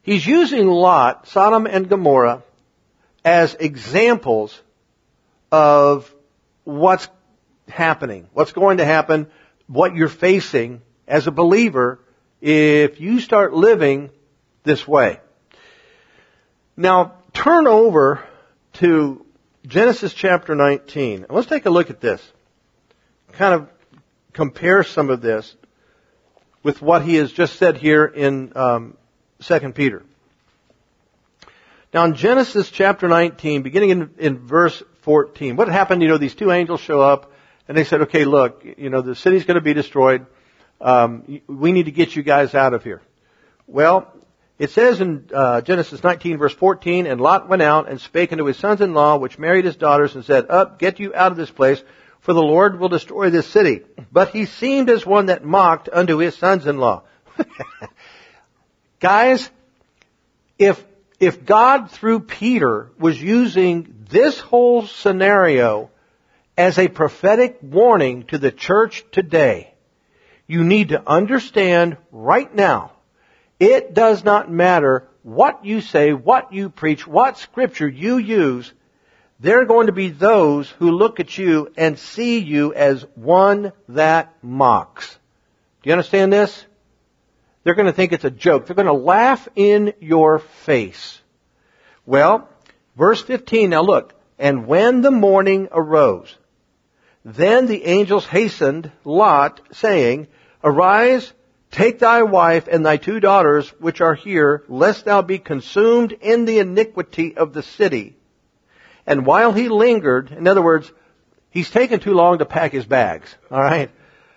He's 0.06 0.24
using 0.24 0.68
Lot, 0.68 1.28
Sodom 1.30 1.66
and 1.66 1.90
Gomorrah, 1.90 2.44
as 3.26 3.56
examples 3.56 4.62
of 5.52 6.14
what's 6.64 7.08
happening, 7.68 8.30
what's 8.32 8.52
going 8.52 8.78
to 8.78 8.86
happen, 8.86 9.26
what 9.66 9.96
you're 9.96 10.08
facing 10.08 10.84
as 11.08 11.26
a 11.26 11.32
believer 11.32 12.00
if 12.40 13.02
you 13.02 13.20
start 13.20 13.54
living 13.54 14.12
this 14.64 14.88
way. 14.88 15.20
Now, 16.78 17.16
turn 17.34 17.66
over 17.66 18.24
to 18.74 19.26
Genesis 19.66 20.14
chapter 20.14 20.54
19. 20.54 21.26
Let's 21.32 21.48
take 21.48 21.66
a 21.66 21.72
look 21.72 21.90
at 21.90 22.00
this. 22.00 22.22
Kind 23.32 23.56
of 23.56 23.70
compare 24.34 24.84
some 24.84 25.10
of 25.10 25.22
this 25.22 25.56
with 26.62 26.80
what 26.80 27.02
he 27.02 27.16
has 27.16 27.32
just 27.32 27.56
said 27.56 27.78
here 27.78 28.06
in 28.06 28.56
um, 28.56 28.98
2 29.42 29.72
Peter. 29.74 30.04
Now 31.94 32.06
in 32.06 32.16
Genesis 32.16 32.70
chapter 32.72 33.08
19, 33.08 33.62
beginning 33.62 33.90
in, 33.90 34.10
in 34.18 34.38
verse 34.40 34.82
14, 35.04 35.56
what 35.56 35.70
happened, 35.70 36.02
you 36.02 36.08
know, 36.08 36.18
these 36.18 36.36
two 36.36 36.52
angels 36.52 36.82
show 36.82 37.02
up 37.02 37.32
and 37.68 37.78
they 37.78 37.84
said, 37.84 38.02
okay, 38.02 38.26
look, 38.26 38.66
you 38.78 38.90
know, 38.90 39.02
the 39.02 39.16
city's 39.16 39.46
going 39.46 39.56
to 39.56 39.62
be 39.62 39.74
destroyed. 39.74 40.26
Um, 40.82 41.42
we 41.48 41.72
need 41.72 41.86
to 41.86 41.92
get 41.92 42.16
you 42.16 42.22
guys 42.22 42.54
out 42.54 42.74
of 42.74 42.84
here. 42.84 43.02
Well, 43.68 44.12
it 44.58 44.72
says 44.72 45.02
in 45.02 45.30
uh, 45.34 45.62
Genesis 45.62 46.04
19 46.04 46.38
verse 46.38 46.54
14, 46.54 47.08
and 47.08 47.20
Lot 47.20 47.50
went 47.50 47.62
out 47.62 47.90
and 47.90 48.00
spake 48.00 48.32
unto 48.32 48.46
his 48.46 48.58
sons-in-law, 48.58 49.18
which 49.18 49.40
married 49.40 49.66
his 49.66 49.76
daughters, 49.76 50.16
and 50.16 50.24
said, 50.24 50.50
Up, 50.50 50.80
get 50.80 51.00
you 51.00 51.14
out 51.14 51.32
of 51.32 51.38
this 51.38 51.52
place, 51.52 51.82
for 52.22 52.34
the 52.34 52.42
Lord 52.42 52.80
will 52.80 52.90
destroy 52.90 53.30
this 53.30 53.48
city. 53.48 53.82
But 54.12 54.30
he 54.30 54.46
seemed 54.46 54.90
as 54.90 55.06
one 55.06 55.28
that 55.28 55.44
mocked 55.44 55.90
unto 55.92 56.18
his 56.18 56.36
sons-in-law. 56.36 57.04
Guys, 59.00 59.50
if, 60.58 60.84
if 61.20 61.46
God 61.46 61.92
through 61.92 62.22
Peter 62.22 62.90
was 62.98 63.22
using 63.22 64.06
this 64.10 64.40
whole 64.40 64.88
scenario 64.88 65.90
as 66.58 66.80
a 66.80 66.88
prophetic 66.88 67.58
warning 67.62 68.24
to 68.28 68.38
the 68.38 68.52
church 68.52 69.04
today, 69.12 69.74
you 70.48 70.64
need 70.64 70.90
to 70.90 71.10
understand 71.10 71.98
right 72.12 72.54
now, 72.54 72.92
it 73.60 73.94
does 73.94 74.24
not 74.24 74.52
matter 74.52 75.08
what 75.24 75.66
you 75.66 75.82
say, 75.82 76.14
what 76.14 76.54
you 76.54 76.70
preach, 76.70 77.08
what 77.08 77.38
scripture 77.38 77.88
you 77.88 78.18
use, 78.18 78.72
there 79.40 79.62
are 79.62 79.66
going 79.66 79.88
to 79.88 79.94
be 79.94 80.10
those 80.10 80.70
who 80.70 80.92
look 80.92 81.20
at 81.20 81.38
you 81.38 81.72
and 81.76 82.00
see 82.00 82.40
you 82.40 82.74
as 82.74 83.06
one 83.16 83.74
that 83.90 84.34
mocks. 84.42 85.18
Do 85.82 85.90
you 85.90 85.94
understand 85.94 86.32
this? 86.32 86.66
They're 87.66 87.74
going 87.74 87.88
to 87.88 87.94
think 87.94 88.14
it's 88.14 88.24
a 88.24 88.32
joke. 88.32 88.68
They're 88.68 88.76
going 88.76 88.86
to 88.86 88.94
laugh 88.94 89.50
in 89.56 89.94
your 90.00 90.38
face. 90.38 91.20
Well, 92.06 92.48
verse 92.96 93.22
15, 93.24 93.72
now 93.72 93.82
look. 93.82 94.14
And 94.38 94.68
when 94.68 95.02
the 95.02 95.10
morning 95.10 95.70
arose, 95.72 96.38
then 97.24 97.66
the 97.66 97.84
angels 97.86 98.28
hastened 98.28 98.92
Lot, 99.04 99.62
saying, 99.72 100.28
Arise, 100.64 101.34
take 101.72 101.98
thy 101.98 102.22
wife 102.22 102.68
and 102.68 102.86
thy 102.86 102.98
two 102.98 103.20
daughters 103.20 103.68
which 103.80 104.00
are 104.00 104.14
here, 104.14 104.64
lest 104.68 105.06
thou 105.06 105.24
be 105.24 105.40
consumed 105.40 106.12
in 106.12 106.46
the 106.46 106.60
iniquity 106.60 107.36
of 107.36 107.54
the 107.54 107.64
city. 107.64 108.16
And 109.08 109.26
while 109.26 109.54
he 109.54 109.70
lingered, 109.70 110.32
in 110.32 110.48
other 110.48 110.62
words, 110.62 110.92
he's 111.50 111.72
taken 111.72 112.00
too 112.00 112.14
long 112.14 112.38
to 112.38 112.46
pack 112.46 112.74
his 112.74 112.86
bags, 112.86 113.34
alright? 113.52 113.90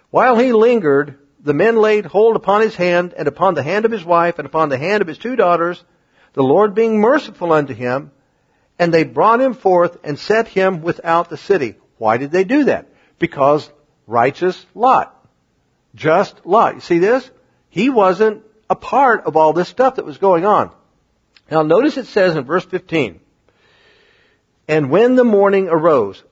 While 0.08 0.38
he 0.38 0.54
lingered, 0.54 1.18
the 1.40 1.54
men 1.54 1.76
laid 1.76 2.04
hold 2.04 2.36
upon 2.36 2.62
his 2.62 2.74
hand 2.74 3.14
and 3.16 3.28
upon 3.28 3.54
the 3.54 3.62
hand 3.62 3.84
of 3.84 3.92
his 3.92 4.04
wife 4.04 4.38
and 4.38 4.46
upon 4.46 4.68
the 4.68 4.78
hand 4.78 5.02
of 5.02 5.08
his 5.08 5.18
two 5.18 5.36
daughters, 5.36 5.82
the 6.32 6.42
Lord 6.42 6.74
being 6.74 7.00
merciful 7.00 7.52
unto 7.52 7.74
him, 7.74 8.10
and 8.78 8.92
they 8.92 9.04
brought 9.04 9.40
him 9.40 9.54
forth 9.54 9.98
and 10.04 10.18
set 10.18 10.48
him 10.48 10.82
without 10.82 11.30
the 11.30 11.36
city. 11.36 11.76
Why 11.96 12.16
did 12.16 12.30
they 12.30 12.44
do 12.44 12.64
that? 12.64 12.88
Because 13.18 13.70
righteous 14.06 14.64
Lot. 14.74 15.14
Just 15.94 16.44
Lot. 16.44 16.74
You 16.74 16.80
see 16.80 16.98
this? 16.98 17.28
He 17.70 17.90
wasn't 17.90 18.44
a 18.70 18.76
part 18.76 19.24
of 19.24 19.36
all 19.36 19.52
this 19.52 19.68
stuff 19.68 19.96
that 19.96 20.04
was 20.04 20.18
going 20.18 20.44
on. 20.44 20.70
Now 21.50 21.62
notice 21.62 21.96
it 21.96 22.06
says 22.06 22.36
in 22.36 22.44
verse 22.44 22.64
15, 22.64 23.20
and 24.68 24.90
when 24.90 25.16
the 25.16 25.24
morning 25.24 25.68
arose, 25.68 26.22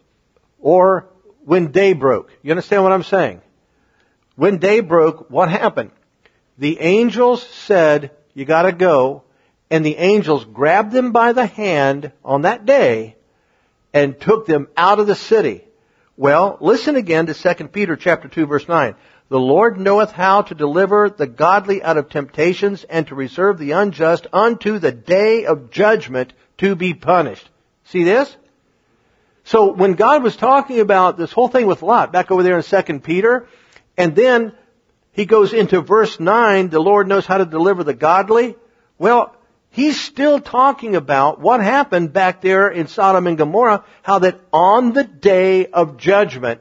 or 0.60 1.08
when 1.44 1.72
day 1.72 1.94
broke, 1.94 2.30
you 2.42 2.50
understand 2.50 2.82
what 2.82 2.92
I'm 2.92 3.02
saying? 3.02 3.40
When 4.36 4.58
day 4.58 4.80
broke, 4.80 5.30
what 5.30 5.50
happened? 5.50 5.90
The 6.58 6.80
angels 6.80 7.42
said, 7.42 8.12
you 8.34 8.44
gotta 8.44 8.72
go, 8.72 9.24
and 9.70 9.84
the 9.84 9.96
angels 9.96 10.44
grabbed 10.44 10.92
them 10.92 11.12
by 11.12 11.32
the 11.32 11.46
hand 11.46 12.12
on 12.24 12.42
that 12.42 12.64
day 12.64 13.16
and 13.92 14.20
took 14.20 14.46
them 14.46 14.68
out 14.76 15.00
of 15.00 15.06
the 15.06 15.14
city. 15.14 15.64
Well, 16.16 16.56
listen 16.60 16.96
again 16.96 17.26
to 17.26 17.34
2 17.34 17.68
Peter 17.68 17.96
chapter 17.96 18.28
2 18.28 18.46
verse 18.46 18.68
9. 18.68 18.94
The 19.28 19.40
Lord 19.40 19.80
knoweth 19.80 20.12
how 20.12 20.42
to 20.42 20.54
deliver 20.54 21.10
the 21.10 21.26
godly 21.26 21.82
out 21.82 21.96
of 21.96 22.08
temptations 22.08 22.84
and 22.84 23.06
to 23.08 23.14
reserve 23.14 23.58
the 23.58 23.72
unjust 23.72 24.26
unto 24.32 24.78
the 24.78 24.92
day 24.92 25.46
of 25.46 25.70
judgment 25.70 26.32
to 26.58 26.76
be 26.76 26.94
punished. 26.94 27.48
See 27.84 28.04
this? 28.04 28.34
So 29.44 29.72
when 29.72 29.94
God 29.94 30.22
was 30.22 30.36
talking 30.36 30.80
about 30.80 31.16
this 31.16 31.32
whole 31.32 31.48
thing 31.48 31.66
with 31.66 31.82
Lot, 31.82 32.12
back 32.12 32.30
over 32.30 32.42
there 32.42 32.58
in 32.58 32.62
2 32.62 33.00
Peter, 33.00 33.48
and 33.96 34.14
then 34.14 34.52
he 35.12 35.24
goes 35.24 35.52
into 35.52 35.80
verse 35.80 36.20
9, 36.20 36.68
the 36.68 36.78
Lord 36.78 37.08
knows 37.08 37.24
how 37.24 37.38
to 37.38 37.46
deliver 37.46 37.82
the 37.82 37.94
godly. 37.94 38.54
Well, 38.98 39.34
he's 39.70 39.98
still 39.98 40.40
talking 40.40 40.94
about 40.94 41.40
what 41.40 41.60
happened 41.62 42.12
back 42.12 42.42
there 42.42 42.68
in 42.68 42.86
Sodom 42.86 43.26
and 43.26 43.38
Gomorrah, 43.38 43.84
how 44.02 44.18
that 44.18 44.38
on 44.52 44.92
the 44.92 45.04
day 45.04 45.66
of 45.66 45.96
judgment, 45.96 46.60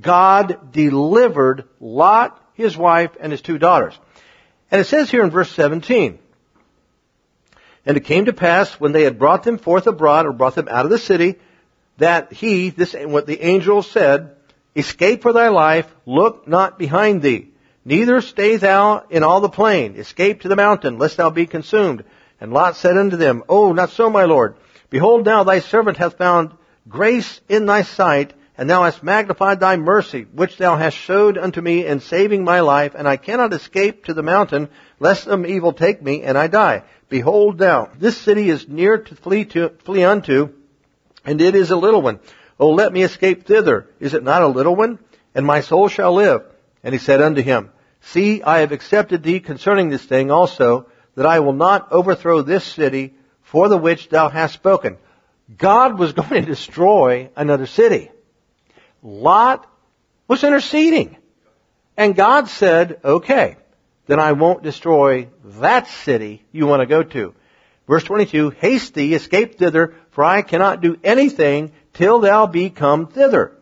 God 0.00 0.70
delivered 0.70 1.64
Lot, 1.80 2.40
his 2.54 2.76
wife, 2.76 3.10
and 3.18 3.32
his 3.32 3.40
two 3.40 3.58
daughters. 3.58 3.98
And 4.70 4.80
it 4.80 4.84
says 4.84 5.10
here 5.10 5.24
in 5.24 5.30
verse 5.30 5.50
17, 5.50 6.20
And 7.84 7.96
it 7.96 8.04
came 8.04 8.26
to 8.26 8.32
pass 8.32 8.78
when 8.78 8.92
they 8.92 9.02
had 9.02 9.18
brought 9.18 9.42
them 9.42 9.58
forth 9.58 9.88
abroad, 9.88 10.26
or 10.26 10.32
brought 10.32 10.54
them 10.54 10.68
out 10.68 10.84
of 10.84 10.92
the 10.92 10.98
city, 10.98 11.36
that 11.96 12.32
he, 12.32 12.70
this, 12.70 12.94
what 12.94 13.26
the 13.26 13.42
angel 13.42 13.82
said, 13.82 14.36
Escape 14.78 15.22
for 15.22 15.32
thy 15.32 15.48
life, 15.48 15.92
look 16.06 16.46
not 16.46 16.78
behind 16.78 17.20
thee. 17.20 17.48
Neither 17.84 18.20
stay 18.20 18.56
thou 18.56 19.02
in 19.10 19.24
all 19.24 19.40
the 19.40 19.48
plain. 19.48 19.96
Escape 19.96 20.42
to 20.42 20.48
the 20.48 20.54
mountain, 20.54 20.98
lest 20.98 21.16
thou 21.16 21.30
be 21.30 21.46
consumed. 21.46 22.04
And 22.40 22.52
Lot 22.52 22.76
said 22.76 22.96
unto 22.96 23.16
them, 23.16 23.42
Oh, 23.48 23.72
not 23.72 23.90
so, 23.90 24.08
my 24.08 24.24
lord. 24.24 24.54
Behold 24.88 25.26
now 25.26 25.42
thy 25.42 25.58
servant 25.58 25.96
hath 25.96 26.16
found 26.16 26.52
grace 26.88 27.40
in 27.48 27.66
thy 27.66 27.82
sight, 27.82 28.34
And 28.56 28.68
thou 28.68 28.84
hast 28.84 29.02
magnified 29.02 29.60
thy 29.60 29.76
mercy, 29.76 30.26
which 30.32 30.56
thou 30.56 30.76
hast 30.76 30.96
showed 30.96 31.38
unto 31.38 31.60
me 31.60 31.86
in 31.86 32.00
saving 32.00 32.44
my 32.44 32.60
life, 32.60 32.94
and 32.96 33.06
I 33.06 33.16
cannot 33.16 33.52
escape 33.52 34.04
to 34.04 34.14
the 34.14 34.22
mountain, 34.22 34.68
lest 35.00 35.24
some 35.24 35.46
evil 35.46 35.72
take 35.72 36.02
me, 36.02 36.22
and 36.22 36.36
I 36.36 36.48
die. 36.48 36.82
Behold 37.08 37.60
now, 37.60 37.90
this 37.98 38.16
city 38.16 38.50
is 38.50 38.68
near 38.68 38.98
to 38.98 39.14
flee 39.14 39.44
to, 39.46 39.70
flee 39.84 40.02
unto, 40.02 40.50
and 41.24 41.40
it 41.40 41.54
is 41.54 41.70
a 41.70 41.76
little 41.76 42.02
one. 42.02 42.18
Oh, 42.58 42.70
let 42.70 42.92
me 42.92 43.02
escape 43.02 43.46
thither. 43.46 43.88
Is 44.00 44.14
it 44.14 44.24
not 44.24 44.42
a 44.42 44.48
little 44.48 44.74
one? 44.74 44.98
And 45.34 45.46
my 45.46 45.60
soul 45.60 45.88
shall 45.88 46.14
live. 46.14 46.42
And 46.82 46.92
he 46.92 46.98
said 46.98 47.22
unto 47.22 47.42
him, 47.42 47.70
See, 48.00 48.42
I 48.42 48.60
have 48.60 48.72
accepted 48.72 49.22
thee 49.22 49.40
concerning 49.40 49.88
this 49.88 50.04
thing 50.04 50.30
also, 50.30 50.86
that 51.14 51.26
I 51.26 51.40
will 51.40 51.52
not 51.52 51.92
overthrow 51.92 52.42
this 52.42 52.64
city 52.64 53.14
for 53.42 53.68
the 53.68 53.78
which 53.78 54.08
thou 54.08 54.28
hast 54.28 54.54
spoken. 54.54 54.98
God 55.56 55.98
was 55.98 56.12
going 56.20 56.42
to 56.42 56.42
destroy 56.42 57.30
another 57.36 57.66
city. 57.66 58.10
Lot 59.02 59.66
was 60.26 60.44
interceding. 60.44 61.16
And 61.96 62.14
God 62.14 62.48
said, 62.48 63.00
okay, 63.04 63.56
then 64.06 64.20
I 64.20 64.32
won't 64.32 64.62
destroy 64.62 65.28
that 65.44 65.88
city 65.88 66.44
you 66.52 66.66
want 66.66 66.80
to 66.80 66.86
go 66.86 67.02
to. 67.02 67.34
Verse 67.88 68.04
22, 68.04 68.50
haste 68.50 68.94
thee, 68.94 69.14
escape 69.14 69.58
thither, 69.58 69.94
for 70.10 70.22
I 70.22 70.42
cannot 70.42 70.82
do 70.82 70.98
anything 71.02 71.72
till 71.92 72.20
thou 72.20 72.46
be 72.46 72.70
come 72.70 73.06
thither. 73.06 73.52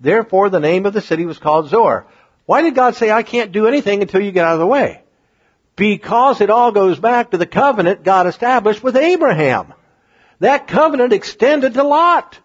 Therefore 0.00 0.50
the 0.50 0.60
name 0.60 0.86
of 0.86 0.92
the 0.92 1.00
city 1.00 1.26
was 1.26 1.38
called 1.38 1.68
Zoar. 1.68 2.06
Why 2.46 2.62
did 2.62 2.74
God 2.74 2.96
say 2.96 3.10
I 3.10 3.22
can't 3.22 3.52
do 3.52 3.66
anything 3.66 4.02
until 4.02 4.20
you 4.20 4.32
get 4.32 4.44
out 4.44 4.54
of 4.54 4.60
the 4.60 4.66
way? 4.66 5.02
Because 5.76 6.40
it 6.40 6.50
all 6.50 6.72
goes 6.72 6.98
back 6.98 7.30
to 7.30 7.38
the 7.38 7.46
covenant 7.46 8.02
God 8.02 8.26
established 8.26 8.82
with 8.82 8.96
Abraham. 8.96 9.72
That 10.40 10.66
covenant 10.66 11.12
extended 11.12 11.74
to 11.74 11.82
Lot. 11.82 12.38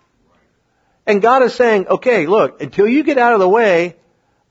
And 1.05 1.21
God 1.21 1.41
is 1.43 1.55
saying, 1.55 1.87
okay, 1.87 2.27
look, 2.27 2.61
until 2.61 2.87
you 2.87 3.03
get 3.03 3.17
out 3.17 3.33
of 3.33 3.39
the 3.39 3.49
way, 3.49 3.95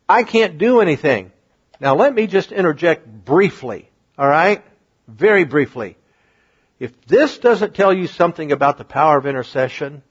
I 0.08 0.24
can't 0.24 0.58
do 0.58 0.80
anything. 0.80 1.32
Now 1.80 1.94
let 1.94 2.14
me 2.14 2.26
just 2.26 2.50
interject 2.52 3.06
briefly, 3.06 3.90
alright? 4.18 4.64
Very 5.06 5.44
briefly. 5.44 5.96
If 6.78 7.06
this 7.06 7.38
doesn't 7.38 7.74
tell 7.74 7.92
you 7.92 8.06
something 8.06 8.52
about 8.52 8.78
the 8.78 8.84
power 8.84 9.18
of 9.18 9.26
intercession, 9.26 10.02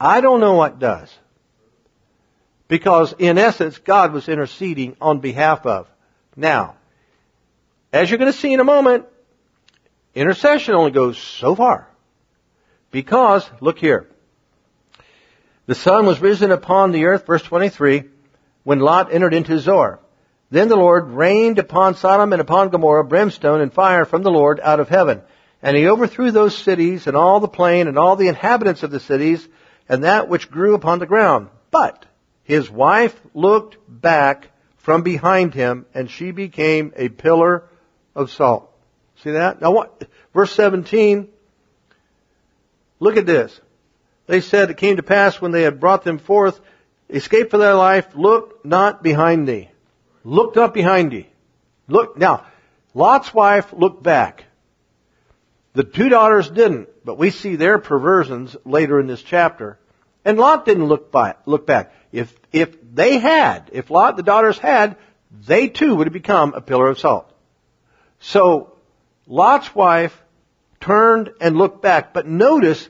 I 0.00 0.20
don't 0.20 0.40
know 0.40 0.54
what 0.54 0.78
does. 0.78 1.12
Because 2.68 3.14
in 3.18 3.38
essence, 3.38 3.78
God 3.78 4.12
was 4.12 4.28
interceding 4.28 4.96
on 5.00 5.20
behalf 5.20 5.66
of. 5.66 5.86
Now, 6.36 6.76
as 7.92 8.10
you're 8.10 8.18
going 8.18 8.32
to 8.32 8.38
see 8.38 8.52
in 8.52 8.60
a 8.60 8.64
moment, 8.64 9.06
intercession 10.14 10.74
only 10.74 10.90
goes 10.90 11.18
so 11.18 11.54
far. 11.54 11.88
Because, 12.90 13.48
look 13.60 13.78
here, 13.78 14.08
the 15.66 15.74
sun 15.74 16.06
was 16.06 16.20
risen 16.20 16.50
upon 16.50 16.92
the 16.92 17.06
earth, 17.06 17.26
verse 17.26 17.42
23, 17.42 18.04
when 18.64 18.80
Lot 18.80 19.12
entered 19.12 19.34
into 19.34 19.58
Zoar. 19.58 20.00
Then 20.50 20.68
the 20.68 20.76
Lord 20.76 21.08
rained 21.10 21.58
upon 21.58 21.96
Sodom 21.96 22.32
and 22.32 22.40
upon 22.40 22.68
Gomorrah 22.68 23.04
brimstone 23.04 23.60
and 23.60 23.72
fire 23.72 24.04
from 24.04 24.22
the 24.22 24.30
Lord 24.30 24.60
out 24.60 24.80
of 24.80 24.88
heaven. 24.88 25.22
And 25.62 25.76
he 25.76 25.88
overthrew 25.88 26.30
those 26.30 26.56
cities 26.56 27.06
and 27.06 27.16
all 27.16 27.40
the 27.40 27.48
plain 27.48 27.88
and 27.88 27.98
all 27.98 28.16
the 28.16 28.28
inhabitants 28.28 28.82
of 28.82 28.90
the 28.90 29.00
cities 29.00 29.48
and 29.88 30.04
that 30.04 30.28
which 30.28 30.50
grew 30.50 30.74
upon 30.74 30.98
the 30.98 31.06
ground. 31.06 31.48
But 31.70 32.06
his 32.42 32.70
wife 32.70 33.18
looked 33.34 33.76
back 33.88 34.50
from 34.78 35.02
behind 35.02 35.54
him 35.54 35.86
and 35.94 36.10
she 36.10 36.30
became 36.30 36.92
a 36.96 37.08
pillar 37.08 37.64
of 38.14 38.30
salt. 38.30 38.70
See 39.22 39.32
that? 39.32 39.60
Now 39.60 39.72
what, 39.72 40.08
verse 40.32 40.52
17, 40.52 41.28
look 43.00 43.16
at 43.16 43.26
this. 43.26 43.58
They 44.26 44.40
said, 44.40 44.70
it 44.70 44.76
came 44.76 44.96
to 44.96 45.02
pass 45.02 45.40
when 45.40 45.52
they 45.52 45.62
had 45.62 45.80
brought 45.80 46.04
them 46.04 46.18
forth, 46.18 46.60
escape 47.10 47.50
for 47.50 47.58
their 47.58 47.74
life, 47.74 48.06
look 48.14 48.64
not 48.64 49.02
behind 49.02 49.46
thee. 49.46 49.70
Look 50.24 50.56
not 50.56 50.72
behind 50.72 51.12
thee. 51.12 51.28
Look, 51.88 52.16
now, 52.16 52.46
Lot's 52.94 53.34
wife 53.34 53.72
looked 53.72 54.02
back. 54.02 54.44
The 55.74 55.84
two 55.84 56.08
daughters 56.08 56.48
didn't, 56.48 56.88
but 57.04 57.18
we 57.18 57.30
see 57.30 57.56
their 57.56 57.78
perversions 57.78 58.56
later 58.64 59.00
in 59.00 59.06
this 59.06 59.22
chapter. 59.22 59.78
And 60.24 60.38
Lot 60.38 60.64
didn't 60.64 60.86
look 60.86 61.10
by, 61.10 61.34
look 61.46 61.66
back. 61.66 61.92
If, 62.12 62.34
if 62.52 62.76
they 62.94 63.18
had, 63.18 63.70
if 63.72 63.90
Lot, 63.90 64.16
the 64.16 64.22
daughters 64.22 64.56
had, 64.56 64.96
they 65.46 65.68
too 65.68 65.96
would 65.96 66.06
have 66.06 66.14
become 66.14 66.54
a 66.54 66.60
pillar 66.60 66.88
of 66.88 66.98
salt. 67.00 67.30
So, 68.20 68.76
Lot's 69.26 69.74
wife 69.74 70.22
turned 70.80 71.32
and 71.40 71.56
looked 71.56 71.82
back, 71.82 72.14
but 72.14 72.26
notice 72.26 72.88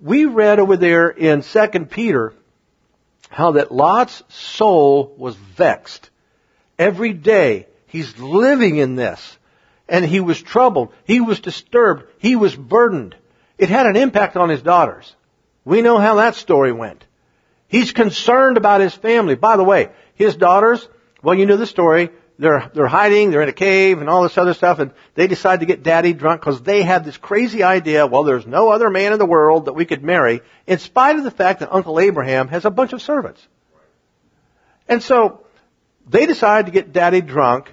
we 0.00 0.24
read 0.24 0.58
over 0.58 0.76
there 0.76 1.08
in 1.08 1.42
2 1.42 1.68
Peter 1.90 2.32
how 3.28 3.52
that 3.52 3.72
Lot's 3.72 4.22
soul 4.28 5.14
was 5.18 5.36
vexed. 5.36 6.10
Every 6.78 7.12
day 7.12 7.66
he's 7.86 8.18
living 8.18 8.76
in 8.76 8.96
this. 8.96 9.38
And 9.88 10.04
he 10.04 10.20
was 10.20 10.40
troubled. 10.40 10.92
He 11.04 11.20
was 11.20 11.40
disturbed. 11.40 12.04
He 12.18 12.36
was 12.36 12.54
burdened. 12.54 13.16
It 13.58 13.68
had 13.68 13.86
an 13.86 13.96
impact 13.96 14.36
on 14.36 14.48
his 14.48 14.62
daughters. 14.62 15.14
We 15.64 15.82
know 15.82 15.98
how 15.98 16.16
that 16.16 16.34
story 16.34 16.72
went. 16.72 17.04
He's 17.68 17.92
concerned 17.92 18.56
about 18.56 18.80
his 18.80 18.94
family. 18.94 19.34
By 19.34 19.56
the 19.56 19.64
way, 19.64 19.90
his 20.14 20.36
daughters, 20.36 20.86
well, 21.22 21.34
you 21.34 21.46
know 21.46 21.56
the 21.56 21.66
story 21.66 22.10
they're, 22.38 22.70
they're 22.74 22.86
hiding, 22.86 23.30
they're 23.30 23.42
in 23.42 23.48
a 23.48 23.52
cave 23.52 24.00
and 24.00 24.10
all 24.10 24.22
this 24.24 24.36
other 24.36 24.54
stuff 24.54 24.78
and 24.78 24.92
they 25.14 25.26
decide 25.26 25.60
to 25.60 25.66
get 25.66 25.82
daddy 25.82 26.12
drunk 26.12 26.40
because 26.40 26.60
they 26.62 26.82
have 26.82 27.04
this 27.04 27.16
crazy 27.16 27.62
idea, 27.62 28.06
well 28.06 28.24
there's 28.24 28.46
no 28.46 28.70
other 28.70 28.90
man 28.90 29.12
in 29.12 29.18
the 29.18 29.26
world 29.26 29.66
that 29.66 29.74
we 29.74 29.84
could 29.84 30.02
marry 30.02 30.40
in 30.66 30.78
spite 30.78 31.16
of 31.16 31.24
the 31.24 31.30
fact 31.30 31.60
that 31.60 31.72
Uncle 31.72 32.00
Abraham 32.00 32.48
has 32.48 32.64
a 32.64 32.70
bunch 32.70 32.92
of 32.92 33.00
servants. 33.00 33.46
And 34.88 35.02
so 35.02 35.46
they 36.08 36.26
decide 36.26 36.66
to 36.66 36.72
get 36.72 36.92
daddy 36.92 37.20
drunk 37.20 37.72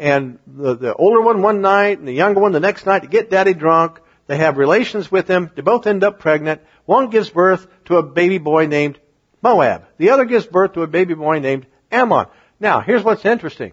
and 0.00 0.38
the, 0.46 0.76
the 0.76 0.94
older 0.94 1.20
one 1.20 1.42
one 1.42 1.60
night 1.60 1.98
and 1.98 2.08
the 2.08 2.12
younger 2.12 2.40
one 2.40 2.52
the 2.52 2.58
next 2.58 2.86
night 2.86 3.00
to 3.00 3.08
get 3.08 3.30
daddy 3.30 3.52
drunk. 3.52 4.00
They 4.26 4.38
have 4.38 4.56
relations 4.56 5.12
with 5.12 5.28
him. 5.28 5.50
They 5.54 5.60
both 5.60 5.86
end 5.86 6.02
up 6.02 6.20
pregnant. 6.20 6.62
One 6.86 7.10
gives 7.10 7.28
birth 7.28 7.66
to 7.84 7.98
a 7.98 8.02
baby 8.02 8.38
boy 8.38 8.66
named 8.66 8.98
Moab. 9.42 9.84
The 9.98 10.10
other 10.10 10.24
gives 10.24 10.46
birth 10.46 10.72
to 10.72 10.82
a 10.82 10.86
baby 10.86 11.12
boy 11.12 11.40
named 11.40 11.66
Ammon. 11.92 12.26
Now, 12.58 12.80
here's 12.80 13.02
what's 13.02 13.26
interesting. 13.26 13.72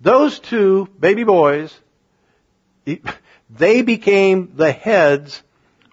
Those 0.00 0.38
two 0.38 0.88
baby 1.00 1.24
boys, 1.24 1.76
they 3.50 3.82
became 3.82 4.52
the 4.54 4.70
heads 4.70 5.42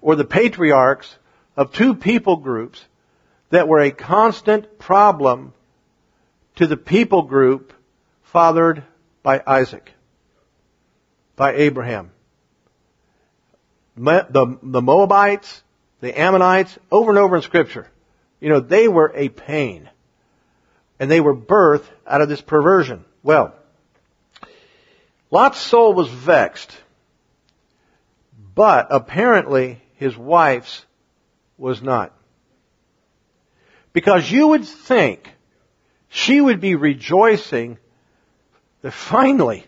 or 0.01 0.15
the 0.15 0.25
patriarchs 0.25 1.17
of 1.57 1.73
two 1.73 1.95
people 1.95 2.37
groups 2.37 2.83
that 3.49 3.67
were 3.67 3.79
a 3.79 3.91
constant 3.91 4.77
problem 4.77 5.53
to 6.57 6.67
the 6.67 6.77
people 6.77 7.23
group 7.23 7.73
fathered 8.23 8.83
by 9.23 9.41
Isaac, 9.47 9.91
by 11.35 11.55
Abraham. 11.55 12.11
The, 13.95 14.57
the 14.61 14.81
Moabites, 14.81 15.63
the 16.01 16.19
Ammonites, 16.19 16.77
over 16.91 17.11
and 17.11 17.19
over 17.19 17.37
in 17.37 17.41
scripture, 17.41 17.87
you 18.39 18.49
know, 18.49 18.59
they 18.59 18.87
were 18.87 19.11
a 19.15 19.29
pain. 19.29 19.89
And 20.99 21.09
they 21.09 21.21
were 21.21 21.35
birthed 21.35 21.89
out 22.05 22.21
of 22.21 22.29
this 22.29 22.41
perversion. 22.41 23.05
Well, 23.23 23.55
Lot's 25.31 25.59
soul 25.59 25.93
was 25.93 26.09
vexed, 26.09 26.71
but 28.53 28.87
apparently 28.91 29.81
his 29.95 30.15
wife's 30.15 30.85
was 31.57 31.81
not. 31.81 32.13
Because 33.93 34.29
you 34.29 34.49
would 34.49 34.65
think 34.65 35.29
she 36.09 36.39
would 36.39 36.59
be 36.59 36.75
rejoicing 36.75 37.77
that 38.83 38.91
finally 38.91 39.65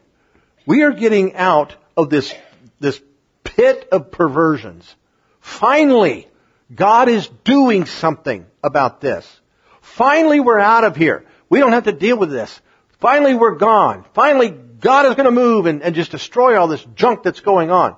we 0.67 0.83
are 0.83 0.91
getting 0.91 1.35
out 1.35 1.75
of 1.97 2.11
this, 2.11 2.33
this 2.79 3.01
pit 3.43 3.87
of 3.91 4.11
perversions. 4.11 4.95
Finally, 5.39 6.27
God 6.73 7.09
is 7.09 7.27
doing 7.43 7.85
something 7.85 8.45
about 8.63 9.01
this. 9.01 9.41
Finally, 9.81 10.39
we're 10.39 10.59
out 10.59 10.83
of 10.83 10.95
here. 10.95 11.25
We 11.49 11.59
don't 11.59 11.71
have 11.71 11.85
to 11.85 11.91
deal 11.91 12.17
with 12.17 12.29
this. 12.29 12.59
Finally, 12.99 13.35
we're 13.35 13.55
gone. 13.55 14.05
Finally, 14.13 14.49
God 14.49 15.05
is 15.05 15.15
going 15.15 15.25
to 15.25 15.31
move 15.31 15.67
and, 15.67 15.81
and 15.83 15.95
just 15.95 16.11
destroy 16.11 16.59
all 16.59 16.67
this 16.67 16.85
junk 16.95 17.23
that's 17.23 17.39
going 17.39 17.71
on. 17.71 17.95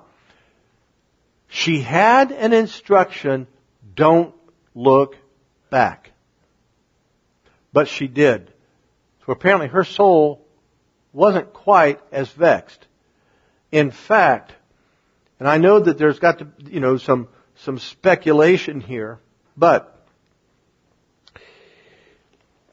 She 1.48 1.80
had 1.80 2.32
an 2.32 2.54
instruction, 2.54 3.48
don't 3.96 4.36
look 4.76 5.16
back. 5.70 6.12
But 7.72 7.88
she 7.88 8.08
did. 8.08 8.52
So 9.26 9.32
apparently 9.32 9.68
her 9.68 9.86
soul 9.86 10.47
wasn't 11.14 11.54
quite 11.54 12.00
as 12.12 12.30
vexed. 12.30 12.86
In 13.72 13.92
fact, 13.92 14.54
and 15.40 15.48
I 15.48 15.58
know 15.58 15.80
that 15.80 15.98
there's 15.98 16.20
got 16.20 16.40
to, 16.40 16.48
you 16.70 16.80
know, 16.80 16.98
some, 16.98 17.28
some 17.58 17.80
speculation 17.80 18.82
here, 18.82 19.20
but 19.56 19.94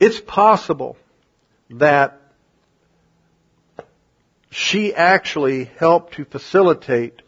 it's 0.00 0.20
possible 0.20 0.96
that 1.70 2.20
she 4.50 4.94
actually 4.94 5.64
helped 5.64 6.14
to 6.14 6.24
facilitate 6.24 7.22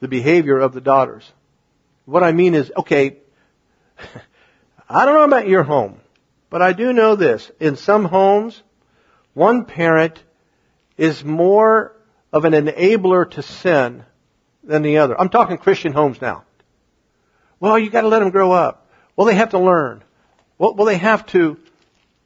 the 0.00 0.08
behavior 0.08 0.58
of 0.58 0.72
the 0.72 0.80
daughters. 0.80 1.30
What 2.04 2.22
I 2.22 2.32
mean 2.32 2.54
is, 2.54 2.72
okay, 2.76 3.18
I 4.88 5.06
don't 5.06 5.14
know 5.14 5.24
about 5.24 5.48
your 5.48 5.62
home, 5.62 6.00
but 6.50 6.60
I 6.60 6.72
do 6.72 6.92
know 6.92 7.16
this. 7.16 7.50
In 7.60 7.76
some 7.76 8.04
homes, 8.04 8.62
one 9.34 9.64
parent 9.64 10.22
is 10.96 11.24
more 11.24 11.94
of 12.32 12.44
an 12.44 12.52
enabler 12.52 13.30
to 13.32 13.42
sin 13.42 14.04
than 14.62 14.82
the 14.82 14.98
other. 14.98 15.20
I'm 15.20 15.28
talking 15.28 15.58
Christian 15.58 15.92
homes 15.92 16.20
now. 16.20 16.44
Well, 17.60 17.78
you 17.78 17.90
gotta 17.90 18.08
let 18.08 18.20
them 18.20 18.30
grow 18.30 18.52
up. 18.52 18.88
Well, 19.16 19.26
they 19.26 19.34
have 19.34 19.50
to 19.50 19.58
learn. 19.58 20.02
Well, 20.58 20.74
well 20.74 20.86
they 20.86 20.96
have 20.96 21.26
to, 21.26 21.58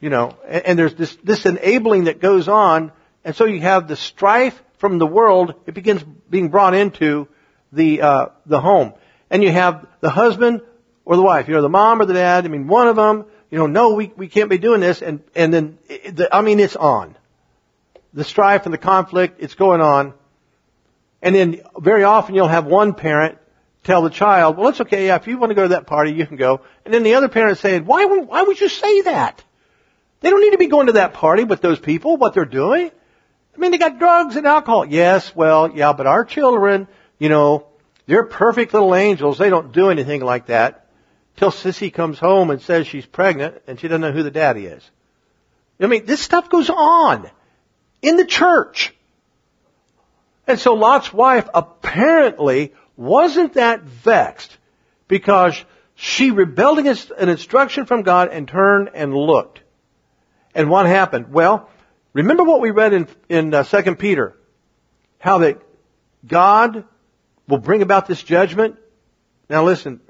you 0.00 0.10
know, 0.10 0.36
and, 0.46 0.66
and 0.66 0.78
there's 0.78 0.94
this, 0.94 1.16
this 1.22 1.46
enabling 1.46 2.04
that 2.04 2.20
goes 2.20 2.48
on, 2.48 2.92
and 3.24 3.34
so 3.34 3.44
you 3.44 3.60
have 3.60 3.88
the 3.88 3.96
strife 3.96 4.62
from 4.78 4.98
the 4.98 5.06
world, 5.06 5.54
it 5.66 5.74
begins 5.74 6.02
being 6.30 6.48
brought 6.48 6.74
into 6.74 7.28
the, 7.72 8.00
uh, 8.00 8.26
the 8.46 8.60
home. 8.60 8.94
And 9.30 9.42
you 9.42 9.50
have 9.50 9.86
the 10.00 10.10
husband 10.10 10.62
or 11.04 11.16
the 11.16 11.22
wife, 11.22 11.48
you 11.48 11.54
know, 11.54 11.62
the 11.62 11.68
mom 11.68 12.00
or 12.00 12.06
the 12.06 12.14
dad, 12.14 12.44
I 12.44 12.48
mean, 12.48 12.66
one 12.66 12.86
of 12.88 12.96
them, 12.96 13.26
you 13.50 13.58
know, 13.58 13.66
no, 13.66 13.94
we, 13.94 14.12
we 14.16 14.28
can't 14.28 14.50
be 14.50 14.58
doing 14.58 14.80
this, 14.80 15.02
and, 15.02 15.22
and 15.34 15.52
then, 15.52 15.78
the, 15.88 16.28
I 16.32 16.42
mean, 16.42 16.60
it's 16.60 16.76
on. 16.76 17.16
The 18.12 18.24
strife 18.24 18.66
and 18.66 18.72
the 18.72 18.78
conflict, 18.78 19.36
it's 19.40 19.54
going 19.54 19.80
on. 19.80 20.14
And 21.22 21.34
then 21.34 21.62
very 21.78 22.04
often 22.04 22.34
you'll 22.34 22.48
have 22.48 22.66
one 22.66 22.94
parent 22.94 23.38
tell 23.84 24.02
the 24.02 24.10
child, 24.10 24.56
well, 24.56 24.68
it's 24.68 24.80
okay, 24.80 25.06
yeah, 25.06 25.16
if 25.16 25.26
you 25.26 25.38
want 25.38 25.50
to 25.50 25.54
go 25.54 25.62
to 25.62 25.68
that 25.68 25.86
party, 25.86 26.12
you 26.12 26.26
can 26.26 26.36
go. 26.36 26.60
And 26.84 26.92
then 26.92 27.02
the 27.02 27.14
other 27.14 27.28
parent 27.28 27.58
saying, 27.58 27.86
why, 27.86 28.04
why 28.04 28.42
would 28.42 28.60
you 28.60 28.68
say 28.68 29.02
that? 29.02 29.42
They 30.20 30.30
don't 30.30 30.40
need 30.40 30.50
to 30.50 30.58
be 30.58 30.66
going 30.66 30.88
to 30.88 30.94
that 30.94 31.14
party 31.14 31.44
with 31.44 31.60
those 31.60 31.78
people, 31.78 32.16
what 32.16 32.34
they're 32.34 32.44
doing. 32.44 32.90
I 33.54 33.58
mean, 33.58 33.70
they 33.70 33.78
got 33.78 33.98
drugs 33.98 34.36
and 34.36 34.46
alcohol. 34.46 34.84
Yes, 34.84 35.34
well, 35.34 35.70
yeah, 35.74 35.92
but 35.92 36.06
our 36.06 36.24
children, 36.24 36.86
you 37.18 37.28
know, 37.28 37.66
they're 38.06 38.24
perfect 38.24 38.72
little 38.72 38.94
angels. 38.94 39.38
They 39.38 39.50
don't 39.50 39.72
do 39.72 39.90
anything 39.90 40.20
like 40.20 40.46
that. 40.46 40.86
Till 41.38 41.52
Sissy 41.52 41.92
comes 41.94 42.18
home 42.18 42.50
and 42.50 42.60
says 42.60 42.88
she's 42.88 43.06
pregnant 43.06 43.62
and 43.68 43.78
she 43.78 43.86
doesn't 43.86 44.00
know 44.00 44.10
who 44.10 44.24
the 44.24 44.30
daddy 44.30 44.66
is. 44.66 44.82
I 45.80 45.86
mean, 45.86 46.04
this 46.04 46.20
stuff 46.20 46.50
goes 46.50 46.68
on 46.68 47.30
in 48.02 48.16
the 48.16 48.26
church. 48.26 48.92
And 50.48 50.58
so 50.58 50.74
Lot's 50.74 51.12
wife 51.12 51.48
apparently 51.54 52.74
wasn't 52.96 53.54
that 53.54 53.82
vexed 53.82 54.56
because 55.06 55.64
she 55.94 56.32
rebelled 56.32 56.80
against 56.80 57.12
an 57.12 57.28
instruction 57.28 57.86
from 57.86 58.02
God 58.02 58.30
and 58.30 58.48
turned 58.48 58.90
and 58.92 59.14
looked. 59.14 59.60
And 60.56 60.68
what 60.68 60.86
happened? 60.86 61.32
Well, 61.32 61.70
remember 62.14 62.42
what 62.42 62.60
we 62.60 62.72
read 62.72 62.92
in, 62.92 63.08
in 63.28 63.54
uh, 63.54 63.62
2 63.62 63.94
Peter? 63.94 64.34
How 65.20 65.38
that 65.38 65.62
God 66.26 66.84
will 67.46 67.58
bring 67.58 67.82
about 67.82 68.08
this 68.08 68.24
judgment? 68.24 68.76
Now 69.48 69.64
listen, 69.64 70.00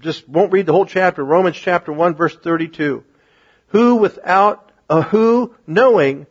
just 0.00 0.28
won't 0.28 0.52
read 0.52 0.66
the 0.66 0.72
whole 0.72 0.86
chapter. 0.86 1.24
Romans 1.24 1.56
chapter 1.56 1.92
1 1.92 2.14
verse 2.14 2.36
32. 2.36 3.04
Who 3.68 3.96
without, 3.96 4.70
a 4.88 5.02
who 5.02 5.54
knowing 5.66 6.26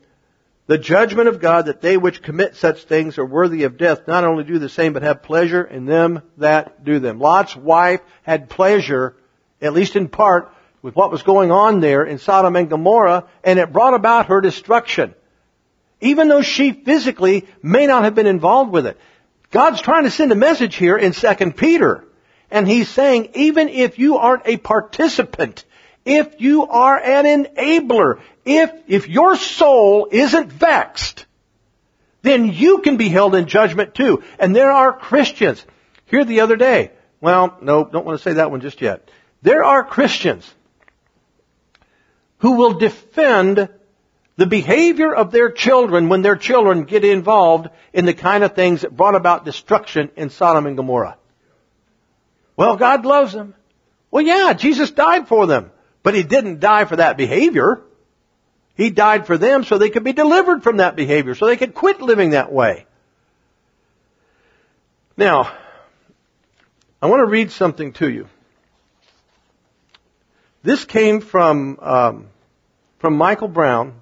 the 0.67 0.77
judgment 0.77 1.29
of 1.29 1.39
God 1.39 1.67
that 1.67 1.81
they 1.81 1.95
which 1.95 2.21
commit 2.21 2.55
such 2.55 2.83
things 2.83 3.17
are 3.17 3.25
worthy 3.25 3.63
of 3.63 3.77
death 3.77 4.07
not 4.07 4.25
only 4.25 4.43
do 4.43 4.59
the 4.59 4.69
same 4.69 4.93
but 4.93 5.03
have 5.03 5.23
pleasure 5.23 5.63
in 5.63 5.85
them 5.85 6.21
that 6.37 6.83
do 6.83 6.99
them. 6.99 7.19
Lot's 7.19 7.55
wife 7.55 8.01
had 8.23 8.49
pleasure, 8.49 9.15
at 9.61 9.73
least 9.73 9.95
in 9.95 10.09
part, 10.09 10.53
with 10.81 10.95
what 10.95 11.11
was 11.11 11.23
going 11.23 11.51
on 11.51 11.79
there 11.79 12.03
in 12.03 12.17
Sodom 12.17 12.55
and 12.55 12.69
Gomorrah, 12.69 13.25
and 13.43 13.59
it 13.59 13.71
brought 13.71 13.93
about 13.93 14.27
her 14.27 14.41
destruction. 14.41 15.13
Even 16.01 16.27
though 16.27 16.41
she 16.41 16.71
physically 16.71 17.47
may 17.61 17.87
not 17.87 18.03
have 18.03 18.13
been 18.13 18.27
involved 18.27 18.71
with 18.71 18.85
it. 18.85 18.97
God's 19.49 19.81
trying 19.81 20.03
to 20.03 20.11
send 20.11 20.31
a 20.31 20.35
message 20.35 20.75
here 20.75 20.97
in 20.97 21.13
2 21.13 21.51
Peter. 21.51 22.06
And 22.49 22.67
he's 22.67 22.87
saying, 22.87 23.31
even 23.35 23.69
if 23.69 23.99
you 23.99 24.17
aren't 24.17 24.47
a 24.47 24.57
participant, 24.57 25.65
if 26.05 26.39
you 26.39 26.67
are 26.67 26.97
an 26.97 27.25
enabler, 27.25 28.19
if, 28.45 28.71
if 28.87 29.09
your 29.09 29.35
soul 29.35 30.07
isn't 30.09 30.51
vexed, 30.51 31.25
then 32.21 32.51
you 32.51 32.79
can 32.79 32.97
be 32.97 33.09
held 33.09 33.35
in 33.35 33.47
judgment 33.47 33.93
too. 33.93 34.23
And 34.39 34.55
there 34.55 34.71
are 34.71 34.93
Christians. 34.93 35.65
Here 36.05 36.23
the 36.23 36.39
other 36.39 36.55
day, 36.55 36.91
well, 37.19 37.57
no, 37.61 37.83
don't 37.83 38.05
want 38.05 38.17
to 38.17 38.23
say 38.23 38.33
that 38.33 38.51
one 38.51 38.61
just 38.61 38.81
yet. 38.81 39.09
There 39.41 39.63
are 39.63 39.83
Christians 39.83 40.49
who 42.39 42.53
will 42.53 42.73
defend 42.73 43.69
the 44.37 44.45
behavior 44.45 45.13
of 45.13 45.31
their 45.31 45.51
children 45.51 46.09
when 46.09 46.21
their 46.21 46.35
children 46.35 46.83
get 46.83 47.03
involved 47.03 47.69
in 47.91 48.05
the 48.05 48.13
kind 48.13 48.43
of 48.43 48.53
things 48.53 48.81
that 48.81 48.95
brought 48.95 49.15
about 49.15 49.45
destruction 49.45 50.11
in 50.15 50.29
Sodom 50.29 50.67
and 50.67 50.77
Gomorrah. 50.77 51.17
Well, 52.57 52.75
God 52.75 53.05
loves 53.05 53.31
them. 53.31 53.53
Well, 54.11 54.25
yeah, 54.25 54.53
Jesus 54.53 54.91
died 54.91 55.29
for 55.29 55.47
them, 55.47 55.71
but 56.03 56.15
He 56.15 56.23
didn't 56.23 56.59
die 56.59 56.83
for 56.83 56.97
that 56.97 57.15
behavior. 57.15 57.81
He 58.75 58.89
died 58.89 59.25
for 59.25 59.37
them 59.37 59.63
so 59.63 59.77
they 59.77 59.89
could 59.89 60.03
be 60.03 60.13
delivered 60.13 60.63
from 60.63 60.77
that 60.77 60.95
behavior, 60.95 61.35
so 61.35 61.45
they 61.45 61.57
could 61.57 61.73
quit 61.73 62.01
living 62.01 62.31
that 62.31 62.51
way. 62.51 62.85
Now, 65.15 65.51
I 67.01 67.07
want 67.07 67.21
to 67.21 67.31
read 67.31 67.51
something 67.51 67.93
to 67.93 68.09
you. 68.09 68.27
This 70.63 70.83
came 70.83 71.21
from 71.21 71.79
um, 71.81 72.27
from 72.99 73.15
Michael 73.15 73.47
Brown, 73.47 74.01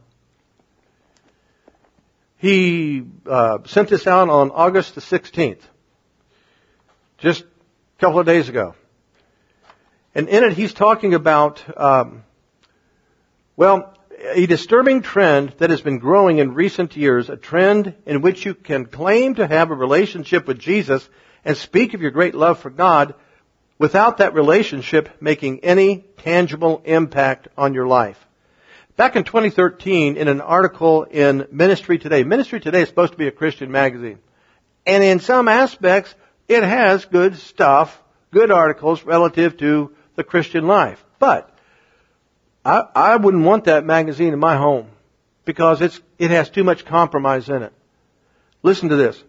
he 2.37 3.03
uh, 3.25 3.59
sent 3.65 3.89
this 3.89 4.07
out 4.07 4.29
on 4.29 4.51
August 4.51 4.95
the 4.95 5.01
16th, 5.01 5.61
just 7.17 7.43
a 7.97 8.01
couple 8.01 8.19
of 8.19 8.25
days 8.25 8.49
ago. 8.49 8.75
And 10.13 10.27
in 10.27 10.43
it, 10.43 10.53
he's 10.53 10.73
talking 10.73 11.13
about, 11.13 11.63
um, 11.79 12.23
well, 13.55 13.93
a 14.33 14.45
disturbing 14.45 15.01
trend 15.01 15.53
that 15.59 15.69
has 15.69 15.81
been 15.81 15.99
growing 15.99 16.39
in 16.39 16.53
recent 16.53 16.95
years, 16.95 17.29
a 17.29 17.37
trend 17.37 17.93
in 18.05 18.21
which 18.21 18.45
you 18.45 18.53
can 18.53 18.85
claim 18.85 19.35
to 19.35 19.47
have 19.47 19.71
a 19.71 19.75
relationship 19.75 20.47
with 20.47 20.59
Jesus 20.59 21.07
and 21.43 21.55
speak 21.55 21.93
of 21.93 22.01
your 22.01 22.11
great 22.11 22.35
love 22.35 22.59
for 22.59 22.69
God 22.69 23.13
without 23.77 24.17
that 24.17 24.33
relationship 24.33 25.09
making 25.21 25.63
any 25.63 26.05
tangible 26.17 26.81
impact 26.85 27.47
on 27.57 27.73
your 27.73 27.87
life. 27.87 28.19
Back 28.97 29.17
in 29.17 29.25
2013, 29.25 30.15
in 30.15 30.27
an 30.29 30.39
article 30.39 31.03
in 31.03 31.47
Ministry 31.51 31.99
Today, 31.99 32.23
Ministry 32.23 32.61
Today 32.61 32.81
is 32.81 32.89
supposed 32.89 33.11
to 33.11 33.17
be 33.17 33.27
a 33.27 33.31
Christian 33.31 33.69
magazine. 33.69 34.19
And 34.85 35.03
in 35.03 35.19
some 35.19 35.49
aspects, 35.49 36.15
it 36.47 36.63
has 36.63 37.05
good 37.05 37.37
stuff, 37.37 38.01
good 38.31 38.51
articles 38.51 39.03
relative 39.03 39.57
to 39.57 39.95
the 40.15 40.23
Christian 40.23 40.67
life. 40.67 41.03
But, 41.19 41.49
I, 42.63 42.83
I 42.95 43.15
wouldn't 43.17 43.45
want 43.45 43.65
that 43.65 43.85
magazine 43.85 44.33
in 44.33 44.39
my 44.39 44.57
home 44.57 44.87
because 45.45 45.81
it's, 45.81 45.99
it 46.17 46.31
has 46.31 46.49
too 46.49 46.63
much 46.63 46.85
compromise 46.85 47.49
in 47.49 47.63
it. 47.63 47.73
Listen 48.63 48.89
to 48.89 48.95
this. 48.95 49.21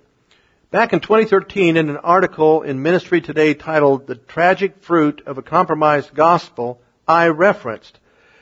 Back 0.71 0.93
in 0.93 1.01
2013, 1.01 1.77
in 1.77 1.89
an 1.89 1.97
article 1.99 2.63
in 2.63 2.83
Ministry 2.83 3.21
Today 3.21 3.55
titled 3.55 4.07
The 4.07 4.17
Tragic 4.17 4.83
Fruit 4.83 5.23
of 5.27 5.39
a 5.39 5.43
Compromised 5.43 6.13
Gospel, 6.13 6.81
I 7.07 7.29
referenced 7.29 8.01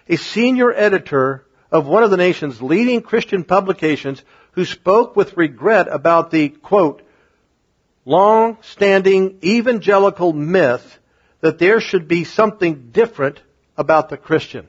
a 0.09 0.17
senior 0.17 0.73
editor 0.73 1.45
of 1.71 1.87
one 1.87 2.03
of 2.03 2.11
the 2.11 2.17
nation's 2.17 2.63
leading 2.63 3.03
Christian 3.03 3.45
publications 3.45 4.23
who 4.53 4.65
spoke 4.65 5.17
with 5.17 5.37
regret 5.37 5.89
about 5.91 6.31
the, 6.31 6.49
quote, 6.49 7.03
long-standing 8.05 9.39
evangelical 9.43 10.33
myth 10.33 10.99
that 11.41 11.59
there 11.59 11.81
should 11.81 12.09
be 12.09 12.25
something 12.25 12.91
different 12.91 13.41
about 13.77 14.09
the 14.09 14.17
Christian. 14.17 14.67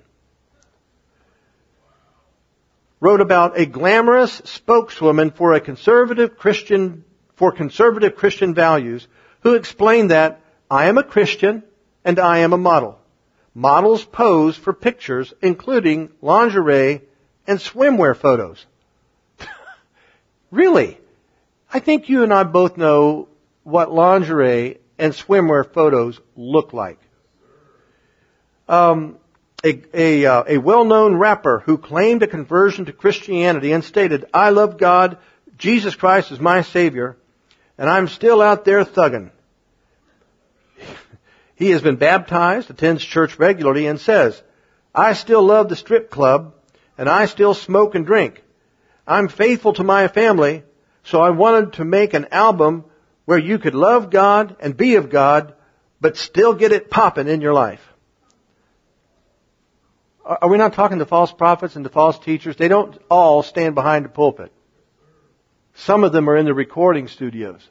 Wrote 3.00 3.22
about 3.22 3.60
a 3.60 3.66
glamorous 3.66 4.42
spokeswoman 4.46 5.32
for 5.32 5.54
a 5.54 5.60
conservative 5.60 6.38
Christian, 6.38 7.04
for 7.36 7.52
conservative 7.52 8.16
Christian 8.16 8.54
values 8.54 9.08
who 9.42 9.54
explained 9.54 10.12
that 10.12 10.42
I 10.72 10.88
am 10.88 10.98
a 10.98 11.04
Christian 11.04 11.64
and 12.04 12.20
I 12.20 12.40
am 12.40 12.54
a 12.54 12.58
model 12.58 13.00
models 13.56 14.04
pose 14.04 14.58
for 14.58 14.74
pictures 14.74 15.34
including 15.42 16.10
lingerie 16.22 17.02
and 17.48 17.58
swimwear 17.58 18.16
photos. 18.16 18.64
really? 20.52 21.00
I 21.72 21.80
think 21.80 22.10
you 22.10 22.24
and 22.24 22.34
I 22.34 22.44
both 22.44 22.78
know 22.78 23.28
what 23.64 23.92
lingerie 23.92 24.80
and 24.98 25.14
swimwear 25.14 25.72
photos 25.72 26.20
look 26.36 26.74
like. 26.74 27.00
Um, 28.68 29.18
a, 29.64 29.82
a, 29.94 30.26
uh, 30.26 30.44
a 30.48 30.58
well-known 30.58 31.16
rapper 31.16 31.60
who 31.66 31.78
claimed 31.78 32.24
a 32.24 32.28
conversion 32.28 32.86
to 32.86 32.94
Christianity 32.94 33.72
and 33.72 33.84
stated, 33.84 34.26
I 34.34 34.50
love 34.52 34.78
God, 34.78 35.18
Jesus 35.58 35.96
Christ 35.96 36.32
is 36.32 36.40
my 36.40 36.62
Savior, 36.62 37.18
and 37.78 37.90
I'm 37.90 38.08
still 38.08 38.42
out 38.42 38.66
there 38.66 38.84
thugging. 38.86 39.32
He 41.58 41.70
has 41.70 41.82
been 41.82 41.96
baptized, 41.96 42.70
attends 42.70 43.02
church 43.02 43.40
regularly, 43.40 43.88
and 43.88 43.98
says, 43.98 44.42
I 44.94 45.14
still 45.14 45.42
love 45.42 45.70
the 45.70 45.78
strip 45.78 46.12
club, 46.12 46.54
and 46.98 47.08
I 47.08 47.28
still 47.28 47.54
smoke 47.54 47.96
and 47.96 48.06
drink. 48.06 48.44
I'm 49.08 49.30
faithful 49.30 49.72
to 49.74 49.84
my 49.86 50.10
family, 50.10 50.64
so 51.06 51.22
I 51.22 51.30
wanted 51.30 51.74
to 51.74 51.86
make 51.86 52.14
an 52.14 52.28
album 52.32 52.84
where 53.26 53.38
you 53.38 53.60
could 53.60 53.76
love 53.76 54.10
God 54.10 54.56
and 54.60 54.76
be 54.76 54.96
of 54.96 55.10
God, 55.10 55.54
but 56.02 56.18
still 56.18 56.54
get 56.54 56.72
it 56.72 56.90
popping 56.90 57.28
in 57.28 57.42
your 57.42 57.54
life. 57.54 57.82
Are 60.26 60.50
we 60.50 60.58
not 60.58 60.74
talking 60.74 60.98
to 60.98 61.06
false 61.06 61.32
prophets 61.32 61.76
and 61.76 61.84
to 61.86 61.92
false 61.92 62.18
teachers? 62.18 62.56
They 62.56 62.68
don't 62.68 63.00
all 63.10 63.44
stand 63.44 63.76
behind 63.76 64.06
the 64.06 64.10
pulpit. 64.10 64.52
Some 65.76 66.04
of 66.04 66.12
them 66.12 66.28
are 66.28 66.36
in 66.36 66.46
the 66.46 66.54
recording 66.56 67.08
studios. 67.08 67.62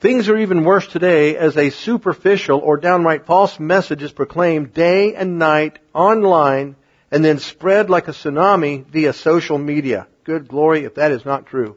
Things 0.00 0.28
are 0.28 0.38
even 0.38 0.64
worse 0.64 0.88
today 0.88 1.36
as 1.36 1.56
a 1.56 1.70
superficial 1.70 2.58
or 2.58 2.76
downright 2.76 3.24
false 3.24 3.60
message 3.60 4.02
is 4.02 4.10
proclaimed 4.10 4.74
day 4.74 5.14
and 5.14 5.38
night 5.38 5.78
online 5.94 6.74
and 7.12 7.24
then 7.24 7.38
spread 7.38 7.88
like 7.88 8.08
a 8.08 8.12
tsunami 8.12 8.84
via 8.84 9.12
social 9.12 9.58
media. 9.58 10.08
Good 10.24 10.48
glory 10.48 10.84
if 10.84 10.94
that 10.94 11.12
is 11.12 11.24
not 11.24 11.46
true. 11.46 11.76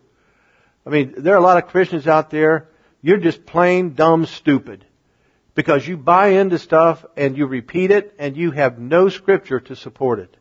I 0.86 0.90
mean, 0.90 1.16
there 1.18 1.34
are 1.34 1.40
a 1.40 1.42
lot 1.42 1.58
of 1.58 1.70
Christians 1.70 2.08
out 2.08 2.30
there, 2.30 2.70
you're 3.02 3.18
just 3.18 3.46
plain 3.46 3.94
dumb 3.94 4.26
stupid. 4.26 4.86
Because 5.56 5.88
you 5.88 5.98
buy 5.98 6.30
into 6.30 6.60
stuff 6.60 7.06
and 7.16 7.38
you 7.38 7.46
repeat 7.48 7.92
it 7.92 8.14
and 8.20 8.36
you 8.36 8.52
have 8.52 8.78
no 8.78 9.10
scripture 9.10 9.60
to 9.62 9.76
support 9.76 10.20
it. 10.20 10.36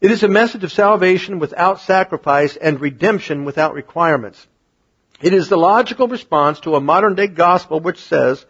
It 0.00 0.10
is 0.10 0.22
a 0.22 0.28
message 0.28 0.64
of 0.64 0.72
salvation 0.72 1.38
without 1.38 1.80
sacrifice 1.80 2.56
and 2.56 2.80
redemption 2.80 3.44
without 3.44 3.74
requirements. 3.74 4.46
It 5.20 5.32
is 5.32 5.48
the 5.48 5.56
logical 5.56 6.08
response 6.08 6.60
to 6.60 6.74
a 6.74 6.80
modern 6.80 7.14
day 7.14 7.28
gospel 7.28 7.80
which 7.80 8.00
says, 8.00 8.44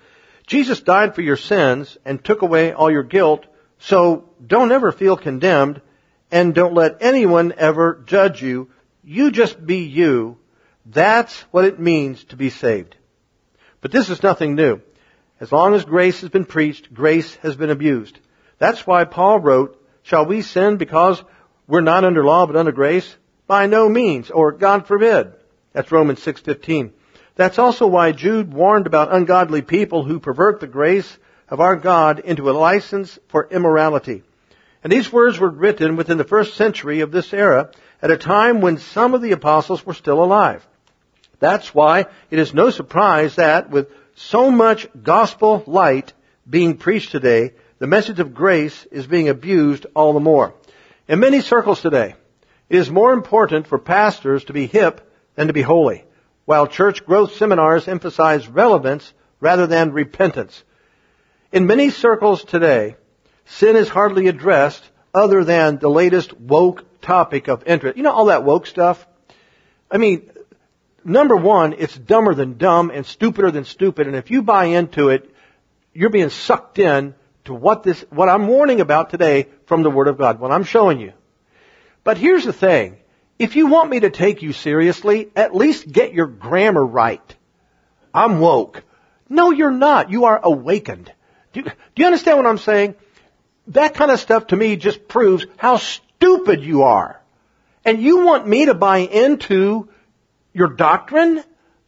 Jesus 0.46 0.80
died 0.80 1.14
for 1.14 1.22
your 1.22 1.36
sins 1.36 1.96
and 2.04 2.22
took 2.22 2.42
away 2.42 2.72
all 2.72 2.90
your 2.90 3.02
guilt, 3.02 3.46
so 3.78 4.30
don't 4.44 4.72
ever 4.72 4.92
feel 4.92 5.16
condemned 5.16 5.80
and 6.30 6.54
don't 6.54 6.74
let 6.74 7.02
anyone 7.02 7.52
ever 7.56 8.02
judge 8.06 8.42
you. 8.42 8.70
You 9.04 9.30
just 9.30 9.64
be 9.64 9.84
you. 9.84 10.38
That's 10.84 11.38
what 11.50 11.64
it 11.64 11.80
means 11.80 12.22
to 12.24 12.36
be 12.36 12.50
saved. 12.50 12.96
But 13.80 13.92
this 13.92 14.10
is 14.10 14.22
nothing 14.22 14.54
new. 14.54 14.80
As 15.40 15.52
long 15.52 15.74
as 15.74 15.84
grace 15.84 16.20
has 16.22 16.30
been 16.30 16.44
preached, 16.44 16.92
grace 16.92 17.34
has 17.36 17.56
been 17.56 17.70
abused. 17.70 18.18
That's 18.58 18.86
why 18.86 19.04
Paul 19.04 19.40
wrote, 19.40 19.80
shall 20.02 20.24
we 20.24 20.42
sin 20.42 20.76
because 20.76 21.22
we're 21.66 21.82
not 21.82 22.04
under 22.04 22.24
law 22.24 22.46
but 22.46 22.56
under 22.56 22.72
grace? 22.72 23.16
By 23.46 23.66
no 23.66 23.88
means, 23.88 24.30
or 24.30 24.52
God 24.52 24.86
forbid. 24.86 25.32
That's 25.72 25.92
Romans 25.92 26.20
6:15. 26.20 26.92
That's 27.36 27.58
also 27.58 27.86
why 27.86 28.12
Jude 28.12 28.52
warned 28.52 28.86
about 28.86 29.14
ungodly 29.14 29.62
people 29.62 30.02
who 30.04 30.20
pervert 30.20 30.58
the 30.58 30.66
grace 30.66 31.18
of 31.48 31.60
our 31.60 31.76
God 31.76 32.18
into 32.20 32.50
a 32.50 32.52
license 32.52 33.18
for 33.28 33.46
immorality. 33.50 34.22
And 34.86 34.92
these 34.92 35.12
words 35.12 35.36
were 35.40 35.48
written 35.50 35.96
within 35.96 36.16
the 36.16 36.22
first 36.22 36.54
century 36.54 37.00
of 37.00 37.10
this 37.10 37.34
era 37.34 37.72
at 38.00 38.12
a 38.12 38.16
time 38.16 38.60
when 38.60 38.78
some 38.78 39.14
of 39.14 39.20
the 39.20 39.32
apostles 39.32 39.84
were 39.84 39.94
still 39.94 40.22
alive. 40.22 40.64
That's 41.40 41.74
why 41.74 42.06
it 42.30 42.38
is 42.38 42.54
no 42.54 42.70
surprise 42.70 43.34
that 43.34 43.68
with 43.68 43.90
so 44.14 44.48
much 44.48 44.86
gospel 45.02 45.64
light 45.66 46.12
being 46.48 46.76
preached 46.76 47.10
today, 47.10 47.54
the 47.80 47.88
message 47.88 48.20
of 48.20 48.32
grace 48.32 48.86
is 48.92 49.08
being 49.08 49.28
abused 49.28 49.86
all 49.96 50.12
the 50.12 50.20
more. 50.20 50.54
In 51.08 51.18
many 51.18 51.40
circles 51.40 51.80
today, 51.80 52.14
it 52.68 52.76
is 52.76 52.88
more 52.88 53.12
important 53.12 53.66
for 53.66 53.80
pastors 53.80 54.44
to 54.44 54.52
be 54.52 54.68
hip 54.68 55.12
than 55.34 55.48
to 55.48 55.52
be 55.52 55.62
holy, 55.62 56.04
while 56.44 56.68
church 56.68 57.04
growth 57.04 57.34
seminars 57.34 57.88
emphasize 57.88 58.46
relevance 58.46 59.12
rather 59.40 59.66
than 59.66 59.90
repentance. 59.90 60.62
In 61.50 61.66
many 61.66 61.90
circles 61.90 62.44
today, 62.44 62.94
sin 63.46 63.76
is 63.76 63.88
hardly 63.88 64.28
addressed 64.28 64.82
other 65.14 65.44
than 65.44 65.78
the 65.78 65.88
latest 65.88 66.38
woke 66.38 66.84
topic 67.00 67.48
of 67.48 67.64
interest. 67.66 67.96
You 67.96 68.02
know 68.02 68.12
all 68.12 68.26
that 68.26 68.44
woke 68.44 68.66
stuff? 68.66 69.06
I 69.90 69.98
mean, 69.98 70.30
number 71.04 71.36
one, 71.36 71.74
it's 71.78 71.96
dumber 71.96 72.34
than 72.34 72.58
dumb 72.58 72.90
and 72.90 73.06
stupider 73.06 73.50
than 73.50 73.64
stupid, 73.64 74.06
and 74.06 74.16
if 74.16 74.30
you 74.30 74.42
buy 74.42 74.66
into 74.66 75.08
it, 75.08 75.32
you're 75.94 76.10
being 76.10 76.30
sucked 76.30 76.78
in 76.78 77.14
to 77.44 77.54
what 77.54 77.82
this, 77.82 78.04
what 78.10 78.28
I'm 78.28 78.48
warning 78.48 78.80
about 78.80 79.10
today 79.10 79.48
from 79.66 79.82
the 79.82 79.90
Word 79.90 80.08
of 80.08 80.18
God, 80.18 80.40
what 80.40 80.50
I'm 80.50 80.64
showing 80.64 81.00
you. 81.00 81.12
But 82.04 82.18
here's 82.18 82.44
the 82.44 82.52
thing. 82.52 82.98
If 83.38 83.56
you 83.56 83.66
want 83.66 83.90
me 83.90 84.00
to 84.00 84.10
take 84.10 84.42
you 84.42 84.52
seriously, 84.52 85.30
at 85.36 85.54
least 85.54 85.90
get 85.90 86.12
your 86.12 86.26
grammar 86.26 86.84
right. 86.84 87.34
I'm 88.12 88.40
woke. 88.40 88.82
No, 89.28 89.50
you're 89.50 89.70
not. 89.70 90.10
You 90.10 90.24
are 90.24 90.40
awakened. 90.42 91.12
Do 91.52 91.60
you, 91.60 91.64
do 91.64 91.72
you 91.96 92.06
understand 92.06 92.38
what 92.38 92.46
I'm 92.46 92.58
saying? 92.58 92.94
That 93.68 93.94
kind 93.94 94.10
of 94.10 94.20
stuff 94.20 94.48
to 94.48 94.56
me 94.56 94.76
just 94.76 95.08
proves 95.08 95.46
how 95.56 95.76
stupid 95.76 96.62
you 96.62 96.82
are. 96.82 97.20
And 97.84 98.02
you 98.02 98.24
want 98.24 98.46
me 98.46 98.66
to 98.66 98.74
buy 98.74 98.98
into 98.98 99.88
your 100.52 100.68
doctrine? 100.68 101.42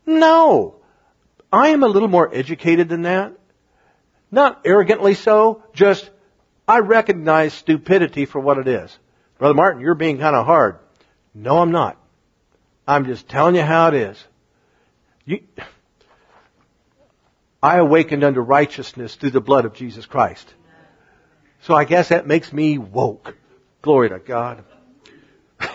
No. 0.06 0.76
I 1.52 1.68
am 1.68 1.82
a 1.82 1.88
little 1.88 2.08
more 2.08 2.32
educated 2.32 2.88
than 2.88 3.02
that. 3.02 3.32
Not 4.30 4.60
arrogantly 4.64 5.14
so, 5.14 5.62
just 5.72 6.08
I 6.66 6.80
recognize 6.80 7.54
stupidity 7.54 8.26
for 8.26 8.40
what 8.40 8.58
it 8.58 8.68
is. 8.68 8.96
Brother 9.38 9.54
Martin, 9.54 9.80
you're 9.80 9.94
being 9.94 10.18
kind 10.18 10.36
of 10.36 10.44
hard. 10.44 10.78
No, 11.34 11.58
I'm 11.58 11.70
not. 11.70 11.96
I'm 12.86 13.06
just 13.06 13.28
telling 13.28 13.54
you 13.54 13.62
how 13.62 13.88
it 13.88 13.94
is. 13.94 14.24
You, 15.24 15.40
I 17.62 17.78
awakened 17.78 18.24
unto 18.24 18.40
righteousness 18.40 19.14
through 19.14 19.30
the 19.30 19.40
blood 19.40 19.64
of 19.64 19.74
Jesus 19.74 20.06
Christ. 20.06 20.52
So 21.62 21.74
I 21.74 21.84
guess 21.84 22.09
that 22.09 22.26
makes 22.26 22.52
me 22.52 22.78
woke. 22.78 23.36
Glory 23.82 24.09
to 24.11 24.18
God. 24.18 24.64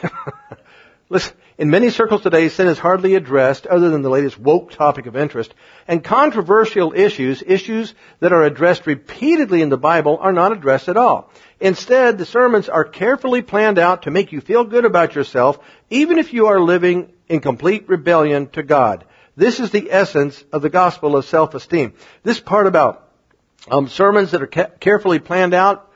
Listen, 1.09 1.35
in 1.57 1.69
many 1.69 1.91
circles 1.91 2.21
today, 2.21 2.49
sin 2.49 2.67
is 2.67 2.79
hardly 2.79 3.15
addressed 3.15 3.67
other 3.67 3.89
than 3.89 4.01
the 4.01 4.09
latest 4.09 4.39
woke 4.39 4.71
topic 4.71 5.05
of 5.05 5.15
interest. 5.15 5.53
And 5.87 6.03
controversial 6.03 6.93
issues, 6.93 7.43
issues 7.45 7.93
that 8.19 8.33
are 8.33 8.43
addressed 8.43 8.87
repeatedly 8.87 9.61
in 9.61 9.69
the 9.69 9.77
Bible, 9.77 10.17
are 10.19 10.33
not 10.33 10.51
addressed 10.51 10.89
at 10.89 10.97
all. 10.97 11.31
Instead, 11.59 12.17
the 12.17 12.25
sermons 12.25 12.69
are 12.69 12.83
carefully 12.83 13.41
planned 13.41 13.77
out 13.77 14.03
to 14.03 14.11
make 14.11 14.31
you 14.31 14.41
feel 14.41 14.63
good 14.63 14.85
about 14.85 15.15
yourself, 15.15 15.59
even 15.89 16.17
if 16.17 16.33
you 16.33 16.47
are 16.47 16.59
living 16.59 17.13
in 17.29 17.39
complete 17.39 17.87
rebellion 17.87 18.47
to 18.47 18.63
God. 18.63 19.05
This 19.35 19.59
is 19.59 19.71
the 19.71 19.91
essence 19.91 20.43
of 20.51 20.61
the 20.61 20.69
gospel 20.69 21.15
of 21.15 21.25
self-esteem. 21.25 21.93
This 22.23 22.39
part 22.39 22.67
about 22.67 23.02
um, 23.69 23.87
sermons 23.87 24.31
that 24.31 24.41
are 24.41 24.47
ca- 24.47 24.71
carefully 24.79 25.19
planned 25.19 25.53
out, 25.53 25.91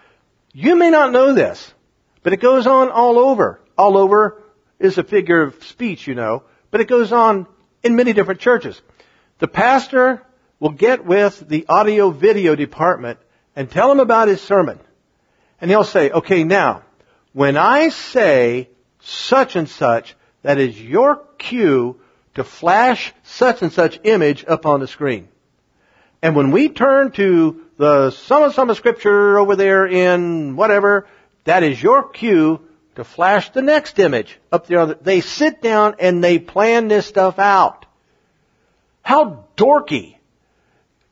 you 0.53 0.75
may 0.75 0.89
not 0.89 1.11
know 1.11 1.33
this, 1.33 1.73
but 2.23 2.33
it 2.33 2.41
goes 2.41 2.67
on 2.67 2.89
all 2.89 3.19
over, 3.19 3.59
all 3.77 3.97
over 3.97 4.41
is 4.79 4.97
a 4.97 5.03
figure 5.03 5.41
of 5.41 5.63
speech, 5.63 6.07
you 6.07 6.15
know, 6.15 6.43
but 6.71 6.81
it 6.81 6.87
goes 6.87 7.11
on 7.11 7.47
in 7.83 7.95
many 7.95 8.13
different 8.13 8.39
churches. 8.39 8.81
The 9.39 9.47
pastor 9.47 10.23
will 10.59 10.71
get 10.71 11.05
with 11.05 11.47
the 11.47 11.65
audio 11.67 12.09
video 12.09 12.55
department 12.55 13.19
and 13.55 13.69
tell 13.69 13.91
him 13.91 13.99
about 13.99 14.27
his 14.27 14.41
sermon. 14.41 14.79
And 15.61 15.69
he'll 15.69 15.83
say, 15.83 16.11
okay, 16.11 16.43
now, 16.43 16.83
when 17.33 17.57
I 17.57 17.89
say 17.89 18.69
such 18.99 19.55
and 19.55 19.69
such, 19.69 20.15
that 20.43 20.57
is 20.57 20.79
your 20.79 21.23
cue 21.37 21.99
to 22.35 22.43
flash 22.43 23.13
such 23.23 23.61
and 23.61 23.71
such 23.71 23.99
image 24.03 24.45
up 24.47 24.65
on 24.65 24.79
the 24.79 24.87
screen. 24.87 25.27
And 26.21 26.35
when 26.35 26.51
we 26.51 26.69
turn 26.69 27.11
to 27.11 27.63
the 27.77 28.11
some 28.11 28.43
of 28.43 28.53
some 28.53 28.73
scripture 28.73 29.37
over 29.37 29.55
there 29.55 29.85
in 29.85 30.55
whatever, 30.55 31.07
that 31.43 31.63
is 31.63 31.81
your 31.81 32.09
cue 32.09 32.61
to 32.95 33.03
flash 33.03 33.51
the 33.51 33.61
next 33.61 33.99
image 33.99 34.39
up 34.51 34.67
there. 34.67 34.87
They 34.95 35.21
sit 35.21 35.61
down 35.61 35.95
and 35.99 36.23
they 36.23 36.39
plan 36.39 36.87
this 36.87 37.05
stuff 37.05 37.37
out. 37.37 37.85
How 39.03 39.45
dorky. 39.55 40.15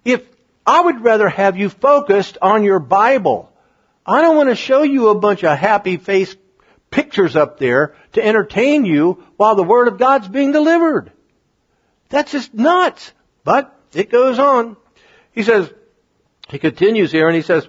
If 0.04 0.24
I 0.66 0.82
would 0.82 1.04
rather 1.04 1.30
have 1.30 1.58
you 1.58 1.70
focused 1.70 2.38
on 2.42 2.64
your 2.64 2.80
Bible. 2.80 3.52
I 4.06 4.22
don't 4.22 4.36
want 4.36 4.50
to 4.50 4.56
show 4.56 4.82
you 4.84 5.10
a 5.10 5.20
bunch 5.20 5.44
of 5.44 5.58
happy 5.58 5.98
face 5.98 6.36
pictures 6.90 7.36
up 7.36 7.60
there 7.60 7.96
to 8.14 8.26
entertain 8.26 8.86
you 8.86 9.24
while 9.38 9.56
the 9.56 9.64
Word 9.64 9.88
of 9.88 9.98
God's 9.98 10.28
being 10.28 10.52
delivered. 10.52 11.12
That's 12.10 12.32
just 12.32 12.54
nuts. 12.54 13.12
But 13.44 13.78
it 13.94 14.10
goes 14.10 14.40
on. 14.40 14.78
He 15.36 15.44
says, 15.44 15.72
he 16.50 16.58
continues 16.58 17.12
here 17.12 17.28
and 17.28 17.36
he 17.36 17.42
says, 17.42 17.68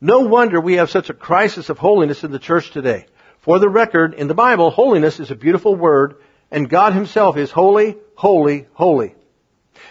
no 0.00 0.20
wonder 0.20 0.60
we 0.60 0.74
have 0.74 0.90
such 0.90 1.10
a 1.10 1.14
crisis 1.14 1.68
of 1.68 1.78
holiness 1.78 2.24
in 2.24 2.30
the 2.30 2.38
church 2.38 2.70
today. 2.70 3.06
For 3.40 3.58
the 3.58 3.68
record, 3.68 4.14
in 4.14 4.28
the 4.28 4.34
Bible, 4.34 4.70
holiness 4.70 5.20
is 5.20 5.30
a 5.30 5.36
beautiful 5.36 5.74
word, 5.74 6.16
and 6.50 6.68
God 6.68 6.92
Himself 6.92 7.36
is 7.36 7.50
holy, 7.50 7.96
holy, 8.14 8.66
holy. 8.72 9.14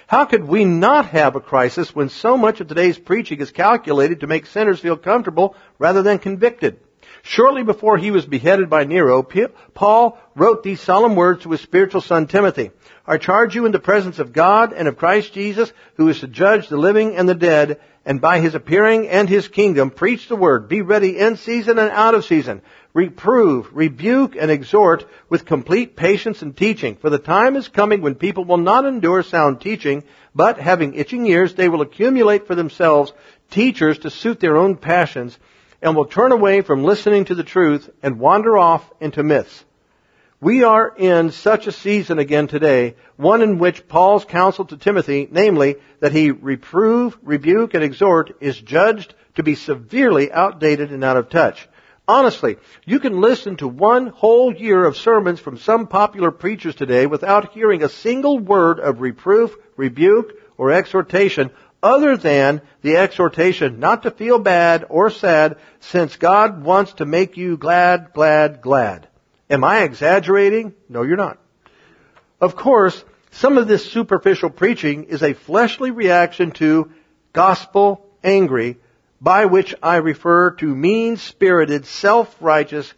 How 0.08 0.26
could 0.26 0.46
we 0.46 0.66
not 0.66 1.08
have 1.08 1.36
a 1.36 1.42
crisis 1.42 1.96
when 1.96 2.10
so 2.10 2.38
much 2.38 2.62
of 2.62 2.68
today's 2.68 2.98
preaching 2.98 3.40
is 3.42 3.52
calculated 3.52 4.22
to 4.22 4.28
make 4.28 4.46
sinners 4.46 4.80
feel 4.80 4.98
comfortable 4.98 5.56
rather 5.78 6.02
than 6.02 6.20
convicted? 6.20 6.80
Shortly 7.26 7.64
before 7.64 7.98
he 7.98 8.12
was 8.12 8.26
beheaded 8.26 8.70
by 8.70 8.84
Nero, 8.84 9.26
Paul 9.74 10.18
wrote 10.36 10.62
these 10.62 10.82
solemn 10.82 11.16
words 11.16 11.44
to 11.44 11.52
his 11.52 11.62
spiritual 11.62 12.02
son 12.02 12.28
Timothy. 12.28 12.72
I 13.08 13.18
charge 13.18 13.56
you 13.56 13.66
in 13.66 13.72
the 13.72 13.80
presence 13.80 14.20
of 14.20 14.34
God 14.34 14.74
and 14.74 14.88
of 14.88 14.98
Christ 14.98 15.34
Jesus, 15.34 15.72
who 15.96 16.10
is 16.10 16.20
to 16.20 16.28
judge 16.28 16.68
the 16.68 16.78
living 16.78 17.16
and 17.16 17.28
the 17.28 17.34
dead, 17.34 17.80
and 18.06 18.20
by 18.20 18.40
his 18.40 18.56
appearing 18.56 19.08
and 19.08 19.30
his 19.30 19.48
kingdom, 19.48 19.90
preach 19.90 20.28
the 20.28 20.36
word. 20.36 20.68
Be 20.68 20.82
ready 20.82 21.18
in 21.18 21.38
season 21.38 21.80
and 21.80 21.90
out 21.92 22.14
of 22.14 22.26
season 22.26 22.62
reprove, 22.94 23.70
rebuke, 23.74 24.36
and 24.36 24.52
exhort 24.52 25.06
with 25.30 25.46
complete 25.46 25.96
patience 25.96 26.42
and 26.42 26.56
teaching. 26.56 26.96
For 26.96 27.10
the 27.10 27.18
time 27.18 27.56
is 27.56 27.68
coming 27.68 28.02
when 28.02 28.16
people 28.16 28.46
will 28.46 28.58
not 28.58 28.86
endure 28.86 29.24
sound 29.24 29.62
teaching, 29.62 30.04
but 30.36 30.60
having 30.60 30.94
itching 30.94 31.26
ears, 31.26 31.56
they 31.56 31.70
will 31.70 31.82
accumulate 31.82 32.48
for 32.48 32.56
themselves 32.56 33.12
teachers 33.50 34.00
to 34.00 34.10
suit 34.10 34.40
their 34.40 34.58
own 34.58 34.78
passions, 34.78 35.38
and 35.84 35.96
will 35.96 36.06
turn 36.06 36.32
away 36.32 36.62
from 36.62 36.84
listening 36.84 37.26
to 37.26 37.36
the 37.36 37.44
truth 37.44 37.90
and 38.02 38.18
wander 38.18 38.58
off 38.58 38.90
into 39.02 39.22
myths. 39.22 39.66
We 40.40 40.64
are 40.64 40.94
in 40.98 41.32
such 41.32 41.68
a 41.68 41.72
season 41.74 42.20
again 42.20 42.48
today, 42.48 42.96
one 43.18 43.42
in 43.42 43.60
which 43.60 43.88
Paul's 43.88 44.26
counsel 44.26 44.66
to 44.66 44.78
Timothy, 44.78 45.28
namely, 45.30 45.76
that 46.00 46.14
he 46.14 46.32
reprove, 46.32 47.18
rebuke, 47.22 47.74
and 47.74 47.84
exhort, 47.84 48.38
is 48.40 48.60
judged 48.60 49.14
to 49.36 49.44
be 49.44 49.56
severely 49.56 50.32
outdated 50.32 50.92
and 50.92 51.04
out 51.04 51.18
of 51.18 51.30
touch. 51.30 51.68
Honestly, 52.08 52.58
you 52.86 53.00
can 53.00 53.22
listen 53.22 53.56
to 53.58 53.68
one 53.68 54.08
whole 54.08 54.54
year 54.54 54.86
of 54.86 54.98
sermons 54.98 55.40
from 55.40 55.58
some 55.58 55.88
popular 55.88 56.32
preachers 56.32 56.76
today 56.76 57.08
without 57.08 57.54
hearing 57.54 57.84
a 57.84 57.90
single 57.90 58.40
word 58.40 58.80
of 58.80 59.00
reproof, 59.00 59.56
rebuke, 59.78 60.34
or 60.58 60.72
exhortation 60.72 61.52
other 61.84 62.18
than 62.18 62.62
the 62.82 62.98
exhortation 62.98 63.80
not 63.80 64.04
to 64.04 64.12
feel 64.12 64.40
bad 64.40 64.86
or 64.90 65.10
sad 65.10 65.58
since 65.82 66.16
God 66.16 66.64
wants 66.64 66.94
to 66.94 67.06
make 67.06 67.38
you 67.38 67.58
glad, 67.58 68.14
glad, 68.14 68.62
glad. 68.62 69.08
Am 69.50 69.64
I 69.64 69.84
exaggerating? 69.84 70.74
No, 70.88 71.04
you're 71.04 71.18
not. 71.18 71.38
Of 72.40 72.56
course, 72.56 73.04
some 73.32 73.58
of 73.58 73.68
this 73.68 73.92
superficial 73.92 74.50
preaching 74.50 75.04
is 75.06 75.22
a 75.22 75.34
fleshly 75.34 75.92
reaction 75.92 76.52
to 76.52 76.92
gospel 77.34 78.08
angry, 78.24 78.78
by 79.20 79.46
which 79.46 79.76
I 79.84 79.98
refer 79.98 80.52
to 80.52 80.76
mean-spirited, 80.76 81.86
self-righteous, 81.86 82.94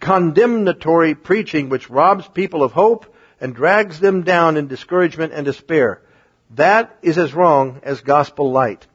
condemnatory 0.00 1.14
preaching 1.14 1.68
which 1.68 1.90
robs 1.90 2.26
people 2.28 2.62
of 2.62 2.72
hope 2.72 3.14
and 3.40 3.54
drags 3.54 3.98
them 4.00 4.22
down 4.22 4.56
in 4.56 4.68
discouragement 4.68 5.32
and 5.32 5.44
despair. 5.44 6.02
That 6.52 6.96
is 7.02 7.18
as 7.18 7.34
wrong 7.34 7.80
as 7.82 8.00
gospel 8.00 8.50
light. 8.50 8.86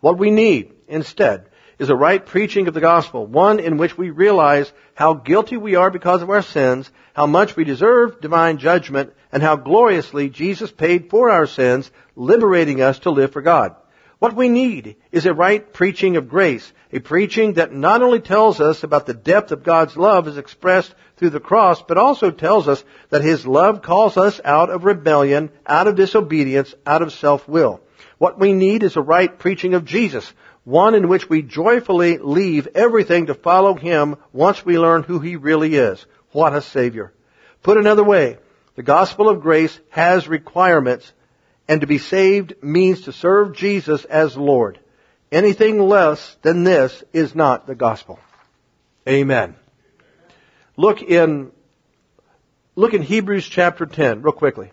What 0.00 0.18
we 0.18 0.30
need, 0.30 0.72
instead, 0.88 1.46
is 1.78 1.88
a 1.88 1.96
right 1.96 2.24
preaching 2.24 2.68
of 2.68 2.74
the 2.74 2.80
gospel, 2.80 3.26
one 3.26 3.58
in 3.60 3.76
which 3.76 3.96
we 3.96 4.10
realize 4.10 4.70
how 4.94 5.14
guilty 5.14 5.56
we 5.56 5.76
are 5.76 5.90
because 5.90 6.20
of 6.20 6.30
our 6.30 6.42
sins, 6.42 6.90
how 7.14 7.26
much 7.26 7.56
we 7.56 7.64
deserve 7.64 8.20
divine 8.20 8.58
judgment, 8.58 9.12
and 9.32 9.42
how 9.42 9.56
gloriously 9.56 10.28
Jesus 10.28 10.70
paid 10.70 11.08
for 11.08 11.30
our 11.30 11.46
sins, 11.46 11.90
liberating 12.16 12.82
us 12.82 12.98
to 13.00 13.10
live 13.10 13.32
for 13.32 13.40
God. 13.40 13.76
What 14.20 14.36
we 14.36 14.50
need 14.50 14.96
is 15.12 15.24
a 15.24 15.32
right 15.32 15.72
preaching 15.72 16.18
of 16.18 16.28
grace, 16.28 16.70
a 16.92 16.98
preaching 16.98 17.54
that 17.54 17.72
not 17.72 18.02
only 18.02 18.20
tells 18.20 18.60
us 18.60 18.84
about 18.84 19.06
the 19.06 19.14
depth 19.14 19.50
of 19.50 19.64
God's 19.64 19.96
love 19.96 20.28
as 20.28 20.36
expressed 20.36 20.94
through 21.16 21.30
the 21.30 21.40
cross, 21.40 21.80
but 21.80 21.96
also 21.96 22.30
tells 22.30 22.68
us 22.68 22.84
that 23.08 23.22
His 23.22 23.46
love 23.46 23.80
calls 23.80 24.18
us 24.18 24.38
out 24.44 24.68
of 24.68 24.84
rebellion, 24.84 25.50
out 25.66 25.86
of 25.86 25.96
disobedience, 25.96 26.74
out 26.84 27.00
of 27.00 27.14
self-will. 27.14 27.80
What 28.18 28.38
we 28.38 28.52
need 28.52 28.82
is 28.82 28.96
a 28.96 29.02
right 29.02 29.38
preaching 29.38 29.72
of 29.72 29.86
Jesus, 29.86 30.30
one 30.64 30.94
in 30.94 31.08
which 31.08 31.30
we 31.30 31.40
joyfully 31.40 32.18
leave 32.18 32.68
everything 32.74 33.26
to 33.26 33.34
follow 33.34 33.72
Him 33.72 34.16
once 34.34 34.62
we 34.62 34.78
learn 34.78 35.02
who 35.02 35.18
He 35.20 35.36
really 35.36 35.76
is. 35.76 36.04
What 36.32 36.54
a 36.54 36.60
Savior. 36.60 37.14
Put 37.62 37.78
another 37.78 38.04
way, 38.04 38.36
the 38.74 38.82
gospel 38.82 39.30
of 39.30 39.40
grace 39.40 39.80
has 39.88 40.28
requirements, 40.28 41.10
and 41.70 41.82
to 41.82 41.86
be 41.86 41.98
saved 41.98 42.54
means 42.64 43.02
to 43.02 43.12
serve 43.12 43.54
Jesus 43.54 44.04
as 44.04 44.36
Lord. 44.36 44.80
Anything 45.30 45.78
less 45.78 46.36
than 46.42 46.64
this 46.64 47.04
is 47.12 47.32
not 47.32 47.68
the 47.68 47.76
gospel. 47.76 48.18
Amen. 49.08 49.54
Look 50.76 51.00
in, 51.00 51.52
look 52.74 52.92
in 52.92 53.02
Hebrews 53.02 53.46
chapter 53.46 53.86
10, 53.86 54.22
real 54.22 54.32
quickly. 54.32 54.72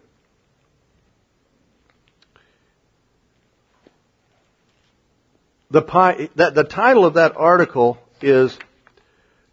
the, 5.70 6.30
the, 6.36 6.50
the 6.50 6.64
title 6.64 7.06
of 7.06 7.14
that 7.14 7.38
article 7.38 8.00
is 8.22 8.58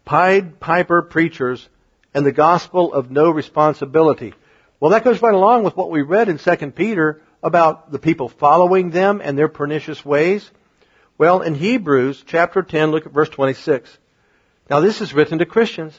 Pied 0.03 0.59
Piper 0.59 1.03
Preachers 1.03 1.69
and 2.11 2.25
the 2.25 2.31
Gospel 2.31 2.91
of 2.91 3.11
No 3.11 3.29
Responsibility. 3.29 4.33
Well, 4.79 4.91
that 4.91 5.03
goes 5.03 5.21
right 5.21 5.35
along 5.35 5.63
with 5.63 5.77
what 5.77 5.91
we 5.91 6.01
read 6.01 6.27
in 6.27 6.39
2 6.39 6.71
Peter 6.71 7.21
about 7.45 7.91
the 7.91 7.99
people 7.99 8.27
following 8.27 8.89
them 8.89 9.21
and 9.23 9.37
their 9.37 9.47
pernicious 9.47 10.03
ways. 10.03 10.49
Well, 11.17 11.41
in 11.41 11.55
Hebrews 11.55 12.23
chapter 12.27 12.61
10, 12.61 12.91
look 12.91 13.05
at 13.05 13.13
verse 13.13 13.29
26. 13.29 13.97
Now 14.69 14.81
this 14.81 14.99
is 14.99 15.13
written 15.13 15.39
to 15.39 15.45
Christians. 15.45 15.97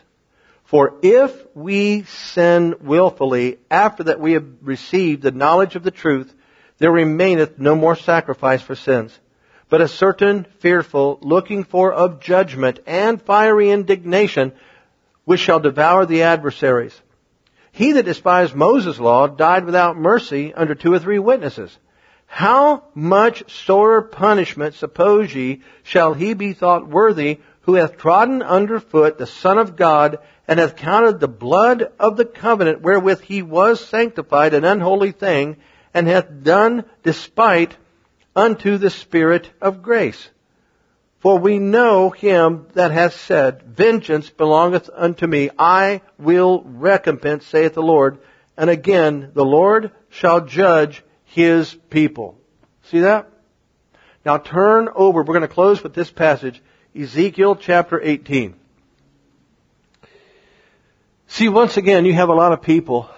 For 0.65 0.95
if 1.03 1.33
we 1.55 2.03
sin 2.03 2.75
willfully 2.81 3.59
after 3.71 4.05
that 4.05 4.21
we 4.21 4.33
have 4.33 4.47
received 4.61 5.23
the 5.23 5.31
knowledge 5.31 5.77
of 5.77 5.85
the 5.85 5.91
truth, 5.91 6.35
there 6.79 6.93
remaineth 6.93 7.59
no 7.59 7.75
more 7.75 7.97
sacrifice 7.97 8.61
for 8.61 8.75
sins 8.75 9.19
but 9.69 9.81
a 9.81 9.89
certain 9.89 10.47
fearful 10.61 11.19
looking 11.23 11.65
for 11.65 11.93
of 11.93 12.21
judgment 12.21 12.79
and 12.87 13.21
fiery 13.21 13.71
indignation 13.71 14.53
which 15.25 15.41
shall 15.41 15.61
devour 15.61 16.07
the 16.07 16.23
adversaries. 16.23 17.01
He 17.77 17.93
that 17.93 18.07
despised 18.07 18.55
Moses' 18.55 18.99
law 18.99 19.27
died 19.27 19.67
without 19.67 19.99
mercy 19.99 20.55
under 20.55 20.75
two 20.75 20.95
or 20.95 20.99
three 20.99 21.19
witnesses. 21.19 21.77
How 22.25 22.85
much 22.95 23.53
sorer 23.53 24.01
punishment, 24.01 24.73
suppose 24.77 25.35
ye, 25.35 25.61
shall 25.83 26.15
he 26.15 26.33
be 26.33 26.55
thought 26.55 26.89
worthy 26.89 27.41
who 27.61 27.75
hath 27.75 27.99
trodden 27.99 28.41
under 28.41 28.81
foot 28.81 29.19
the 29.19 29.27
Son 29.27 29.59
of 29.59 29.77
God 29.77 30.21
and 30.49 30.59
hath 30.59 30.77
counted 30.77 31.21
the 31.21 31.29
blood 31.29 31.93
of 32.01 32.17
the 32.17 32.25
covenant 32.25 32.81
wherewith 32.81 33.21
he 33.21 33.43
was 33.43 33.79
sanctified 33.79 34.55
an 34.55 34.65
unholy 34.65 35.13
thing 35.13 35.59
and 35.93 36.09
hath 36.09 36.43
done 36.43 36.87
despite 37.03 37.77
unto 38.35 38.79
the 38.79 38.89
Spirit 38.89 39.51
of 39.61 39.83
grace. 39.83 40.31
For 41.27 41.41
we 41.41 41.59
know 41.59 42.11
him 42.11 42.69
that 42.75 42.93
hath 42.93 43.15
said, 43.15 43.63
Vengeance 43.63 44.31
belongeth 44.31 44.89
unto 44.95 45.27
me, 45.27 45.51
I 45.59 46.03
will 46.21 46.63
recompense, 46.63 47.45
saith 47.47 47.75
the 47.75 47.83
Lord. 47.83 48.19
And 48.57 48.71
again, 48.71 49.33
the 49.35 49.45
Lord 49.45 49.91
shall 50.09 50.43
judge 50.43 51.03
his 51.25 51.75
people. 51.91 52.39
See 52.85 53.01
that? 53.01 53.29
Now 54.25 54.39
turn 54.39 54.89
over, 54.95 55.25
we're 55.25 55.35
going 55.35 55.41
to 55.41 55.49
close 55.49 55.83
with 55.83 55.95
this 55.95 56.13
passage, 56.13 56.63
Ezekiel 56.95 57.57
chapter 57.57 58.01
18. 58.01 58.55
See, 61.27 61.49
once 61.49 61.77
again, 61.77 62.05
you 62.05 62.13
have 62.13 62.29
a 62.29 62.35
lot 62.35 62.53
of 62.53 62.63
people, 62.63 63.11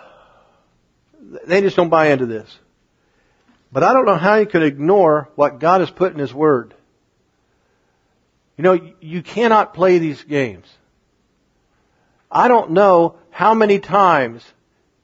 they 1.46 1.60
just 1.60 1.76
don't 1.76 1.90
buy 1.90 2.06
into 2.06 2.24
this. 2.24 2.58
But 3.70 3.82
I 3.82 3.92
don't 3.92 4.06
know 4.06 4.16
how 4.16 4.36
you 4.36 4.46
could 4.46 4.62
ignore 4.62 5.28
what 5.34 5.60
God 5.60 5.82
has 5.82 5.90
put 5.90 6.14
in 6.14 6.18
His 6.18 6.32
Word. 6.32 6.72
You 8.58 8.64
know, 8.64 8.80
you 9.00 9.22
cannot 9.22 9.72
play 9.72 9.98
these 9.98 10.22
games. 10.24 10.66
I 12.30 12.48
don't 12.48 12.72
know 12.72 13.16
how 13.30 13.54
many 13.54 13.78
times 13.78 14.44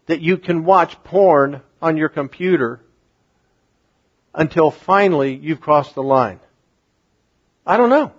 that 0.06 0.20
you 0.20 0.38
can 0.38 0.64
watch 0.64 1.02
porn 1.04 1.62
on 1.80 1.96
your 1.96 2.08
computer 2.08 2.80
until 4.34 4.72
finally 4.72 5.36
you've 5.36 5.60
crossed 5.60 5.94
the 5.94 6.02
line. 6.02 6.40
I 7.64 7.76
don't 7.76 7.90
know. 7.90 8.12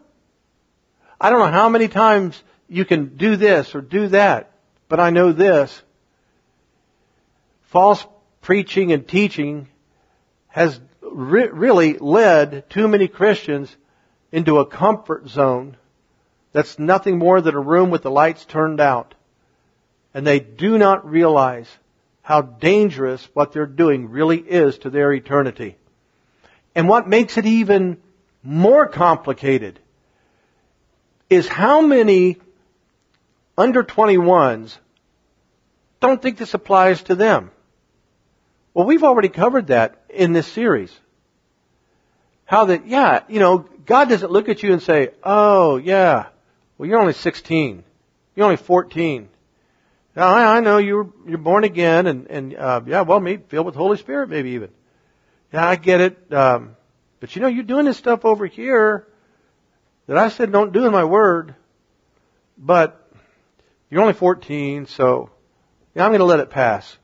I 1.20 1.30
don't 1.30 1.40
know 1.40 1.52
how 1.52 1.68
many 1.68 1.90
times 1.90 2.42
you 2.70 2.86
can 2.86 3.18
do 3.18 3.36
this 3.36 3.76
or 3.76 3.82
do 3.82 4.08
that, 4.08 4.54
but 4.88 5.02
I 5.02 5.10
know 5.10 5.34
this. 5.34 5.82
False 7.64 8.06
preaching 8.42 8.94
and 8.94 9.06
teaching 9.06 9.68
has 10.48 10.80
re- 11.02 11.50
really 11.50 11.98
led 11.98 12.70
too 12.70 12.88
many 12.88 13.10
Christians 13.10 13.76
into 14.32 14.60
a 14.60 14.66
comfort 14.66 15.28
zone 15.28 15.78
that's 16.52 16.80
nothing 16.80 17.18
more 17.18 17.42
than 17.42 17.56
a 17.56 17.60
room 17.60 17.90
with 17.90 18.04
the 18.04 18.12
lights 18.12 18.46
turned 18.46 18.80
out. 18.80 19.14
And 20.14 20.26
they 20.26 20.40
do 20.40 20.78
not 20.78 21.10
realize 21.10 21.68
how 22.22 22.42
dangerous 22.42 23.28
what 23.34 23.52
they're 23.52 23.66
doing 23.66 24.10
really 24.10 24.38
is 24.40 24.78
to 24.80 24.90
their 24.90 25.12
eternity. 25.14 25.76
And 26.74 26.88
what 26.88 27.08
makes 27.08 27.38
it 27.38 27.46
even 27.46 27.98
more 28.42 28.88
complicated 28.88 29.80
is 31.30 31.48
how 31.48 31.82
many 31.82 32.38
under 33.58 33.84
21s 33.84 34.78
don't 36.00 36.22
think 36.22 36.38
this 36.38 36.54
applies 36.54 37.04
to 37.04 37.16
them. 37.16 37.52
Well, 38.74 38.86
we've 38.86 39.04
already 39.04 39.30
covered 39.30 39.68
that 39.68 40.04
in 40.10 40.34
this 40.34 40.48
series. 40.48 40.98
How 42.46 42.66
that, 42.66 42.88
yeah, 42.88 43.24
you 43.28 43.40
know, 43.40 43.68
God 43.86 44.10
doesn't 44.10 44.32
look 44.32 44.50
at 44.50 44.64
you 44.64 44.74
and 44.74 44.82
say, 44.82 45.10
oh, 45.24 45.78
yeah, 45.78 46.28
well, 46.78 46.90
you're 46.90 47.00
only 47.00 47.14
16. 47.14 47.84
You're 48.36 48.46
only 48.46 48.58
14. 48.58 49.30
Now, 50.16 50.28
I, 50.28 50.58
I 50.58 50.60
know 50.62 50.78
you're, 50.78 51.10
you're 51.28 51.38
born 51.38 51.64
again 51.64 52.08
and, 52.08 52.28
and, 52.28 52.56
uh, 52.56 52.82
yeah, 52.86 53.02
well, 53.02 53.20
maybe 53.20 53.44
filled 53.48 53.66
with 53.66 53.76
Holy 53.76 53.98
Spirit, 53.98 54.30
maybe 54.30 54.52
even. 54.52 54.70
Yeah, 55.54 55.68
I 55.68 55.76
get 55.76 56.02
it. 56.02 56.34
Um, 56.34 56.76
but 57.20 57.36
you 57.36 57.42
know, 57.42 57.48
you're 57.48 57.64
doing 57.64 57.86
this 57.86 57.98
stuff 57.98 58.26
over 58.26 58.46
here 58.46 59.08
that 60.08 60.18
I 60.18 60.30
said 60.30 60.52
don't 60.52 60.74
do 60.74 60.86
in 60.86 60.92
my 60.92 61.04
word, 61.04 61.56
but 62.58 63.10
you're 63.90 64.02
only 64.02 64.14
14, 64.14 64.88
so 64.88 65.30
yeah, 65.94 66.04
I'm 66.04 66.12
going 66.12 66.20
to 66.20 66.26
let 66.26 66.40
it 66.40 66.50
pass. 66.50 66.98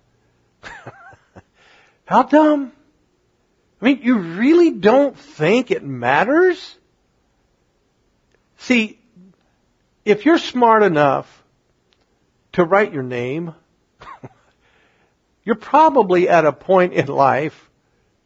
How 2.06 2.24
dumb? 2.24 2.74
I 3.82 3.86
mean, 3.86 4.02
you 4.04 4.20
really 4.20 4.72
don't 4.72 5.18
think 5.18 5.72
it 5.72 5.84
matters? 5.84 6.78
See, 8.60 9.00
if 10.06 10.26
you're 10.26 10.38
smart 10.38 10.84
enough 10.84 11.44
to 12.54 12.64
write 12.64 12.94
your 12.94 13.04
name, 13.04 13.56
you're 15.44 15.56
probably 15.56 16.30
at 16.30 16.46
a 16.46 16.54
point 16.54 16.94
in 16.94 17.08
life 17.08 17.70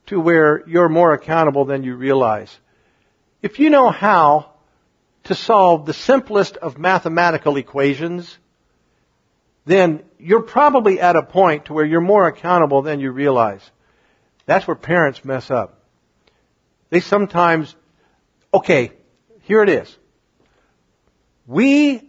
to 0.08 0.20
where 0.20 0.68
you're 0.68 0.90
more 0.90 1.14
accountable 1.14 1.66
than 1.66 1.84
you 1.84 1.96
realize. 1.96 2.56
If 3.42 3.60
you 3.60 3.70
know 3.70 3.90
how 3.90 4.52
to 5.26 5.36
solve 5.36 5.86
the 5.86 5.94
simplest 5.94 6.58
of 6.58 6.78
mathematical 6.78 7.56
equations, 7.56 8.38
then 9.66 10.04
you're 10.20 10.42
probably 10.42 11.00
at 11.00 11.16
a 11.16 11.24
point 11.24 11.66
to 11.66 11.74
where 11.74 11.86
you're 11.86 12.02
more 12.02 12.28
accountable 12.28 12.82
than 12.82 13.00
you 13.00 13.12
realize. 13.12 13.62
That's 14.46 14.68
where 14.68 14.76
parents 14.76 15.26
mess 15.26 15.50
up. 15.50 15.82
They 16.90 17.00
sometimes, 17.00 17.76
okay, 18.54 18.92
here 19.42 19.64
it 19.64 19.70
is. 19.70 19.98
We, 21.48 22.02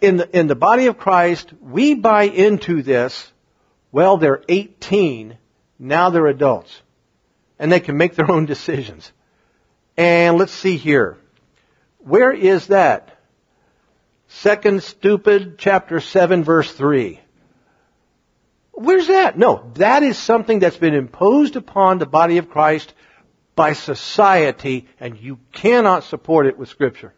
in 0.00 0.18
the, 0.18 0.38
in 0.38 0.46
the 0.46 0.54
body 0.54 0.86
of 0.86 0.98
Christ, 0.98 1.52
we 1.60 1.94
buy 1.94 2.24
into 2.24 2.82
this, 2.82 3.32
well, 3.90 4.16
they're 4.16 4.42
18, 4.48 5.36
now 5.78 6.10
they're 6.10 6.26
adults. 6.26 6.80
And 7.58 7.72
they 7.72 7.80
can 7.80 7.96
make 7.96 8.14
their 8.14 8.30
own 8.30 8.46
decisions. 8.46 9.10
And 9.96 10.38
let's 10.38 10.52
see 10.52 10.76
here. 10.76 11.18
Where 11.98 12.32
is 12.32 12.68
that? 12.68 13.18
Second 14.28 14.82
stupid 14.82 15.58
chapter 15.58 16.00
7 16.00 16.44
verse 16.44 16.70
3. 16.72 17.20
Where's 18.78 19.08
that? 19.08 19.36
No, 19.36 19.72
that 19.74 20.04
is 20.04 20.16
something 20.16 20.60
that's 20.60 20.76
been 20.76 20.94
imposed 20.94 21.56
upon 21.56 21.98
the 21.98 22.06
body 22.06 22.38
of 22.38 22.48
Christ 22.48 22.94
by 23.56 23.72
society 23.72 24.86
and 25.00 25.18
you 25.18 25.40
cannot 25.50 26.04
support 26.04 26.46
it 26.46 26.56
with 26.56 26.68
scripture. 26.68 27.12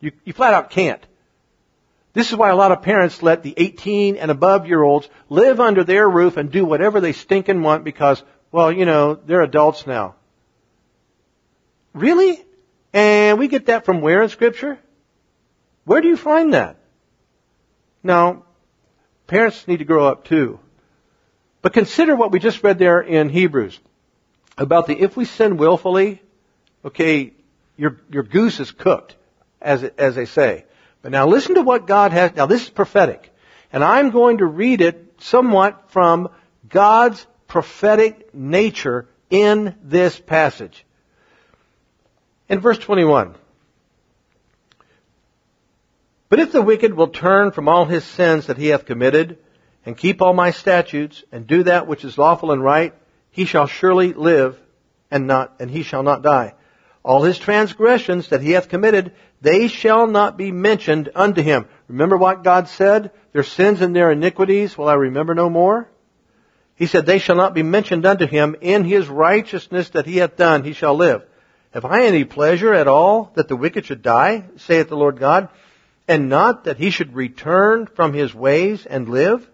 You, 0.00 0.10
you 0.24 0.32
flat 0.32 0.52
out 0.52 0.70
can't. 0.70 1.00
This 2.12 2.30
is 2.30 2.36
why 2.36 2.50
a 2.50 2.56
lot 2.56 2.72
of 2.72 2.82
parents 2.82 3.22
let 3.22 3.44
the 3.44 3.54
18 3.56 4.16
and 4.16 4.32
above 4.32 4.66
year 4.66 4.82
olds 4.82 5.08
live 5.28 5.60
under 5.60 5.84
their 5.84 6.10
roof 6.10 6.36
and 6.36 6.50
do 6.50 6.64
whatever 6.64 7.00
they 7.00 7.12
stinking 7.12 7.62
want 7.62 7.84
because, 7.84 8.20
well, 8.50 8.72
you 8.72 8.84
know, 8.84 9.14
they're 9.14 9.42
adults 9.42 9.86
now. 9.86 10.16
Really? 11.94 12.44
And 12.92 13.38
we 13.38 13.46
get 13.46 13.66
that 13.66 13.84
from 13.84 14.00
where 14.00 14.22
in 14.22 14.28
scripture? 14.28 14.76
Where 15.84 16.00
do 16.00 16.08
you 16.08 16.16
find 16.16 16.54
that? 16.54 16.78
Now, 18.02 18.42
parents 19.32 19.66
need 19.66 19.78
to 19.78 19.86
grow 19.86 20.06
up 20.06 20.26
too. 20.26 20.60
But 21.62 21.72
consider 21.72 22.14
what 22.14 22.32
we 22.32 22.38
just 22.38 22.62
read 22.62 22.78
there 22.78 23.00
in 23.00 23.30
Hebrews 23.30 23.80
about 24.58 24.86
the 24.86 25.00
if 25.00 25.16
we 25.16 25.24
sin 25.24 25.56
willfully, 25.56 26.20
okay, 26.84 27.32
your, 27.78 27.96
your 28.10 28.24
goose 28.24 28.60
is 28.60 28.70
cooked, 28.70 29.16
as, 29.58 29.84
as 29.84 30.16
they 30.16 30.26
say. 30.26 30.66
But 31.00 31.12
now 31.12 31.26
listen 31.26 31.54
to 31.54 31.62
what 31.62 31.86
God 31.86 32.12
has, 32.12 32.36
now 32.36 32.44
this 32.44 32.64
is 32.64 32.68
prophetic. 32.68 33.32
And 33.72 33.82
I'm 33.82 34.10
going 34.10 34.38
to 34.38 34.44
read 34.44 34.82
it 34.82 35.14
somewhat 35.20 35.90
from 35.92 36.28
God's 36.68 37.26
prophetic 37.48 38.34
nature 38.34 39.08
in 39.30 39.74
this 39.82 40.20
passage. 40.20 40.84
In 42.50 42.60
verse 42.60 42.78
21, 42.78 43.34
but 46.32 46.40
if 46.40 46.50
the 46.50 46.62
wicked 46.62 46.94
will 46.94 47.08
turn 47.08 47.50
from 47.50 47.68
all 47.68 47.84
his 47.84 48.04
sins 48.04 48.46
that 48.46 48.56
he 48.56 48.68
hath 48.68 48.86
committed, 48.86 49.36
and 49.84 49.94
keep 49.94 50.22
all 50.22 50.32
my 50.32 50.50
statutes, 50.50 51.22
and 51.30 51.46
do 51.46 51.64
that 51.64 51.86
which 51.86 52.06
is 52.06 52.16
lawful 52.16 52.52
and 52.52 52.64
right, 52.64 52.94
he 53.32 53.44
shall 53.44 53.66
surely 53.66 54.14
live, 54.14 54.58
and 55.10 55.26
not, 55.26 55.56
and 55.60 55.70
he 55.70 55.82
shall 55.82 56.02
not 56.02 56.22
die. 56.22 56.54
All 57.04 57.22
his 57.22 57.38
transgressions 57.38 58.30
that 58.30 58.40
he 58.40 58.52
hath 58.52 58.70
committed, 58.70 59.12
they 59.42 59.68
shall 59.68 60.06
not 60.06 60.38
be 60.38 60.52
mentioned 60.52 61.10
unto 61.14 61.42
him. 61.42 61.66
Remember 61.86 62.16
what 62.16 62.44
God 62.44 62.66
said? 62.66 63.10
Their 63.34 63.42
sins 63.42 63.82
and 63.82 63.94
their 63.94 64.10
iniquities 64.10 64.78
will 64.78 64.88
I 64.88 64.94
remember 64.94 65.34
no 65.34 65.50
more? 65.50 65.90
He 66.76 66.86
said, 66.86 67.04
they 67.04 67.18
shall 67.18 67.36
not 67.36 67.52
be 67.52 67.62
mentioned 67.62 68.06
unto 68.06 68.26
him. 68.26 68.56
In 68.62 68.84
his 68.84 69.06
righteousness 69.06 69.90
that 69.90 70.06
he 70.06 70.16
hath 70.16 70.38
done, 70.38 70.64
he 70.64 70.72
shall 70.72 70.94
live. 70.94 71.26
Have 71.72 71.84
I 71.84 72.04
any 72.04 72.24
pleasure 72.24 72.72
at 72.72 72.88
all 72.88 73.32
that 73.34 73.48
the 73.48 73.56
wicked 73.56 73.84
should 73.84 74.00
die, 74.00 74.44
saith 74.56 74.88
the 74.88 74.96
Lord 74.96 75.20
God? 75.20 75.50
And 76.08 76.28
not 76.28 76.64
that 76.64 76.78
he 76.78 76.90
should 76.90 77.14
return 77.14 77.86
from 77.86 78.12
his 78.12 78.34
ways 78.34 78.86
and 78.86 79.08
live? 79.08 79.48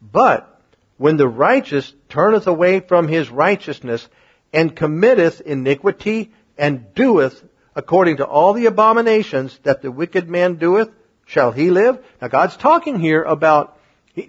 But 0.00 0.60
when 0.96 1.16
the 1.16 1.28
righteous 1.28 1.92
turneth 2.08 2.46
away 2.46 2.80
from 2.80 3.08
his 3.08 3.30
righteousness 3.30 4.08
and 4.52 4.74
committeth 4.74 5.40
iniquity 5.40 6.32
and 6.56 6.94
doeth 6.94 7.42
according 7.74 8.16
to 8.18 8.26
all 8.26 8.54
the 8.54 8.66
abominations 8.66 9.58
that 9.62 9.82
the 9.82 9.90
wicked 9.90 10.28
man 10.28 10.56
doeth, 10.56 10.90
shall 11.26 11.52
he 11.52 11.70
live? 11.70 12.02
Now 12.20 12.28
God's 12.28 12.56
talking 12.56 12.98
here 12.98 13.22
about, 13.22 13.78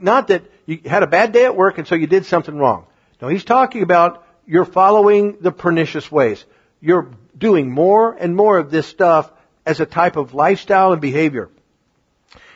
not 0.02 0.28
that 0.28 0.44
you 0.66 0.82
had 0.86 1.04
a 1.04 1.08
bad 1.08 1.32
day 1.32 1.46
at 1.46 1.56
work 1.56 1.78
and 1.78 1.88
so 1.88 1.96
you 1.96 2.08
did 2.08 2.26
something 2.26 2.58
wrong. 2.58 2.86
No, 3.22 3.30
he's 3.30 3.46
talking 3.46 3.84
about 3.84 4.26
you're 4.46 4.66
following 4.66 5.38
the 5.42 5.52
pernicious 5.52 6.12
ways. 6.12 6.46
You're 6.82 7.12
doing 7.38 7.72
more 7.72 8.14
and 8.14 8.36
more 8.36 8.58
of 8.58 8.70
this 8.70 8.88
stuff 8.88 9.32
as 9.68 9.82
a 9.82 9.86
type 9.86 10.16
of 10.16 10.34
lifestyle 10.34 10.94
and 10.94 11.02
behavior. 11.02 11.50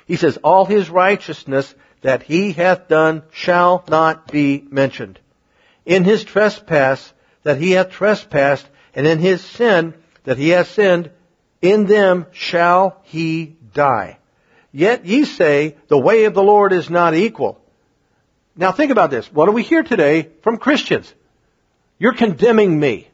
He 0.08 0.16
says, 0.16 0.38
all 0.38 0.66
his 0.66 0.90
righteousness 0.90 1.76
that 2.02 2.24
he 2.24 2.54
hath 2.54 2.88
done 2.88 3.24
shall 3.32 3.84
not 3.90 4.32
be 4.32 4.66
mentioned. 4.70 5.20
In 5.86 6.04
his 6.04 6.24
trespass 6.24 7.14
that 7.44 7.58
he 7.58 7.72
hath 7.72 7.92
trespassed, 7.92 8.68
and 8.96 9.06
in 9.06 9.20
his 9.20 9.42
sin 9.42 9.94
that 10.24 10.38
he 10.38 10.50
hath 10.50 10.72
sinned, 10.72 11.12
in 11.62 11.86
them 11.86 12.28
shall 12.32 13.02
he 13.04 13.56
die. 13.74 14.18
Yet 14.72 15.06
ye 15.06 15.26
say, 15.26 15.76
the 15.90 16.00
way 16.00 16.24
of 16.24 16.34
the 16.34 16.44
Lord 16.44 16.72
is 16.72 16.90
not 16.90 17.14
equal. 17.14 17.60
Now 18.56 18.72
think 18.72 18.92
about 18.92 19.12
this. 19.12 19.32
What 19.32 19.48
do 19.48 19.52
we 19.52 19.64
hear 19.64 19.84
today 19.84 20.30
from 20.44 20.58
Christians? 20.58 21.14
You're 22.00 22.14
condemning 22.14 22.80
me. 22.80 23.10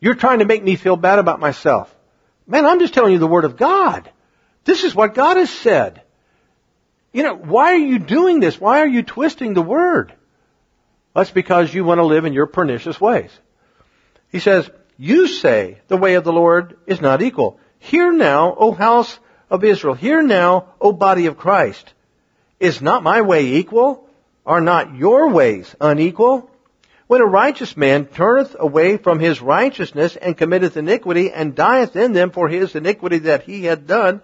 You're 0.00 0.14
trying 0.14 0.38
to 0.38 0.46
make 0.46 0.64
me 0.64 0.76
feel 0.76 0.96
bad 0.96 1.18
about 1.18 1.38
myself. 1.38 1.94
Man, 2.50 2.66
I'm 2.66 2.80
just 2.80 2.94
telling 2.94 3.12
you 3.12 3.20
the 3.20 3.28
Word 3.28 3.44
of 3.44 3.56
God. 3.56 4.10
This 4.64 4.82
is 4.82 4.92
what 4.92 5.14
God 5.14 5.36
has 5.36 5.50
said. 5.50 6.02
You 7.12 7.22
know, 7.22 7.36
why 7.36 7.74
are 7.74 7.78
you 7.78 8.00
doing 8.00 8.40
this? 8.40 8.60
Why 8.60 8.80
are 8.80 8.88
you 8.88 9.04
twisting 9.04 9.54
the 9.54 9.62
Word? 9.62 10.12
That's 11.14 11.30
because 11.30 11.72
you 11.72 11.84
want 11.84 11.98
to 11.98 12.04
live 12.04 12.24
in 12.24 12.32
your 12.32 12.46
pernicious 12.46 13.00
ways. 13.00 13.30
He 14.30 14.40
says, 14.40 14.68
you 14.98 15.28
say 15.28 15.80
the 15.86 15.96
way 15.96 16.14
of 16.14 16.24
the 16.24 16.32
Lord 16.32 16.76
is 16.86 17.00
not 17.00 17.22
equal. 17.22 17.60
Hear 17.78 18.12
now, 18.12 18.52
O 18.58 18.72
house 18.72 19.16
of 19.48 19.62
Israel. 19.62 19.94
Hear 19.94 20.20
now, 20.20 20.74
O 20.80 20.92
body 20.92 21.26
of 21.26 21.38
Christ. 21.38 21.94
Is 22.58 22.82
not 22.82 23.04
my 23.04 23.22
way 23.22 23.46
equal? 23.46 24.08
Are 24.44 24.60
not 24.60 24.96
your 24.96 25.30
ways 25.30 25.72
unequal? 25.80 26.49
When 27.10 27.20
a 27.20 27.26
righteous 27.26 27.76
man 27.76 28.06
turneth 28.06 28.54
away 28.56 28.96
from 28.96 29.18
his 29.18 29.42
righteousness 29.42 30.14
and 30.14 30.36
committeth 30.36 30.76
iniquity 30.76 31.32
and 31.32 31.56
dieth 31.56 31.96
in 31.96 32.12
them 32.12 32.30
for 32.30 32.48
his 32.48 32.76
iniquity 32.76 33.18
that 33.18 33.42
he 33.42 33.64
had 33.64 33.88
done, 33.88 34.22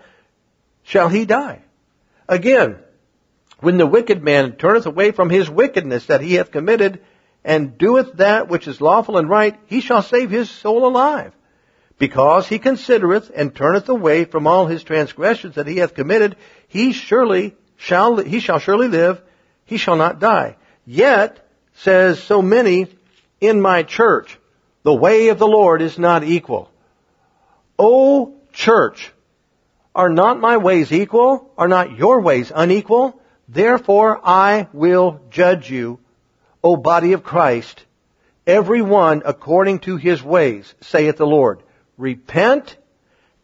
shall 0.85 1.09
he 1.09 1.25
die. 1.25 1.63
Again, 2.29 2.77
when 3.59 3.77
the 3.77 3.89
wicked 3.89 4.23
man 4.23 4.53
turneth 4.53 4.87
away 4.87 5.11
from 5.11 5.31
his 5.31 5.51
wickedness 5.51 6.07
that 6.07 6.21
he 6.21 6.35
hath 6.35 6.53
committed 6.53 7.01
and 7.45 7.77
doeth 7.77 8.13
that 8.19 8.47
which 8.47 8.69
is 8.69 8.81
lawful 8.81 9.19
and 9.19 9.29
right, 9.29 9.59
he 9.67 9.81
shall 9.81 10.03
save 10.03 10.31
his 10.31 10.49
soul 10.49 10.87
alive. 10.87 11.33
Because 11.99 12.47
he 12.47 12.61
considereth 12.61 13.33
and 13.35 13.53
turneth 13.53 13.89
away 13.89 14.27
from 14.27 14.47
all 14.47 14.67
his 14.67 14.85
transgressions 14.85 15.57
that 15.57 15.67
he 15.67 15.79
hath 15.79 15.95
committed, 15.95 16.37
he 16.69 16.93
surely 16.93 17.57
shall, 17.75 18.19
he 18.19 18.39
shall 18.39 18.61
surely 18.61 18.87
live, 18.87 19.21
he 19.65 19.77
shall 19.77 19.97
not 19.97 20.21
die. 20.21 20.55
Yet, 20.85 21.43
says 21.77 22.23
so 22.23 22.43
many 22.43 22.89
in 23.41 23.61
my 23.61 23.83
church, 23.83 24.39
the 24.83 24.95
way 24.95 25.29
of 25.29 25.39
the 25.39 25.47
Lord 25.47 25.83
is 25.83 25.99
not 25.99 26.25
equal. 26.25 26.71
O 27.79 28.35
church, 28.53 29.13
are 29.95 30.09
not 30.09 30.41
my 30.41 30.57
ways 30.57 30.93
equal? 30.93 31.53
Are 31.57 31.69
not 31.69 31.97
your 31.97 32.21
ways 32.21 32.53
unequal? 32.55 33.21
Therefore 33.49 34.21
I 34.25 34.69
will 34.73 35.21
judge 35.31 35.71
you, 35.71 35.99
O 36.63 36.77
body 36.77 37.13
of 37.13 37.23
Christ, 37.23 37.85
every 38.47 38.83
one 38.83 39.23
according 39.25 39.81
to 39.81 39.97
his 39.97 40.23
ways, 40.23 40.75
saith 40.81 41.17
the 41.17 41.27
Lord. 41.27 41.63
Repent 41.99 42.77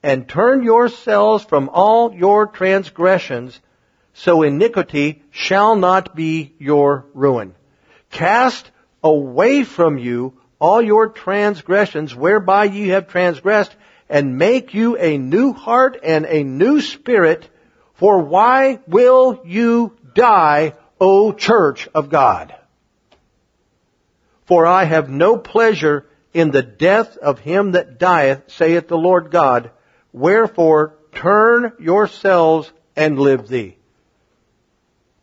and 0.02 0.28
turn 0.28 0.62
yourselves 0.62 1.44
from 1.44 1.70
all 1.72 2.12
your 2.14 2.46
transgressions, 2.46 3.60
so 4.14 4.42
iniquity 4.42 5.22
shall 5.30 5.76
not 5.76 6.16
be 6.16 6.54
your 6.58 7.06
ruin. 7.14 7.54
Cast 8.12 8.70
away 9.02 9.64
from 9.64 9.98
you 9.98 10.34
all 10.60 10.80
your 10.80 11.08
transgressions 11.08 12.14
whereby 12.14 12.64
ye 12.64 12.88
have 12.88 13.08
transgressed 13.08 13.74
and 14.08 14.38
make 14.38 14.74
you 14.74 14.96
a 14.96 15.18
new 15.18 15.52
heart 15.52 15.98
and 16.04 16.24
a 16.26 16.44
new 16.44 16.80
spirit 16.80 17.48
for 17.94 18.18
why 18.18 18.80
will 18.86 19.42
you 19.44 19.96
die, 20.14 20.74
O 21.00 21.32
church 21.32 21.88
of 21.94 22.10
God? 22.10 22.54
For 24.46 24.66
I 24.66 24.84
have 24.84 25.08
no 25.08 25.36
pleasure 25.36 26.06
in 26.34 26.50
the 26.50 26.62
death 26.62 27.16
of 27.16 27.38
him 27.38 27.72
that 27.72 27.98
dieth, 27.98 28.50
saith 28.50 28.88
the 28.88 28.96
Lord 28.96 29.30
God. 29.30 29.70
Wherefore 30.12 30.98
turn 31.12 31.72
yourselves 31.78 32.72
and 32.96 33.18
live 33.18 33.48
thee. 33.48 33.76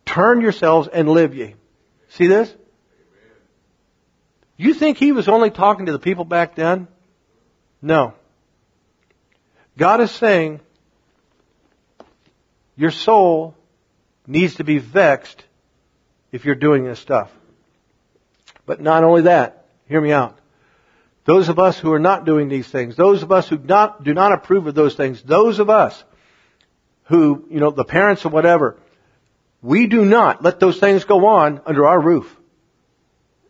Turn 0.06 0.42
yourselves 0.42 0.88
and 0.88 1.10
live 1.10 1.36
ye. 1.36 1.56
See 2.10 2.28
this? 2.28 2.56
You 4.60 4.74
think 4.74 4.98
he 4.98 5.14
was 5.14 5.30
only 5.30 5.52
talking 5.52 5.86
to 5.86 5.94
the 5.94 6.00
people 6.00 6.26
back 6.26 6.54
then? 6.54 6.90
No. 7.82 8.14
God 9.78 10.02
is 10.02 10.12
saying, 10.12 10.60
your 12.76 12.92
soul 12.92 13.56
needs 14.28 14.56
to 14.56 14.66
be 14.66 14.78
vexed 14.78 15.46
if 16.34 16.44
you're 16.44 16.56
doing 16.56 16.84
this 16.84 17.00
stuff. 17.00 17.32
But 18.66 18.82
not 18.82 19.06
only 19.06 19.22
that, 19.22 19.66
hear 19.88 20.02
me 20.02 20.12
out. 20.12 20.38
Those 21.24 21.48
of 21.48 21.58
us 21.58 21.80
who 21.80 21.94
are 21.94 22.00
not 22.00 22.26
doing 22.26 22.50
these 22.50 22.68
things, 22.68 22.98
those 22.98 23.24
of 23.24 23.32
us 23.32 23.48
who 23.48 23.58
not, 23.58 24.04
do 24.04 24.14
not 24.14 24.34
approve 24.34 24.68
of 24.68 24.76
those 24.76 24.96
things, 24.96 25.22
those 25.24 25.60
of 25.60 25.70
us 25.70 26.04
who, 27.04 27.46
you 27.50 27.62
know, 27.62 27.72
the 27.72 27.86
parents 27.86 28.26
or 28.26 28.30
whatever, 28.30 28.76
we 29.62 29.88
do 29.88 30.04
not 30.04 30.44
let 30.44 30.60
those 30.60 30.82
things 30.82 31.06
go 31.06 31.28
on 31.28 31.62
under 31.66 31.88
our 31.88 32.02
roof. 32.02 32.36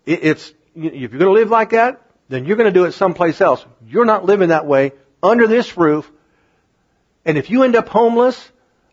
It's, 0.06 0.54
if 0.76 1.12
you're 1.12 1.20
going 1.20 1.20
to 1.22 1.32
live 1.32 1.50
like 1.50 1.72
that, 1.72 2.02
then 2.30 2.46
you're 2.46 2.58
going 2.58 2.72
to 2.72 2.80
do 2.80 2.86
it 2.86 2.94
someplace 2.94 3.42
else. 3.42 3.66
You're 3.86 4.06
not 4.06 4.26
living 4.26 4.50
that 4.50 4.66
way 4.66 4.94
under 5.22 5.48
this 5.48 5.78
roof. 5.78 6.10
And 7.26 7.38
if 7.38 7.50
you 7.50 7.64
end 7.64 7.76
up 7.76 7.90
homeless, 7.90 8.52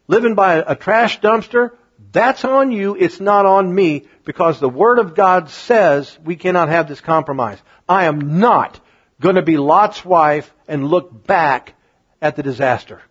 living 0.08 0.34
by 0.34 0.54
a 0.54 0.74
trash 0.74 1.20
dumpster, 1.20 1.72
that's 2.12 2.44
on 2.44 2.72
you. 2.72 2.96
It's 2.96 3.20
not 3.20 3.46
on 3.46 3.74
me 3.74 4.06
because 4.24 4.58
the 4.58 4.68
Word 4.68 4.98
of 4.98 5.14
God 5.14 5.50
says 5.50 6.18
we 6.24 6.36
cannot 6.36 6.68
have 6.68 6.88
this 6.88 7.00
compromise. 7.00 7.58
I 7.88 8.04
am 8.04 8.38
not 8.40 8.80
going 9.20 9.36
to 9.36 9.42
be 9.42 9.56
Lot's 9.56 10.04
wife 10.04 10.52
and 10.68 10.88
look 10.88 11.26
back 11.26 11.74
at 12.20 12.36
the 12.36 12.42
disaster. 12.42 13.02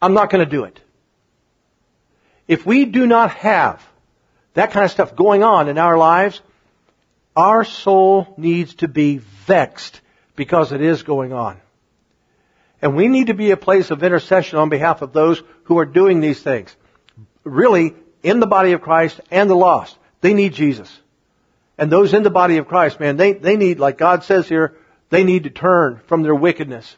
I'm 0.00 0.14
not 0.14 0.30
going 0.30 0.44
to 0.44 0.50
do 0.50 0.64
it. 0.64 0.80
If 2.48 2.66
we 2.66 2.84
do 2.84 3.06
not 3.06 3.30
have 3.36 3.82
that 4.54 4.72
kind 4.72 4.84
of 4.84 4.90
stuff 4.90 5.16
going 5.16 5.42
on 5.42 5.68
in 5.68 5.78
our 5.78 5.96
lives, 5.96 6.40
our 7.36 7.64
soul 7.64 8.34
needs 8.36 8.74
to 8.76 8.88
be 8.88 9.18
vexed 9.46 10.00
because 10.36 10.72
it 10.72 10.80
is 10.80 11.02
going 11.02 11.32
on. 11.32 11.60
And 12.80 12.96
we 12.96 13.08
need 13.08 13.28
to 13.28 13.34
be 13.34 13.52
a 13.52 13.56
place 13.56 13.90
of 13.90 14.02
intercession 14.02 14.58
on 14.58 14.68
behalf 14.68 15.02
of 15.02 15.12
those 15.12 15.42
who 15.64 15.78
are 15.78 15.86
doing 15.86 16.20
these 16.20 16.42
things. 16.42 16.74
Really, 17.44 17.94
in 18.22 18.40
the 18.40 18.46
body 18.46 18.72
of 18.72 18.82
Christ 18.82 19.20
and 19.30 19.48
the 19.48 19.54
lost. 19.54 19.96
They 20.20 20.34
need 20.34 20.54
Jesus. 20.54 21.00
And 21.78 21.90
those 21.90 22.14
in 22.14 22.22
the 22.22 22.30
body 22.30 22.58
of 22.58 22.68
Christ, 22.68 23.00
man, 23.00 23.16
they, 23.16 23.32
they 23.32 23.56
need, 23.56 23.78
like 23.78 23.98
God 23.98 24.24
says 24.24 24.48
here, 24.48 24.76
they 25.10 25.24
need 25.24 25.44
to 25.44 25.50
turn 25.50 26.00
from 26.06 26.22
their 26.22 26.34
wickedness. 26.34 26.96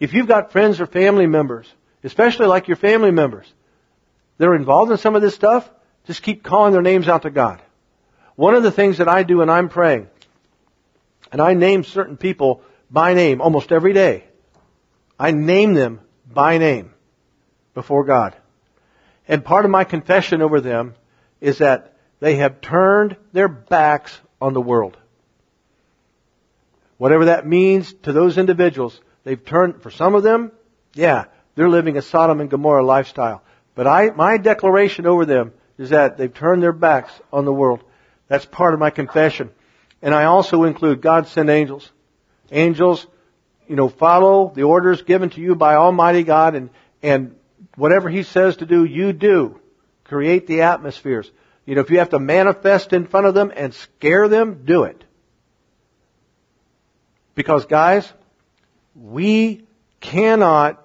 If 0.00 0.14
you've 0.14 0.28
got 0.28 0.52
friends 0.52 0.80
or 0.80 0.86
family 0.86 1.26
members, 1.26 1.66
especially 2.04 2.46
like 2.46 2.68
your 2.68 2.76
family 2.76 3.10
members, 3.10 3.52
they're 4.38 4.54
involved 4.54 4.92
in 4.92 4.98
some 4.98 5.16
of 5.16 5.22
this 5.22 5.34
stuff, 5.34 5.68
just 6.06 6.22
keep 6.22 6.42
calling 6.42 6.72
their 6.72 6.82
names 6.82 7.08
out 7.08 7.22
to 7.22 7.30
God. 7.30 7.60
One 8.38 8.54
of 8.54 8.62
the 8.62 8.70
things 8.70 8.98
that 8.98 9.08
I 9.08 9.24
do 9.24 9.38
when 9.38 9.50
I'm 9.50 9.68
praying, 9.68 10.06
and 11.32 11.40
I 11.40 11.54
name 11.54 11.82
certain 11.82 12.16
people 12.16 12.62
by 12.88 13.14
name 13.14 13.40
almost 13.40 13.72
every 13.72 13.92
day. 13.92 14.26
I 15.18 15.32
name 15.32 15.74
them 15.74 15.98
by 16.24 16.58
name 16.58 16.94
before 17.74 18.04
God. 18.04 18.36
And 19.26 19.44
part 19.44 19.64
of 19.64 19.72
my 19.72 19.82
confession 19.82 20.40
over 20.40 20.60
them 20.60 20.94
is 21.40 21.58
that 21.58 21.96
they 22.20 22.36
have 22.36 22.60
turned 22.60 23.16
their 23.32 23.48
backs 23.48 24.16
on 24.40 24.52
the 24.52 24.60
world. 24.60 24.96
Whatever 26.96 27.24
that 27.24 27.44
means 27.44 27.92
to 28.04 28.12
those 28.12 28.38
individuals, 28.38 29.00
they've 29.24 29.44
turned, 29.44 29.82
for 29.82 29.90
some 29.90 30.14
of 30.14 30.22
them, 30.22 30.52
yeah, 30.94 31.24
they're 31.56 31.68
living 31.68 31.96
a 31.96 32.02
Sodom 32.02 32.40
and 32.40 32.48
Gomorrah 32.48 32.86
lifestyle. 32.86 33.42
But 33.74 33.88
I, 33.88 34.10
my 34.10 34.38
declaration 34.38 35.06
over 35.06 35.26
them 35.26 35.54
is 35.76 35.90
that 35.90 36.18
they've 36.18 36.32
turned 36.32 36.62
their 36.62 36.72
backs 36.72 37.10
on 37.32 37.44
the 37.44 37.52
world. 37.52 37.82
That's 38.28 38.44
part 38.44 38.74
of 38.74 38.80
my 38.80 38.90
confession. 38.90 39.50
And 40.00 40.14
I 40.14 40.24
also 40.24 40.64
include 40.64 41.00
God 41.00 41.26
sent 41.26 41.50
angels. 41.50 41.90
Angels, 42.50 43.06
you 43.66 43.76
know, 43.76 43.88
follow 43.88 44.52
the 44.54 44.62
orders 44.62 45.02
given 45.02 45.30
to 45.30 45.40
you 45.40 45.54
by 45.54 45.74
Almighty 45.74 46.22
God 46.22 46.54
and, 46.54 46.70
and 47.02 47.34
whatever 47.74 48.08
He 48.08 48.22
says 48.22 48.56
to 48.58 48.66
do, 48.66 48.84
you 48.84 49.12
do. 49.12 49.60
Create 50.04 50.46
the 50.46 50.62
atmospheres. 50.62 51.30
You 51.66 51.74
know, 51.74 51.82
if 51.82 51.90
you 51.90 51.98
have 51.98 52.10
to 52.10 52.18
manifest 52.18 52.92
in 52.92 53.06
front 53.06 53.26
of 53.26 53.34
them 53.34 53.52
and 53.54 53.74
scare 53.74 54.28
them, 54.28 54.62
do 54.64 54.84
it. 54.84 55.04
Because 57.34 57.66
guys, 57.66 58.10
we 58.94 59.64
cannot 60.00 60.82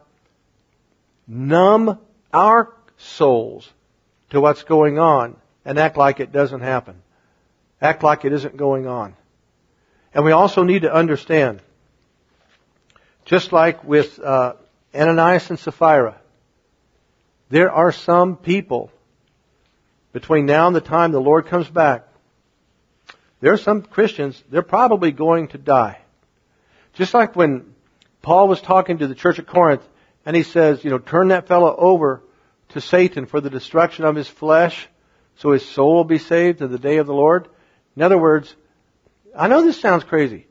numb 1.27 1.99
our 2.33 2.73
souls 2.97 3.71
to 4.31 4.41
what's 4.41 4.63
going 4.63 4.99
on 4.99 5.37
and 5.63 5.79
act 5.79 5.97
like 5.97 6.19
it 6.19 6.31
doesn't 6.31 6.61
happen. 6.61 7.01
Act 7.83 8.01
like 8.01 8.23
it 8.23 8.31
isn't 8.31 8.55
going 8.55 8.87
on. 8.87 9.13
And 10.13 10.23
we 10.23 10.31
also 10.31 10.63
need 10.63 10.83
to 10.83 10.93
understand, 10.93 11.61
just 13.25 13.51
like 13.51 13.83
with 13.83 14.19
uh, 14.19 14.53
Ananias 14.95 15.49
and 15.49 15.59
Sapphira, 15.59 16.15
there 17.49 17.69
are 17.69 17.91
some 17.91 18.37
people 18.37 18.89
between 20.13 20.45
now 20.45 20.67
and 20.67 20.75
the 20.75 20.81
time 20.81 21.11
the 21.11 21.19
Lord 21.19 21.47
comes 21.47 21.67
back, 21.67 22.07
there 23.41 23.51
are 23.51 23.57
some 23.57 23.81
Christians, 23.81 24.41
they're 24.49 24.61
probably 24.61 25.11
going 25.11 25.49
to 25.49 25.57
die. 25.57 25.99
Just 26.93 27.13
like 27.13 27.35
when 27.35 27.73
Paul 28.21 28.47
was 28.47 28.61
talking 28.61 28.99
to 28.99 29.07
the 29.07 29.15
church 29.15 29.39
at 29.39 29.47
Corinth, 29.47 29.85
and 30.25 30.37
he 30.37 30.43
says, 30.43 30.85
you 30.85 30.89
know, 30.89 30.99
turn 30.99 31.29
that 31.29 31.49
fellow 31.49 31.75
over 31.75 32.23
to 32.69 32.79
Satan 32.79 33.25
for 33.25 33.41
the 33.41 33.49
destruction 33.49 34.05
of 34.05 34.15
his 34.15 34.29
flesh, 34.29 34.87
so 35.39 35.51
his 35.51 35.67
soul 35.67 35.95
will 35.95 36.05
be 36.05 36.19
saved 36.19 36.61
in 36.61 36.71
the 36.71 36.79
day 36.79 36.97
of 36.97 37.07
the 37.07 37.13
Lord. 37.13 37.49
In 37.95 38.01
other 38.01 38.17
words, 38.17 38.55
I 39.35 39.47
know 39.47 39.63
this 39.63 39.79
sounds 39.79 40.03
crazy, 40.03 40.47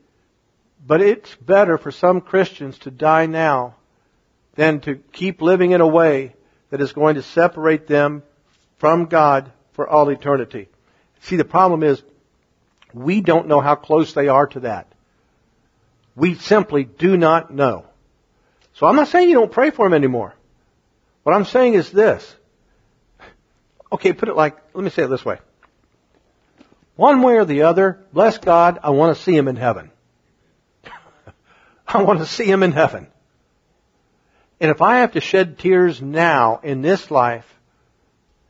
but 0.85 1.01
it's 1.01 1.33
better 1.35 1.77
for 1.77 1.91
some 1.91 2.21
Christians 2.21 2.77
to 2.79 2.91
die 2.91 3.25
now 3.25 3.75
than 4.55 4.81
to 4.81 4.95
keep 4.95 5.41
living 5.41 5.71
in 5.71 5.81
a 5.81 5.87
way 5.87 6.35
that 6.69 6.81
is 6.81 6.93
going 6.93 7.15
to 7.15 7.23
separate 7.23 7.87
them 7.87 8.23
from 8.77 9.05
God 9.05 9.51
for 9.73 9.87
all 9.87 10.09
eternity. 10.09 10.69
See, 11.21 11.35
the 11.35 11.45
problem 11.45 11.83
is 11.83 12.01
we 12.93 13.21
don't 13.21 13.47
know 13.47 13.61
how 13.61 13.75
close 13.75 14.13
they 14.13 14.27
are 14.27 14.47
to 14.47 14.61
that. 14.61 14.87
We 16.15 16.35
simply 16.35 16.83
do 16.83 17.17
not 17.17 17.51
know. 17.51 17.85
So 18.73 18.87
I'm 18.87 18.95
not 18.95 19.07
saying 19.07 19.29
you 19.29 19.35
don't 19.35 19.51
pray 19.51 19.71
for 19.71 19.85
them 19.85 19.93
anymore. 19.93 20.35
What 21.23 21.33
I'm 21.35 21.45
saying 21.45 21.75
is 21.75 21.91
this. 21.91 22.35
Okay, 23.91 24.13
put 24.13 24.29
it 24.29 24.35
like, 24.35 24.57
let 24.73 24.83
me 24.83 24.89
say 24.89 25.03
it 25.03 25.07
this 25.07 25.23
way. 25.23 25.39
One 26.95 27.21
way 27.21 27.37
or 27.37 27.45
the 27.45 27.63
other, 27.63 27.99
bless 28.13 28.37
God, 28.37 28.79
I 28.83 28.91
want 28.91 29.17
to 29.17 29.23
see 29.23 29.35
him 29.35 29.47
in 29.47 29.55
heaven. 29.55 29.91
I 31.87 32.03
want 32.03 32.19
to 32.19 32.25
see 32.25 32.45
him 32.45 32.63
in 32.63 32.71
heaven. 32.71 33.07
And 34.59 34.71
if 34.71 34.81
I 34.81 34.99
have 34.99 35.13
to 35.13 35.21
shed 35.21 35.57
tears 35.59 36.01
now 36.01 36.59
in 36.63 36.81
this 36.81 37.09
life 37.09 37.45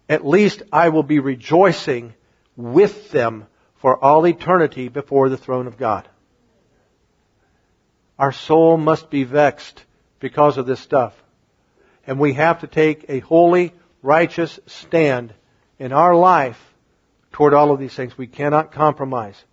at 0.10 0.26
least 0.26 0.62
I 0.72 0.90
will 0.90 1.04
be 1.04 1.20
rejoicing 1.20 2.14
with 2.56 3.12
them 3.12 3.48
for 3.76 4.02
all 4.04 4.28
eternity 4.28 4.88
before 4.90 5.30
the 5.30 5.38
throne 5.38 5.68
of 5.68 5.78
God. 5.78 6.08
Our 8.20 8.32
soul 8.32 8.78
must 8.78 9.10
be 9.10 9.24
vexed 9.24 9.84
because 10.20 10.58
of 10.58 10.66
this 10.66 10.80
stuff. 10.80 11.14
And 12.06 12.20
we 12.20 12.34
have 12.34 12.62
to 12.62 12.68
take 12.68 13.06
a 13.10 13.20
holy, 13.20 13.74
righteous 14.02 14.60
stand 14.68 15.34
in 15.80 15.92
our 15.92 16.16
life 16.16 16.62
toward 17.34 17.54
all 17.54 17.72
of 17.72 17.80
these 17.80 17.94
things. 17.94 18.18
We 18.18 18.28
cannot 18.28 18.72
compromise. 18.72 19.44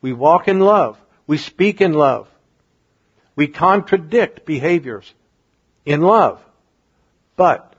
We 0.00 0.14
walk 0.14 0.48
in 0.48 0.60
love. 0.60 0.98
We 1.26 1.36
speak 1.36 1.80
in 1.82 1.92
love. 1.92 2.28
We 3.34 3.48
contradict 3.48 4.46
behaviors 4.46 5.12
in 5.84 6.00
love. 6.00 6.40
But 7.36 7.74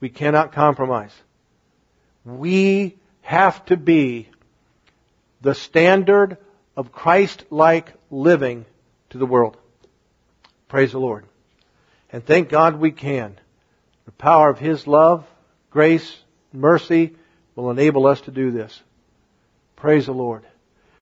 we 0.00 0.10
cannot 0.10 0.52
compromise. 0.52 1.14
We 2.24 2.98
have 3.22 3.64
to 3.66 3.76
be 3.76 4.28
the 5.40 5.54
standard 5.54 6.36
of 6.76 6.92
Christ-like 6.92 7.92
living 8.10 8.66
to 9.10 9.18
the 9.18 9.26
world. 9.26 9.56
Praise 10.68 10.92
the 10.92 10.98
Lord. 10.98 11.24
And 12.12 12.24
thank 12.24 12.48
God 12.48 12.80
we 12.80 12.90
can. 12.90 13.38
The 14.04 14.12
power 14.12 14.50
of 14.50 14.58
His 14.58 14.86
love, 14.86 15.24
grace, 15.70 16.16
mercy 16.52 17.14
will 17.54 17.70
enable 17.70 18.06
us 18.06 18.20
to 18.22 18.30
do 18.30 18.50
this. 18.50 18.82
Praise 19.76 20.06
the 20.06 20.12
Lord. 20.12 20.44